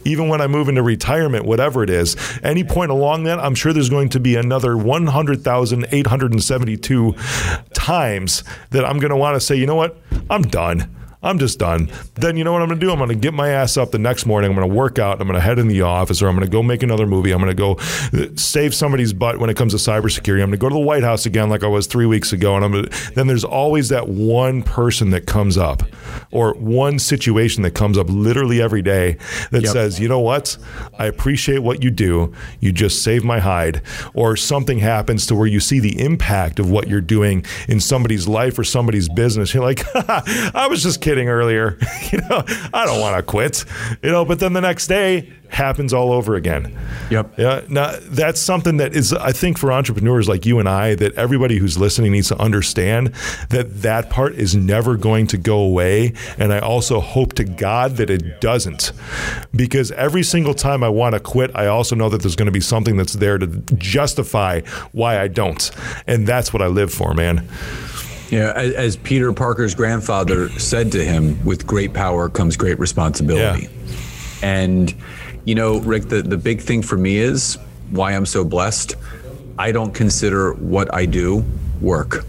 Even 0.06 0.28
when 0.28 0.42
I 0.42 0.48
move 0.48 0.70
into 0.70 0.84
retirement, 0.84 1.46
whatever 1.46 1.84
it 1.84 1.90
is, 1.90 2.16
any 2.44 2.64
point 2.64 2.92
along 2.92 3.24
that, 3.24 3.40
I'm 3.40 3.56
sure 3.56 3.74
there's 3.74 3.83
going 3.90 4.10
to 4.10 4.20
be 4.20 4.36
another 4.36 4.78
100,872 4.78 7.16
times 7.74 8.44
that 8.72 8.84
I'm 8.86 9.00
going 9.00 9.12
to 9.12 9.18
want 9.18 9.36
to 9.36 9.40
say, 9.40 9.56
you 9.56 9.66
know 9.66 9.76
what? 9.76 9.98
I'm 10.30 10.44
done. 10.44 10.94
I'm 11.24 11.40
just 11.40 11.58
done. 11.58 11.90
Then 12.16 12.36
you 12.36 12.44
know 12.44 12.52
what 12.52 12.62
I'm 12.62 12.68
going 12.68 12.80
to 12.80 12.86
do? 12.86 12.92
I'm 12.92 12.98
going 12.98 13.08
to 13.10 13.16
get 13.16 13.34
my 13.34 13.50
ass 13.50 13.78
up 13.78 13.92
the 13.92 13.98
next 13.98 14.26
morning. 14.26 14.52
I'm 14.52 14.58
going 14.58 14.70
to 14.70 14.76
work 14.76 15.00
out. 15.00 15.22
I'm 15.22 15.28
going 15.28 15.40
to 15.40 15.42
head 15.42 15.58
in 15.58 15.70
the 15.70 15.82
office, 15.82 16.22
or 16.22 16.28
I'm 16.28 16.36
going 16.36 16.46
to 16.46 16.52
go 16.52 16.62
make 16.62 16.84
another 16.84 17.08
movie. 17.08 17.32
I'm 17.32 17.40
going 17.40 17.56
to 17.56 17.56
go 17.56 17.78
uh, 18.14 18.28
save 18.36 18.76
somebody's 18.76 19.14
butt 19.14 19.40
when 19.40 19.50
it 19.50 19.56
comes 19.56 19.72
to 19.72 19.78
cybersecurity. 19.78 20.44
I'm 20.44 20.50
going 20.50 20.52
to 20.52 20.58
go 20.58 20.68
to 20.68 20.76
the 20.76 20.82
White 20.82 21.04
House 21.04 21.26
again, 21.26 21.50
like 21.50 21.64
I 21.64 21.68
was 21.68 21.88
three 21.88 22.06
weeks 22.06 22.34
ago. 22.34 22.58
And 22.58 22.66
I'm 22.66 22.72
gonna, 22.74 22.90
then 23.16 23.28
there's 23.28 23.46
always 23.46 23.88
that 23.90 24.10
one 24.10 24.64
person 24.64 25.12
that 25.12 25.26
comes 25.26 25.58
up, 25.58 25.84
or 26.32 26.56
one 26.56 27.00
situation 27.00 27.64
that 27.64 27.72
comes 27.72 27.98
up 27.98 28.08
literally 28.10 28.62
every 28.62 28.82
day 28.82 29.18
that 29.52 29.64
yep. 29.64 29.72
says, 29.72 30.02
you 30.02 30.10
know 30.10 30.20
what? 30.20 30.58
I 31.00 31.06
appreciate 31.06 31.60
what 31.60 31.82
you 31.84 31.90
do. 31.90 32.34
You 32.60 32.74
just 32.74 33.02
saved 33.02 33.24
my 33.24 33.40
hide, 33.40 33.82
or 34.14 34.36
something 34.36 34.80
happens 34.80 35.26
to 35.28 35.36
where 35.36 35.48
you 35.48 35.62
see 35.62 35.80
the 35.80 36.02
impact 36.02 36.60
of 36.60 36.70
what 36.70 36.90
you're 36.90 37.00
doing 37.00 37.46
in 37.70 37.80
somebody's 37.80 38.28
life 38.28 38.60
or 38.60 38.66
somebody's 38.66 39.08
business. 39.08 39.54
You're 39.54 39.64
like, 39.64 39.84
I 39.96 40.68
was 40.70 40.84
just 40.84 41.00
kidding 41.00 41.13
earlier. 41.28 41.78
you 42.12 42.20
know, 42.30 42.44
I 42.74 42.86
don't 42.86 43.00
want 43.00 43.18
to 43.18 43.24
quit. 43.24 43.66
You 44.02 44.12
know, 44.12 44.26
but 44.26 44.40
then 44.40 44.54
the 44.54 44.62
next 44.62 44.88
day 44.88 45.32
happens 45.54 45.94
all 45.94 46.12
over 46.12 46.36
again. 46.36 46.78
Yep. 47.12 47.38
Yeah. 47.38 47.62
Now 47.70 47.96
that's 48.02 48.40
something 48.40 48.78
that 48.78 48.96
is, 48.96 49.14
I 49.14 49.32
think, 49.32 49.58
for 49.58 49.72
entrepreneurs 49.72 50.28
like 50.28 50.46
you 50.46 50.60
and 50.60 50.68
I, 50.68 50.96
that 50.96 51.14
everybody 51.14 51.58
who's 51.58 51.78
listening 51.78 52.12
needs 52.12 52.30
to 52.30 52.40
understand 52.40 53.14
that 53.50 53.82
that 53.82 54.10
part 54.10 54.34
is 54.34 54.56
never 54.56 54.98
going 54.98 55.28
to 55.28 55.38
go 55.38 55.60
away. 55.60 56.14
And 56.38 56.52
I 56.52 56.60
also 56.60 57.00
hope 57.00 57.34
to 57.34 57.44
God 57.44 57.98
that 57.98 58.10
it 58.10 58.42
doesn't, 58.42 58.92
because 59.56 59.92
every 59.92 60.24
single 60.24 60.54
time 60.54 60.84
I 60.84 60.90
want 60.90 61.14
to 61.14 61.20
quit, 61.20 61.52
I 61.56 61.68
also 61.68 61.96
know 61.96 62.10
that 62.10 62.22
there's 62.22 62.36
going 62.36 62.48
to 62.48 62.52
be 62.52 62.62
something 62.62 62.98
that's 62.98 63.14
there 63.14 63.38
to 63.38 63.48
justify 63.78 64.62
why 64.92 65.20
I 65.20 65.28
don't, 65.28 65.70
and 66.08 66.28
that's 66.28 66.52
what 66.52 66.62
I 66.62 66.68
live 66.68 66.92
for, 66.92 67.14
man. 67.14 67.48
Yeah, 68.34 68.54
as, 68.56 68.74
as, 68.74 68.98
Peter 68.98 69.32
Parker's 69.32 69.76
grandfather 69.76 70.50
said 70.60 70.92
to 70.94 71.04
him, 71.04 71.44
with 71.46 71.68
great 71.68 71.94
power 71.94 72.30
comes 72.30 72.58
great 72.58 72.80
responsibility. 72.80 73.64
Yeah. 73.64 73.70
And, 74.42 74.94
you 75.46 75.56
know, 75.56 75.80
Rick, 75.80 76.10
the, 76.10 76.22
the 76.22 76.38
big 76.38 76.62
thing 76.62 76.82
for 76.82 76.98
me 76.98 77.18
is 77.18 77.58
why 77.92 78.14
I'm 78.14 78.26
so 78.26 78.44
blessed. 78.44 78.96
I 79.58 79.72
don't 79.72 79.94
consider 79.94 80.54
what 80.54 80.94
I 80.94 81.06
do 81.06 81.46
work. 81.80 82.26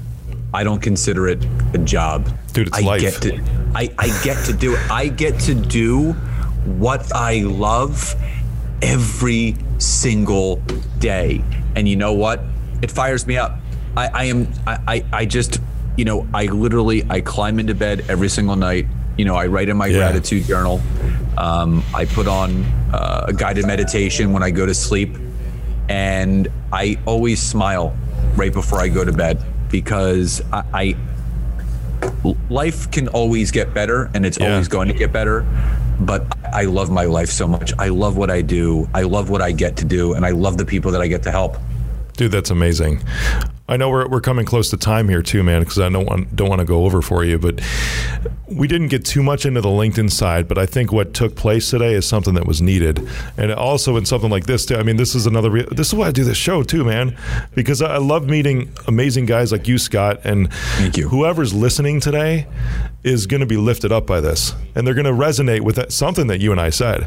I 0.53 0.63
don't 0.63 0.81
consider 0.81 1.27
it 1.27 1.45
a 1.73 1.79
job. 1.79 2.29
Dude, 2.53 2.69
it's 2.69 2.79
I 2.79 2.83
life. 2.83 3.01
Get 3.01 3.23
to, 3.23 3.43
I, 3.75 3.91
I 3.99 4.23
get 4.23 4.45
to 4.47 4.53
do 4.53 4.75
it. 4.75 4.91
I 4.91 5.09
get 5.09 5.41
to 5.41 5.55
do 5.55 6.13
what 6.65 7.13
I 7.13 7.41
love 7.41 8.15
every 8.83 9.57
single 9.79 10.57
day. 10.99 11.43
And 11.75 11.89
you 11.89 11.97
know 11.97 12.13
what? 12.13 12.41
It 12.83 12.91
fires 12.91 13.27
me 13.27 13.37
up. 13.37 13.59
I, 13.97 14.09
I 14.09 14.25
am 14.25 14.49
I, 14.67 14.79
I, 14.87 15.05
I 15.13 15.25
just 15.25 15.61
you 15.97 16.05
know, 16.05 16.27
I 16.35 16.47
literally 16.47 17.05
I 17.09 17.21
climb 17.21 17.59
into 17.59 17.75
bed 17.75 18.05
every 18.09 18.29
single 18.29 18.57
night. 18.57 18.87
You 19.17 19.25
know, 19.25 19.37
I 19.37 19.47
write 19.47 19.69
in 19.69 19.77
my 19.77 19.87
yeah. 19.87 19.99
gratitude 19.99 20.45
journal. 20.45 20.81
Um, 21.39 21.83
I 21.95 22.05
put 22.05 22.27
on 22.27 22.65
uh, 22.93 23.27
a 23.29 23.33
guided 23.33 23.67
meditation 23.67 24.33
when 24.33 24.43
I 24.43 24.51
go 24.51 24.67
to 24.67 24.75
sleep, 24.75 25.17
and 25.89 26.49
I 26.73 26.99
always 27.07 27.41
smile 27.41 27.97
right 28.35 28.53
before 28.53 28.81
I 28.81 28.89
go 28.89 29.05
to 29.05 29.13
bed 29.13 29.45
because 29.71 30.43
I, 30.53 30.65
I 30.73 30.97
life 32.51 32.91
can 32.91 33.09
always 33.09 33.51
get 33.51 33.73
better, 33.73 34.11
and 34.15 34.27
it's 34.27 34.39
yeah. 34.39 34.53
always 34.53 34.69
going 34.69 34.89
to 34.89 34.95
get 34.95 35.13
better. 35.13 35.47
But 36.01 36.27
I 36.53 36.65
love 36.65 36.91
my 36.91 37.05
life 37.05 37.31
so 37.31 37.47
much. 37.47 37.73
I 37.79 37.89
love 37.89 38.17
what 38.17 38.31
I 38.31 38.43
do. 38.43 38.89
I 38.95 39.03
love 39.03 39.31
what 39.31 39.41
I 39.41 39.53
get 39.53 39.77
to 39.77 39.85
do, 39.85 40.15
and 40.15 40.27
I 40.27 40.31
love 40.31 40.59
the 40.59 40.65
people 40.65 40.91
that 40.91 41.01
I 41.01 41.07
get 41.07 41.23
to 41.25 41.31
help. 41.31 41.57
Dude, 42.17 42.33
that's 42.33 42.51
amazing. 42.51 43.03
I 43.67 43.79
know 43.79 43.89
we're, 43.89 44.07
we're 44.09 44.21
coming 44.21 44.45
close 44.45 44.69
to 44.71 44.77
time 44.77 45.09
here 45.09 45.23
too, 45.23 45.43
man, 45.43 45.63
because 45.63 45.79
I 45.79 45.89
don't 45.89 46.05
want 46.05 46.37
don't 46.37 46.51
want 46.51 46.59
to 46.59 46.67
go 46.67 46.85
over 46.85 47.01
for 47.01 47.25
you, 47.25 47.39
but 47.39 47.61
we 48.47 48.69
didn't 48.69 48.89
get 48.89 49.07
too 49.07 49.23
much 49.23 49.47
into 49.47 49.63
the 49.63 49.71
LinkedIn 49.71 50.11
side, 50.11 50.49
but 50.49 50.59
I 50.59 50.67
think 50.67 50.93
what 50.93 51.15
took 51.15 51.35
place 51.35 51.71
today 51.71 51.95
is 51.95 52.07
something 52.07 52.35
that 52.35 52.47
was 52.47 52.61
needed, 52.61 53.09
and 53.39 53.51
also 53.53 53.97
in 53.97 54.05
something 54.05 54.31
like 54.31 54.45
this 54.45 54.67
too. 54.67 54.77
I 54.77 54.83
mean, 54.83 54.97
this 54.97 55.15
is 55.15 55.27
another. 55.27 55.51
Re- 55.51 55.67
this 55.71 55.89
is 55.89 55.95
why 55.95 56.09
I 56.09 56.11
do 56.11 56.25
this 56.25 56.37
show 56.37 56.63
too, 56.63 56.85
man, 56.85 57.17
because 57.55 57.81
I 57.81 57.97
love 57.97 58.27
meeting 58.27 58.71
amazing 58.87 59.25
guys 59.25 59.51
like 59.51 59.67
you, 59.67 59.79
Scott, 59.79 60.21
and 60.25 60.53
thank 60.53 60.99
you. 60.99 61.09
Whoever's 61.09 61.55
listening 61.55 62.01
today 62.01 62.47
is 63.05 63.27
going 63.27 63.41
to 63.41 63.47
be 63.47 63.59
lifted 63.59 63.93
up 63.93 64.07
by 64.07 64.21
this, 64.21 64.55
and 64.75 64.87
they're 64.87 64.95
going 64.95 65.05
to 65.05 65.13
resonate 65.13 65.61
with 65.61 65.77
that, 65.77 65.93
something 65.93 66.27
that 66.27 66.41
you 66.41 66.51
and 66.51 66.61
I 66.61 66.71
said, 66.71 67.07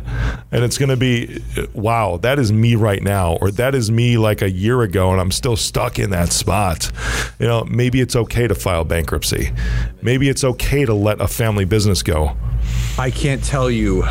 and 0.52 0.64
it's 0.64 0.78
going 0.78 0.90
to 0.90 0.96
be, 0.96 1.44
wow, 1.74 2.18
that 2.18 2.38
is 2.38 2.54
me 2.54 2.76
right 2.76 3.02
now, 3.02 3.38
or 3.42 3.50
that 3.52 3.74
is 3.74 3.90
me 3.90 4.18
like 4.18 4.44
a 4.44 4.50
year 4.50 4.84
ago, 4.84 5.12
and 5.12 5.20
I'm 5.20 5.32
still 5.32 5.56
stuck 5.56 5.98
in 5.98 6.12
that 6.12 6.32
spot. 6.32 6.92
You 7.40 7.48
know, 7.48 7.64
maybe 7.66 8.00
it's 8.00 8.16
okay 8.16 8.48
to 8.48 8.54
file 8.54 8.84
bankruptcy. 8.84 9.52
Maybe 10.04 10.30
it's 10.30 10.44
okay 10.44 10.86
to 10.86 10.94
let 10.94 11.20
a 11.20 11.28
family 11.28 11.66
business 11.66 12.04
go. 12.04 12.38
I 13.00 13.10
can't 13.10 13.44
tell 13.44 13.70
you 13.72 14.04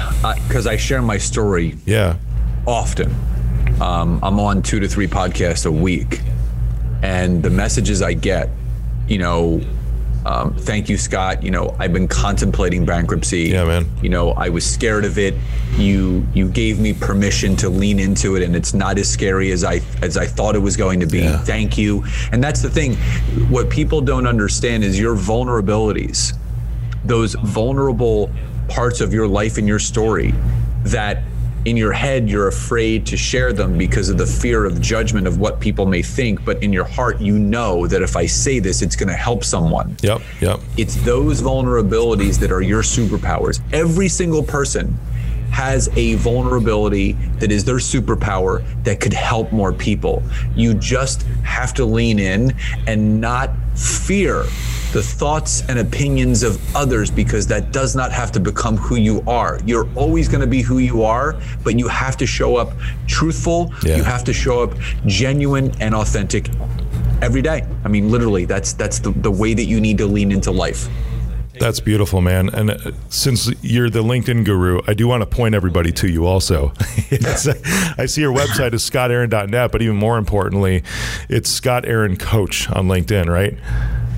because 0.49 0.67
uh, 0.67 0.71
I 0.71 0.77
share 0.77 1.03
my 1.03 1.19
story. 1.19 1.77
Yeah. 1.87 2.17
Often, 2.67 3.15
um, 3.81 4.19
I'm 4.25 4.41
on 4.41 4.63
two 4.63 4.81
to 4.81 4.89
three 4.89 5.07
podcasts 5.07 5.67
a 5.67 5.73
week, 5.73 6.21
and 7.03 7.45
the 7.45 7.51
messages 7.51 8.03
I 8.03 8.15
get, 8.15 8.51
you 9.07 9.19
know, 9.19 9.61
um, 10.27 10.55
thank 10.55 10.89
you, 10.89 10.99
Scott. 10.99 11.45
You 11.45 11.53
know, 11.53 11.77
I've 11.79 11.93
been 11.93 12.09
contemplating 12.09 12.85
bankruptcy. 12.85 13.43
Yeah, 13.43 13.65
man. 13.65 13.89
You 14.03 14.09
know, 14.09 14.33
I 14.33 14.49
was 14.49 14.69
scared 14.69 15.05
of 15.05 15.19
it. 15.19 15.35
You 15.77 16.27
you 16.35 16.49
gave 16.49 16.81
me 16.81 16.93
permission 16.95 17.55
to 17.57 17.69
lean 17.69 18.01
into 18.01 18.35
it, 18.35 18.43
and 18.43 18.57
it's 18.57 18.75
not 18.75 18.99
as 18.99 19.09
scary 19.09 19.53
as 19.53 19.63
I 19.63 19.83
as 20.03 20.17
I 20.17 20.27
thought 20.27 20.57
it 20.57 20.59
was 20.59 20.77
going 20.77 20.99
to 20.99 21.07
be. 21.07 21.21
Yeah. 21.21 21.39
Thank 21.39 21.79
you. 21.79 22.05
And 22.33 22.43
that's 22.43 22.61
the 22.61 22.69
thing. 22.69 22.97
What 23.51 23.71
people 23.71 24.01
don't 24.01 24.27
understand 24.27 24.83
is 24.83 24.99
your 24.99 25.15
vulnerabilities, 25.15 26.37
those 27.05 27.35
vulnerable 27.35 28.29
parts 28.69 29.01
of 29.01 29.15
your 29.15 29.29
life 29.29 29.59
and 29.59 29.69
your 29.69 29.79
story 29.79 30.35
that 30.87 31.23
in 31.67 31.77
your 31.77 31.93
head 31.93 32.31
you're 32.31 32.47
afraid 32.47 33.05
to 33.05 33.17
share 33.17 33.53
them 33.53 33.77
because 33.77 34.09
of 34.09 34.17
the 34.17 34.27
fear 34.27 34.65
of 34.65 34.81
judgment 34.81 35.27
of 35.27 35.39
what 35.39 35.61
people 35.61 35.85
may 35.85 36.01
think 36.01 36.43
but 36.45 36.63
in 36.63 36.73
your 36.73 36.85
heart 36.85 37.21
you 37.21 37.37
know 37.39 37.87
that 37.89 38.03
if 38.03 38.17
i 38.17 38.25
say 38.25 38.61
this 38.61 38.83
it's 38.83 38.97
going 38.97 39.09
to 39.09 39.15
help 39.15 39.45
someone. 39.45 39.97
Yep 40.03 40.21
yep. 40.41 40.61
It's 40.77 40.97
those 41.05 41.43
vulnerabilities 41.43 42.39
that 42.41 42.53
are 42.53 42.63
your 42.63 42.83
superpowers. 42.83 43.61
Every 43.73 44.09
single 44.09 44.43
person 44.43 44.97
has 45.51 45.89
a 45.97 46.15
vulnerability 46.17 47.13
that 47.39 47.51
is 47.51 47.65
their 47.65 47.77
superpower 47.77 48.65
that 48.85 49.01
could 49.01 49.13
help 49.13 49.53
more 49.53 49.73
people. 49.73 50.23
You 50.55 50.75
just 50.75 51.23
have 51.43 51.75
to 51.75 51.85
lean 51.85 52.19
in 52.19 52.55
and 52.87 53.21
not 53.21 53.51
fear 53.75 54.45
the 54.93 55.03
thoughts 55.03 55.63
and 55.69 55.79
opinions 55.79 56.43
of 56.43 56.59
others 56.75 57.11
because 57.11 57.47
that 57.49 57.73
does 57.73 57.95
not 57.95 58.13
have 58.13 58.33
to 58.33 58.41
become 58.41 58.77
who 58.77 58.97
you 58.97 59.23
are. 59.27 59.61
You're 59.67 59.89
always 59.95 60.29
going 60.29 60.41
to 60.41 60.47
be 60.47 60.63
who 60.63 60.79
you 60.79 61.03
are, 61.03 61.39
but 61.65 61.79
you 61.79 61.89
have 61.89 62.17
to 62.19 62.27
show 62.27 62.57
up 62.57 62.73
truthful. 63.07 63.73
Yeah. 63.85 63.97
You 63.97 64.05
have 64.05 64.25
to 64.25 64.33
show 64.33 64.63
up 64.63 64.75
genuine 65.05 65.73
and 65.81 65.95
authentic 65.95 66.49
every 67.21 67.43
day. 67.43 67.67
I 67.85 67.89
mean, 67.89 68.11
literally, 68.11 68.45
that's 68.45 68.73
that's 68.73 68.99
the, 68.99 69.11
the 69.11 69.31
way 69.31 69.55
that 69.55 69.65
you 69.65 69.81
need 69.81 69.99
to 69.99 70.07
lean 70.07 70.33
into 70.33 70.51
life. 70.51 70.89
That's 71.59 71.81
beautiful, 71.81 72.21
man. 72.21 72.49
And 72.51 72.71
uh, 72.71 72.93
since 73.09 73.51
you're 73.63 73.91
the 73.91 74.03
LinkedIn 74.03 74.45
guru, 74.45 74.81
I 74.87 74.95
do 74.95 75.09
want 75.09 75.23
to 75.23 75.27
point 75.27 75.55
everybody 75.55 75.93
to 75.93 76.09
you 76.09 76.27
also. 76.27 76.73
I 76.79 78.07
see 78.07 78.21
your 78.21 78.35
website 78.35 78.75
is 78.75 78.89
scottaaron.net, 78.89 79.73
but 79.73 79.83
even 79.83 79.97
more 79.97 80.19
importantly, 80.19 80.83
it's 81.29 81.51
Scott 81.51 81.87
Aaron 81.87 82.17
Coach 82.17 82.71
on 82.71 82.89
LinkedIn, 82.89 83.27
right? 83.27 83.57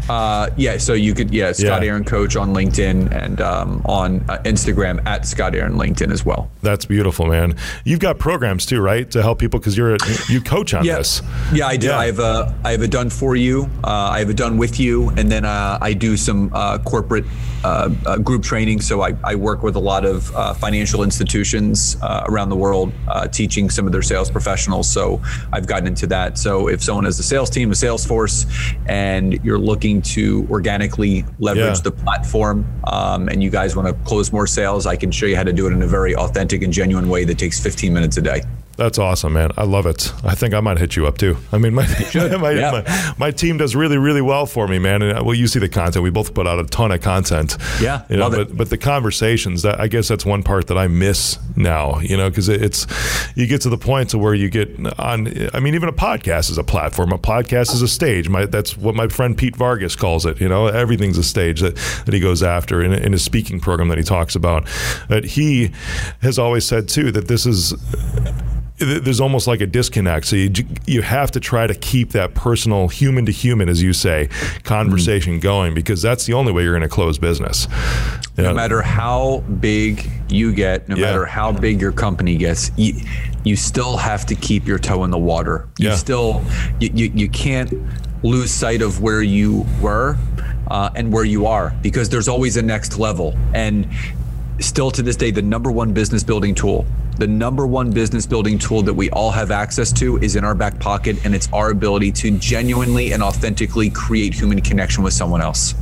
Uh, 0.08 0.50
yeah, 0.56 0.78
so 0.78 0.94
you 0.94 1.14
could, 1.14 1.32
yeah, 1.32 1.52
Scott 1.52 1.82
yeah. 1.82 1.88
Aaron 1.88 2.04
Coach 2.04 2.36
on 2.36 2.54
LinkedIn 2.54 3.12
and 3.12 3.40
um, 3.40 3.82
on 3.84 4.24
uh, 4.28 4.38
Instagram 4.44 5.04
at 5.06 5.26
Scott 5.26 5.54
Aaron 5.54 5.74
LinkedIn 5.74 6.10
as 6.10 6.24
well. 6.24 6.50
That's 6.62 6.86
beautiful, 6.86 7.26
man. 7.26 7.56
You've 7.84 8.00
got 8.00 8.18
programs 8.18 8.64
too, 8.64 8.80
right, 8.80 9.10
to 9.10 9.22
help 9.22 9.38
people 9.38 9.60
because 9.60 9.76
you're 9.76 9.94
a, 9.94 9.98
you 10.28 10.40
coach 10.40 10.74
on 10.74 10.84
yeah. 10.84 10.96
this. 10.96 11.22
Yeah, 11.52 11.66
I 11.66 11.76
do. 11.76 11.88
Yeah. 11.88 11.98
I 11.98 12.06
have 12.06 12.18
a 12.18 12.54
I 12.64 12.72
have 12.72 12.82
a 12.82 12.88
done 12.88 13.10
for 13.10 13.36
you. 13.36 13.68
Uh, 13.84 14.10
I 14.12 14.18
have 14.20 14.30
a 14.30 14.34
done 14.34 14.56
with 14.56 14.80
you, 14.80 15.10
and 15.10 15.30
then 15.30 15.44
uh, 15.44 15.78
I 15.80 15.92
do 15.92 16.16
some 16.16 16.50
uh, 16.54 16.78
corporate 16.78 17.24
uh, 17.64 17.88
group 18.18 18.42
training. 18.42 18.80
So 18.80 19.02
I, 19.02 19.14
I 19.24 19.34
work 19.34 19.62
with 19.62 19.76
a 19.76 19.80
lot 19.80 20.04
of 20.04 20.24
financial 20.58 21.02
institutions 21.02 21.96
around 22.02 22.48
the 22.48 22.56
world, 22.56 22.92
teaching 23.32 23.70
some 23.70 23.86
of 23.86 23.92
their 23.92 24.02
sales 24.02 24.30
professionals. 24.30 24.90
So 24.90 25.20
I've 25.52 25.66
gotten 25.66 25.86
into 25.86 26.06
that. 26.08 26.38
So 26.38 26.68
if 26.68 26.82
someone 26.82 27.04
has 27.04 27.18
a 27.18 27.22
sales 27.22 27.50
team, 27.50 27.70
a 27.70 27.74
sales 27.74 28.06
force, 28.06 28.46
and 28.86 29.42
you're 29.44 29.58
looking 29.58 29.97
to 30.02 30.46
organically 30.50 31.24
leverage 31.38 31.78
yeah. 31.78 31.82
the 31.82 31.90
platform 31.90 32.66
um, 32.86 33.28
and 33.28 33.42
you 33.42 33.50
guys 33.50 33.76
want 33.76 33.88
to 33.88 33.94
close 34.04 34.32
more 34.32 34.46
sales, 34.46 34.86
I 34.86 34.96
can 34.96 35.10
show 35.10 35.26
you 35.26 35.36
how 35.36 35.44
to 35.44 35.52
do 35.52 35.66
it 35.66 35.72
in 35.72 35.82
a 35.82 35.86
very 35.86 36.14
authentic 36.14 36.62
and 36.62 36.72
genuine 36.72 37.08
way 37.08 37.24
that 37.24 37.38
takes 37.38 37.60
15 37.60 37.92
minutes 37.92 38.16
a 38.16 38.22
day. 38.22 38.42
That's 38.78 38.96
awesome, 38.96 39.32
man. 39.32 39.50
I 39.56 39.64
love 39.64 39.86
it. 39.86 40.12
I 40.22 40.36
think 40.36 40.54
I 40.54 40.60
might 40.60 40.78
hit 40.78 40.94
you 40.94 41.08
up 41.08 41.18
too. 41.18 41.36
I 41.50 41.58
mean, 41.58 41.74
my 41.74 41.82
my, 42.14 42.50
yeah. 42.52 42.70
my, 42.70 43.14
my, 43.18 43.30
team 43.32 43.58
does 43.58 43.74
really, 43.74 43.98
really 43.98 44.22
well 44.22 44.46
for 44.46 44.68
me, 44.68 44.78
man. 44.78 45.02
And 45.02 45.18
uh, 45.18 45.24
well, 45.24 45.34
you 45.34 45.48
see 45.48 45.58
the 45.58 45.68
content. 45.68 46.04
We 46.04 46.10
both 46.10 46.32
put 46.32 46.46
out 46.46 46.60
a 46.60 46.64
ton 46.64 46.92
of 46.92 47.00
content. 47.00 47.56
Yeah, 47.80 48.04
you 48.08 48.18
know, 48.18 48.30
but 48.30 48.56
but 48.56 48.70
the 48.70 48.78
conversations. 48.78 49.62
That 49.62 49.80
I 49.80 49.88
guess 49.88 50.06
that's 50.06 50.24
one 50.24 50.44
part 50.44 50.68
that 50.68 50.78
I 50.78 50.86
miss 50.86 51.40
now. 51.56 51.98
You 51.98 52.16
know, 52.16 52.28
because 52.30 52.48
it's 52.48 52.86
you 53.34 53.48
get 53.48 53.62
to 53.62 53.68
the 53.68 53.76
point 53.76 54.10
to 54.10 54.18
where 54.18 54.32
you 54.32 54.48
get 54.48 54.70
on. 54.96 55.26
I 55.52 55.58
mean, 55.58 55.74
even 55.74 55.88
a 55.88 55.92
podcast 55.92 56.48
is 56.48 56.56
a 56.56 56.62
platform. 56.62 57.10
A 57.10 57.18
podcast 57.18 57.74
is 57.74 57.82
a 57.82 57.88
stage. 57.88 58.28
My 58.28 58.46
that's 58.46 58.76
what 58.76 58.94
my 58.94 59.08
friend 59.08 59.36
Pete 59.36 59.56
Vargas 59.56 59.96
calls 59.96 60.24
it. 60.24 60.40
You 60.40 60.48
know, 60.48 60.68
everything's 60.68 61.18
a 61.18 61.24
stage 61.24 61.62
that 61.62 61.74
that 62.06 62.14
he 62.14 62.20
goes 62.20 62.44
after 62.44 62.80
in, 62.80 62.92
in 62.92 63.10
his 63.10 63.24
speaking 63.24 63.58
program 63.58 63.88
that 63.88 63.98
he 63.98 64.04
talks 64.04 64.36
about. 64.36 64.68
But 65.08 65.24
he 65.24 65.72
has 66.22 66.38
always 66.38 66.64
said 66.64 66.88
too 66.88 67.10
that 67.10 67.26
this 67.26 67.44
is 67.44 67.74
there's 68.78 69.20
almost 69.20 69.46
like 69.46 69.60
a 69.60 69.66
disconnect. 69.66 70.26
So 70.26 70.36
you 70.36 70.50
you 70.86 71.02
have 71.02 71.30
to 71.32 71.40
try 71.40 71.66
to 71.66 71.74
keep 71.74 72.12
that 72.12 72.34
personal, 72.34 72.88
human 72.88 73.26
to 73.26 73.32
human, 73.32 73.68
as 73.68 73.82
you 73.82 73.92
say, 73.92 74.28
conversation 74.62 75.34
mm-hmm. 75.34 75.42
going 75.42 75.74
because 75.74 76.00
that's 76.00 76.26
the 76.26 76.34
only 76.34 76.52
way 76.52 76.62
you're 76.62 76.72
going 76.72 76.82
to 76.82 76.88
close 76.88 77.18
business. 77.18 77.66
You 78.36 78.44
no 78.44 78.50
know? 78.50 78.54
matter 78.54 78.82
how 78.82 79.38
big 79.60 80.08
you 80.28 80.52
get, 80.52 80.88
no 80.88 80.96
yeah. 80.96 81.06
matter 81.06 81.26
how 81.26 81.52
big 81.52 81.80
your 81.80 81.92
company 81.92 82.36
gets, 82.36 82.70
you, 82.76 82.94
you 83.44 83.56
still 83.56 83.96
have 83.96 84.26
to 84.26 84.34
keep 84.34 84.66
your 84.66 84.78
toe 84.78 85.04
in 85.04 85.10
the 85.10 85.18
water. 85.18 85.68
You 85.78 85.88
yeah. 85.88 85.96
still 85.96 86.44
you, 86.80 86.90
you, 86.94 87.12
you 87.14 87.28
can't 87.28 87.72
lose 88.22 88.50
sight 88.50 88.82
of 88.82 89.00
where 89.00 89.22
you 89.22 89.66
were 89.80 90.16
uh, 90.68 90.90
and 90.94 91.12
where 91.12 91.24
you 91.24 91.46
are 91.46 91.74
because 91.82 92.08
there's 92.08 92.28
always 92.28 92.56
a 92.56 92.62
next 92.62 92.98
level 92.98 93.36
and 93.54 93.88
still 94.60 94.90
to 94.90 95.02
this 95.02 95.16
day 95.16 95.30
the 95.30 95.42
number 95.42 95.70
one 95.70 95.92
business 95.92 96.22
building 96.22 96.54
tool 96.54 96.86
the 97.18 97.26
number 97.26 97.66
one 97.66 97.90
business 97.90 98.26
building 98.26 98.58
tool 98.58 98.80
that 98.82 98.94
we 98.94 99.10
all 99.10 99.32
have 99.32 99.50
access 99.50 99.90
to 99.94 100.18
is 100.18 100.36
in 100.36 100.44
our 100.44 100.54
back 100.54 100.78
pocket, 100.78 101.16
and 101.24 101.34
it's 101.34 101.48
our 101.52 101.70
ability 101.70 102.12
to 102.12 102.38
genuinely 102.38 103.12
and 103.12 103.24
authentically 103.24 103.90
create 103.90 104.32
human 104.32 104.60
connection 104.60 105.02
with 105.02 105.12
someone 105.12 105.40
else. 105.40 105.74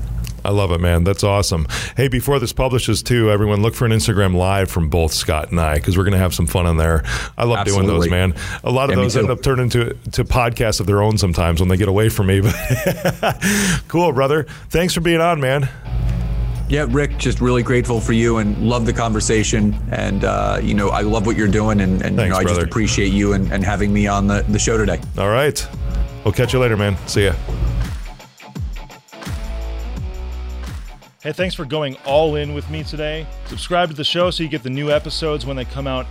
I 0.47 0.51
love 0.51 0.71
it, 0.71 0.81
man. 0.81 1.05
That's 1.05 1.25
awesome. 1.25 1.67
Hey, 1.95 2.09
before 2.09 2.39
this 2.39 2.55
publishes 2.55 3.03
too, 3.03 3.31
everyone 3.31 3.61
look 3.61 3.75
for 3.75 3.85
an 3.85 3.93
Instagram 3.93 4.35
live 4.35 4.71
from 4.71 4.89
both 4.89 5.13
Scott 5.13 5.51
and 5.51 5.61
I 5.61 5.75
because 5.75 5.99
we're 5.99 6.05
going 6.05 6.13
to 6.13 6.19
have 6.19 6.35
some 6.35 6.47
fun 6.47 6.65
on 6.65 6.79
there. 6.79 7.03
I 7.37 7.45
love 7.45 7.59
Absolutely. 7.59 7.87
doing 7.87 8.01
those, 8.01 8.11
man. 8.11 8.35
A 8.65 8.71
lot 8.71 8.89
of 8.89 8.97
yeah, 8.97 9.03
those 9.03 9.17
end 9.17 9.29
up 9.29 9.43
turning 9.43 9.65
into 9.65 9.95
to 10.13 10.25
podcasts 10.25 10.81
of 10.81 10.87
their 10.87 11.03
own 11.03 11.19
sometimes 11.19 11.61
when 11.61 11.69
they 11.69 11.77
get 11.77 11.89
away 11.89 12.09
from 12.09 12.29
me. 12.29 12.41
But 12.41 12.55
cool, 13.89 14.13
brother. 14.13 14.45
Thanks 14.71 14.95
for 14.95 15.01
being 15.01 15.21
on, 15.21 15.39
man. 15.39 15.69
Yeah, 16.69 16.87
Rick, 16.89 17.17
just 17.19 17.41
really 17.41 17.63
grateful 17.63 18.01
for 18.01 18.13
you 18.13 18.39
and 18.39 18.69
love 18.69 18.87
the 18.87 18.93
conversation. 18.93 19.79
And, 19.93 20.25
uh, 20.25 20.59
you 20.61 20.75
know, 20.75 20.89
I 20.89 21.03
love 21.03 21.25
what 21.25 21.37
you're 21.37 21.47
doing. 21.47 21.81
And, 21.81 22.03
and 22.03 22.17
Thanks, 22.17 22.23
you 22.23 22.29
know, 22.31 22.37
I 22.37 22.43
brother. 22.43 22.61
just 22.61 22.67
appreciate 22.67 23.13
you 23.13 23.35
and, 23.35 23.53
and 23.53 23.63
having 23.63 23.93
me 23.93 24.09
on 24.09 24.27
the, 24.27 24.43
the 24.49 24.59
show 24.59 24.77
today. 24.77 25.01
All 25.17 25.31
right. 25.31 25.65
We'll 26.25 26.33
catch 26.33 26.53
you 26.53 26.59
later, 26.59 26.77
man. 26.77 26.97
See 27.07 27.27
ya. 27.27 27.35
Hey, 31.23 31.33
thanks 31.33 31.55
for 31.55 31.65
going 31.65 31.97
all 32.05 32.35
in 32.35 32.53
with 32.53 32.69
me 32.69 32.83
today. 32.83 33.29
Subscribe 33.47 33.89
to 33.91 33.95
the 33.95 34.05
show 34.05 34.33
so 34.33 34.43
you 34.43 34.49
get 34.49 34.65
the 34.65 34.71
new 34.71 34.91
episodes 34.91 35.47
when 35.47 35.57
they 35.57 35.65
come 35.65 35.87
out. 35.87 36.07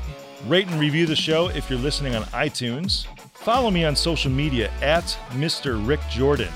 Rate 0.48 0.68
and 0.68 0.80
review 0.80 1.06
the 1.06 1.16
show 1.18 1.50
if 1.50 1.70
you're 1.70 1.80
listening 1.80 2.16
on 2.16 2.24
iTunes. 2.26 3.08
Follow 3.34 3.70
me 3.72 3.84
on 3.84 3.96
social 3.96 4.32
media 4.32 4.72
at 4.82 5.18
Mr. 5.32 5.86
Rick 5.86 6.00
Jordan. 6.10 6.52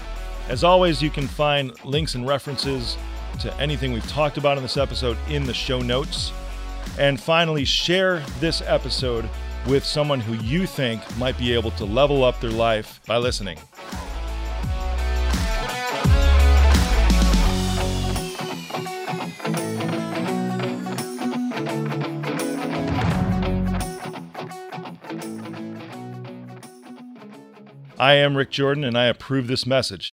As 0.48 0.64
always, 0.64 1.02
you 1.02 1.10
can 1.10 1.28
find 1.28 1.74
links 1.84 2.16
and 2.16 2.26
references 2.26 2.98
to 3.40 3.54
anything 3.58 3.94
we've 3.94 4.08
talked 4.08 4.38
about 4.38 4.58
in 4.58 4.64
this 4.64 4.78
episode 4.78 5.18
in 5.30 5.44
the 5.46 5.54
show 5.54 5.82
notes. 5.82 6.32
And 6.98 7.20
finally, 7.20 7.66
share 7.66 8.20
this 8.40 8.62
episode 8.62 9.30
with 9.68 9.86
someone 9.86 10.20
who 10.20 10.34
you 10.44 10.66
think 10.66 11.02
might 11.18 11.38
be 11.38 11.54
able 11.54 11.72
to 11.72 11.86
level 11.86 12.24
up 12.24 12.40
their 12.40 12.52
life 12.52 13.02
by 13.06 13.18
listening. 13.18 13.58
I 28.02 28.14
am 28.14 28.38
Rick 28.38 28.52
Jordan, 28.52 28.86
and 28.86 28.98
I 28.98 29.08
approve 29.08 29.48
this 29.48 29.66
message. 29.66 30.08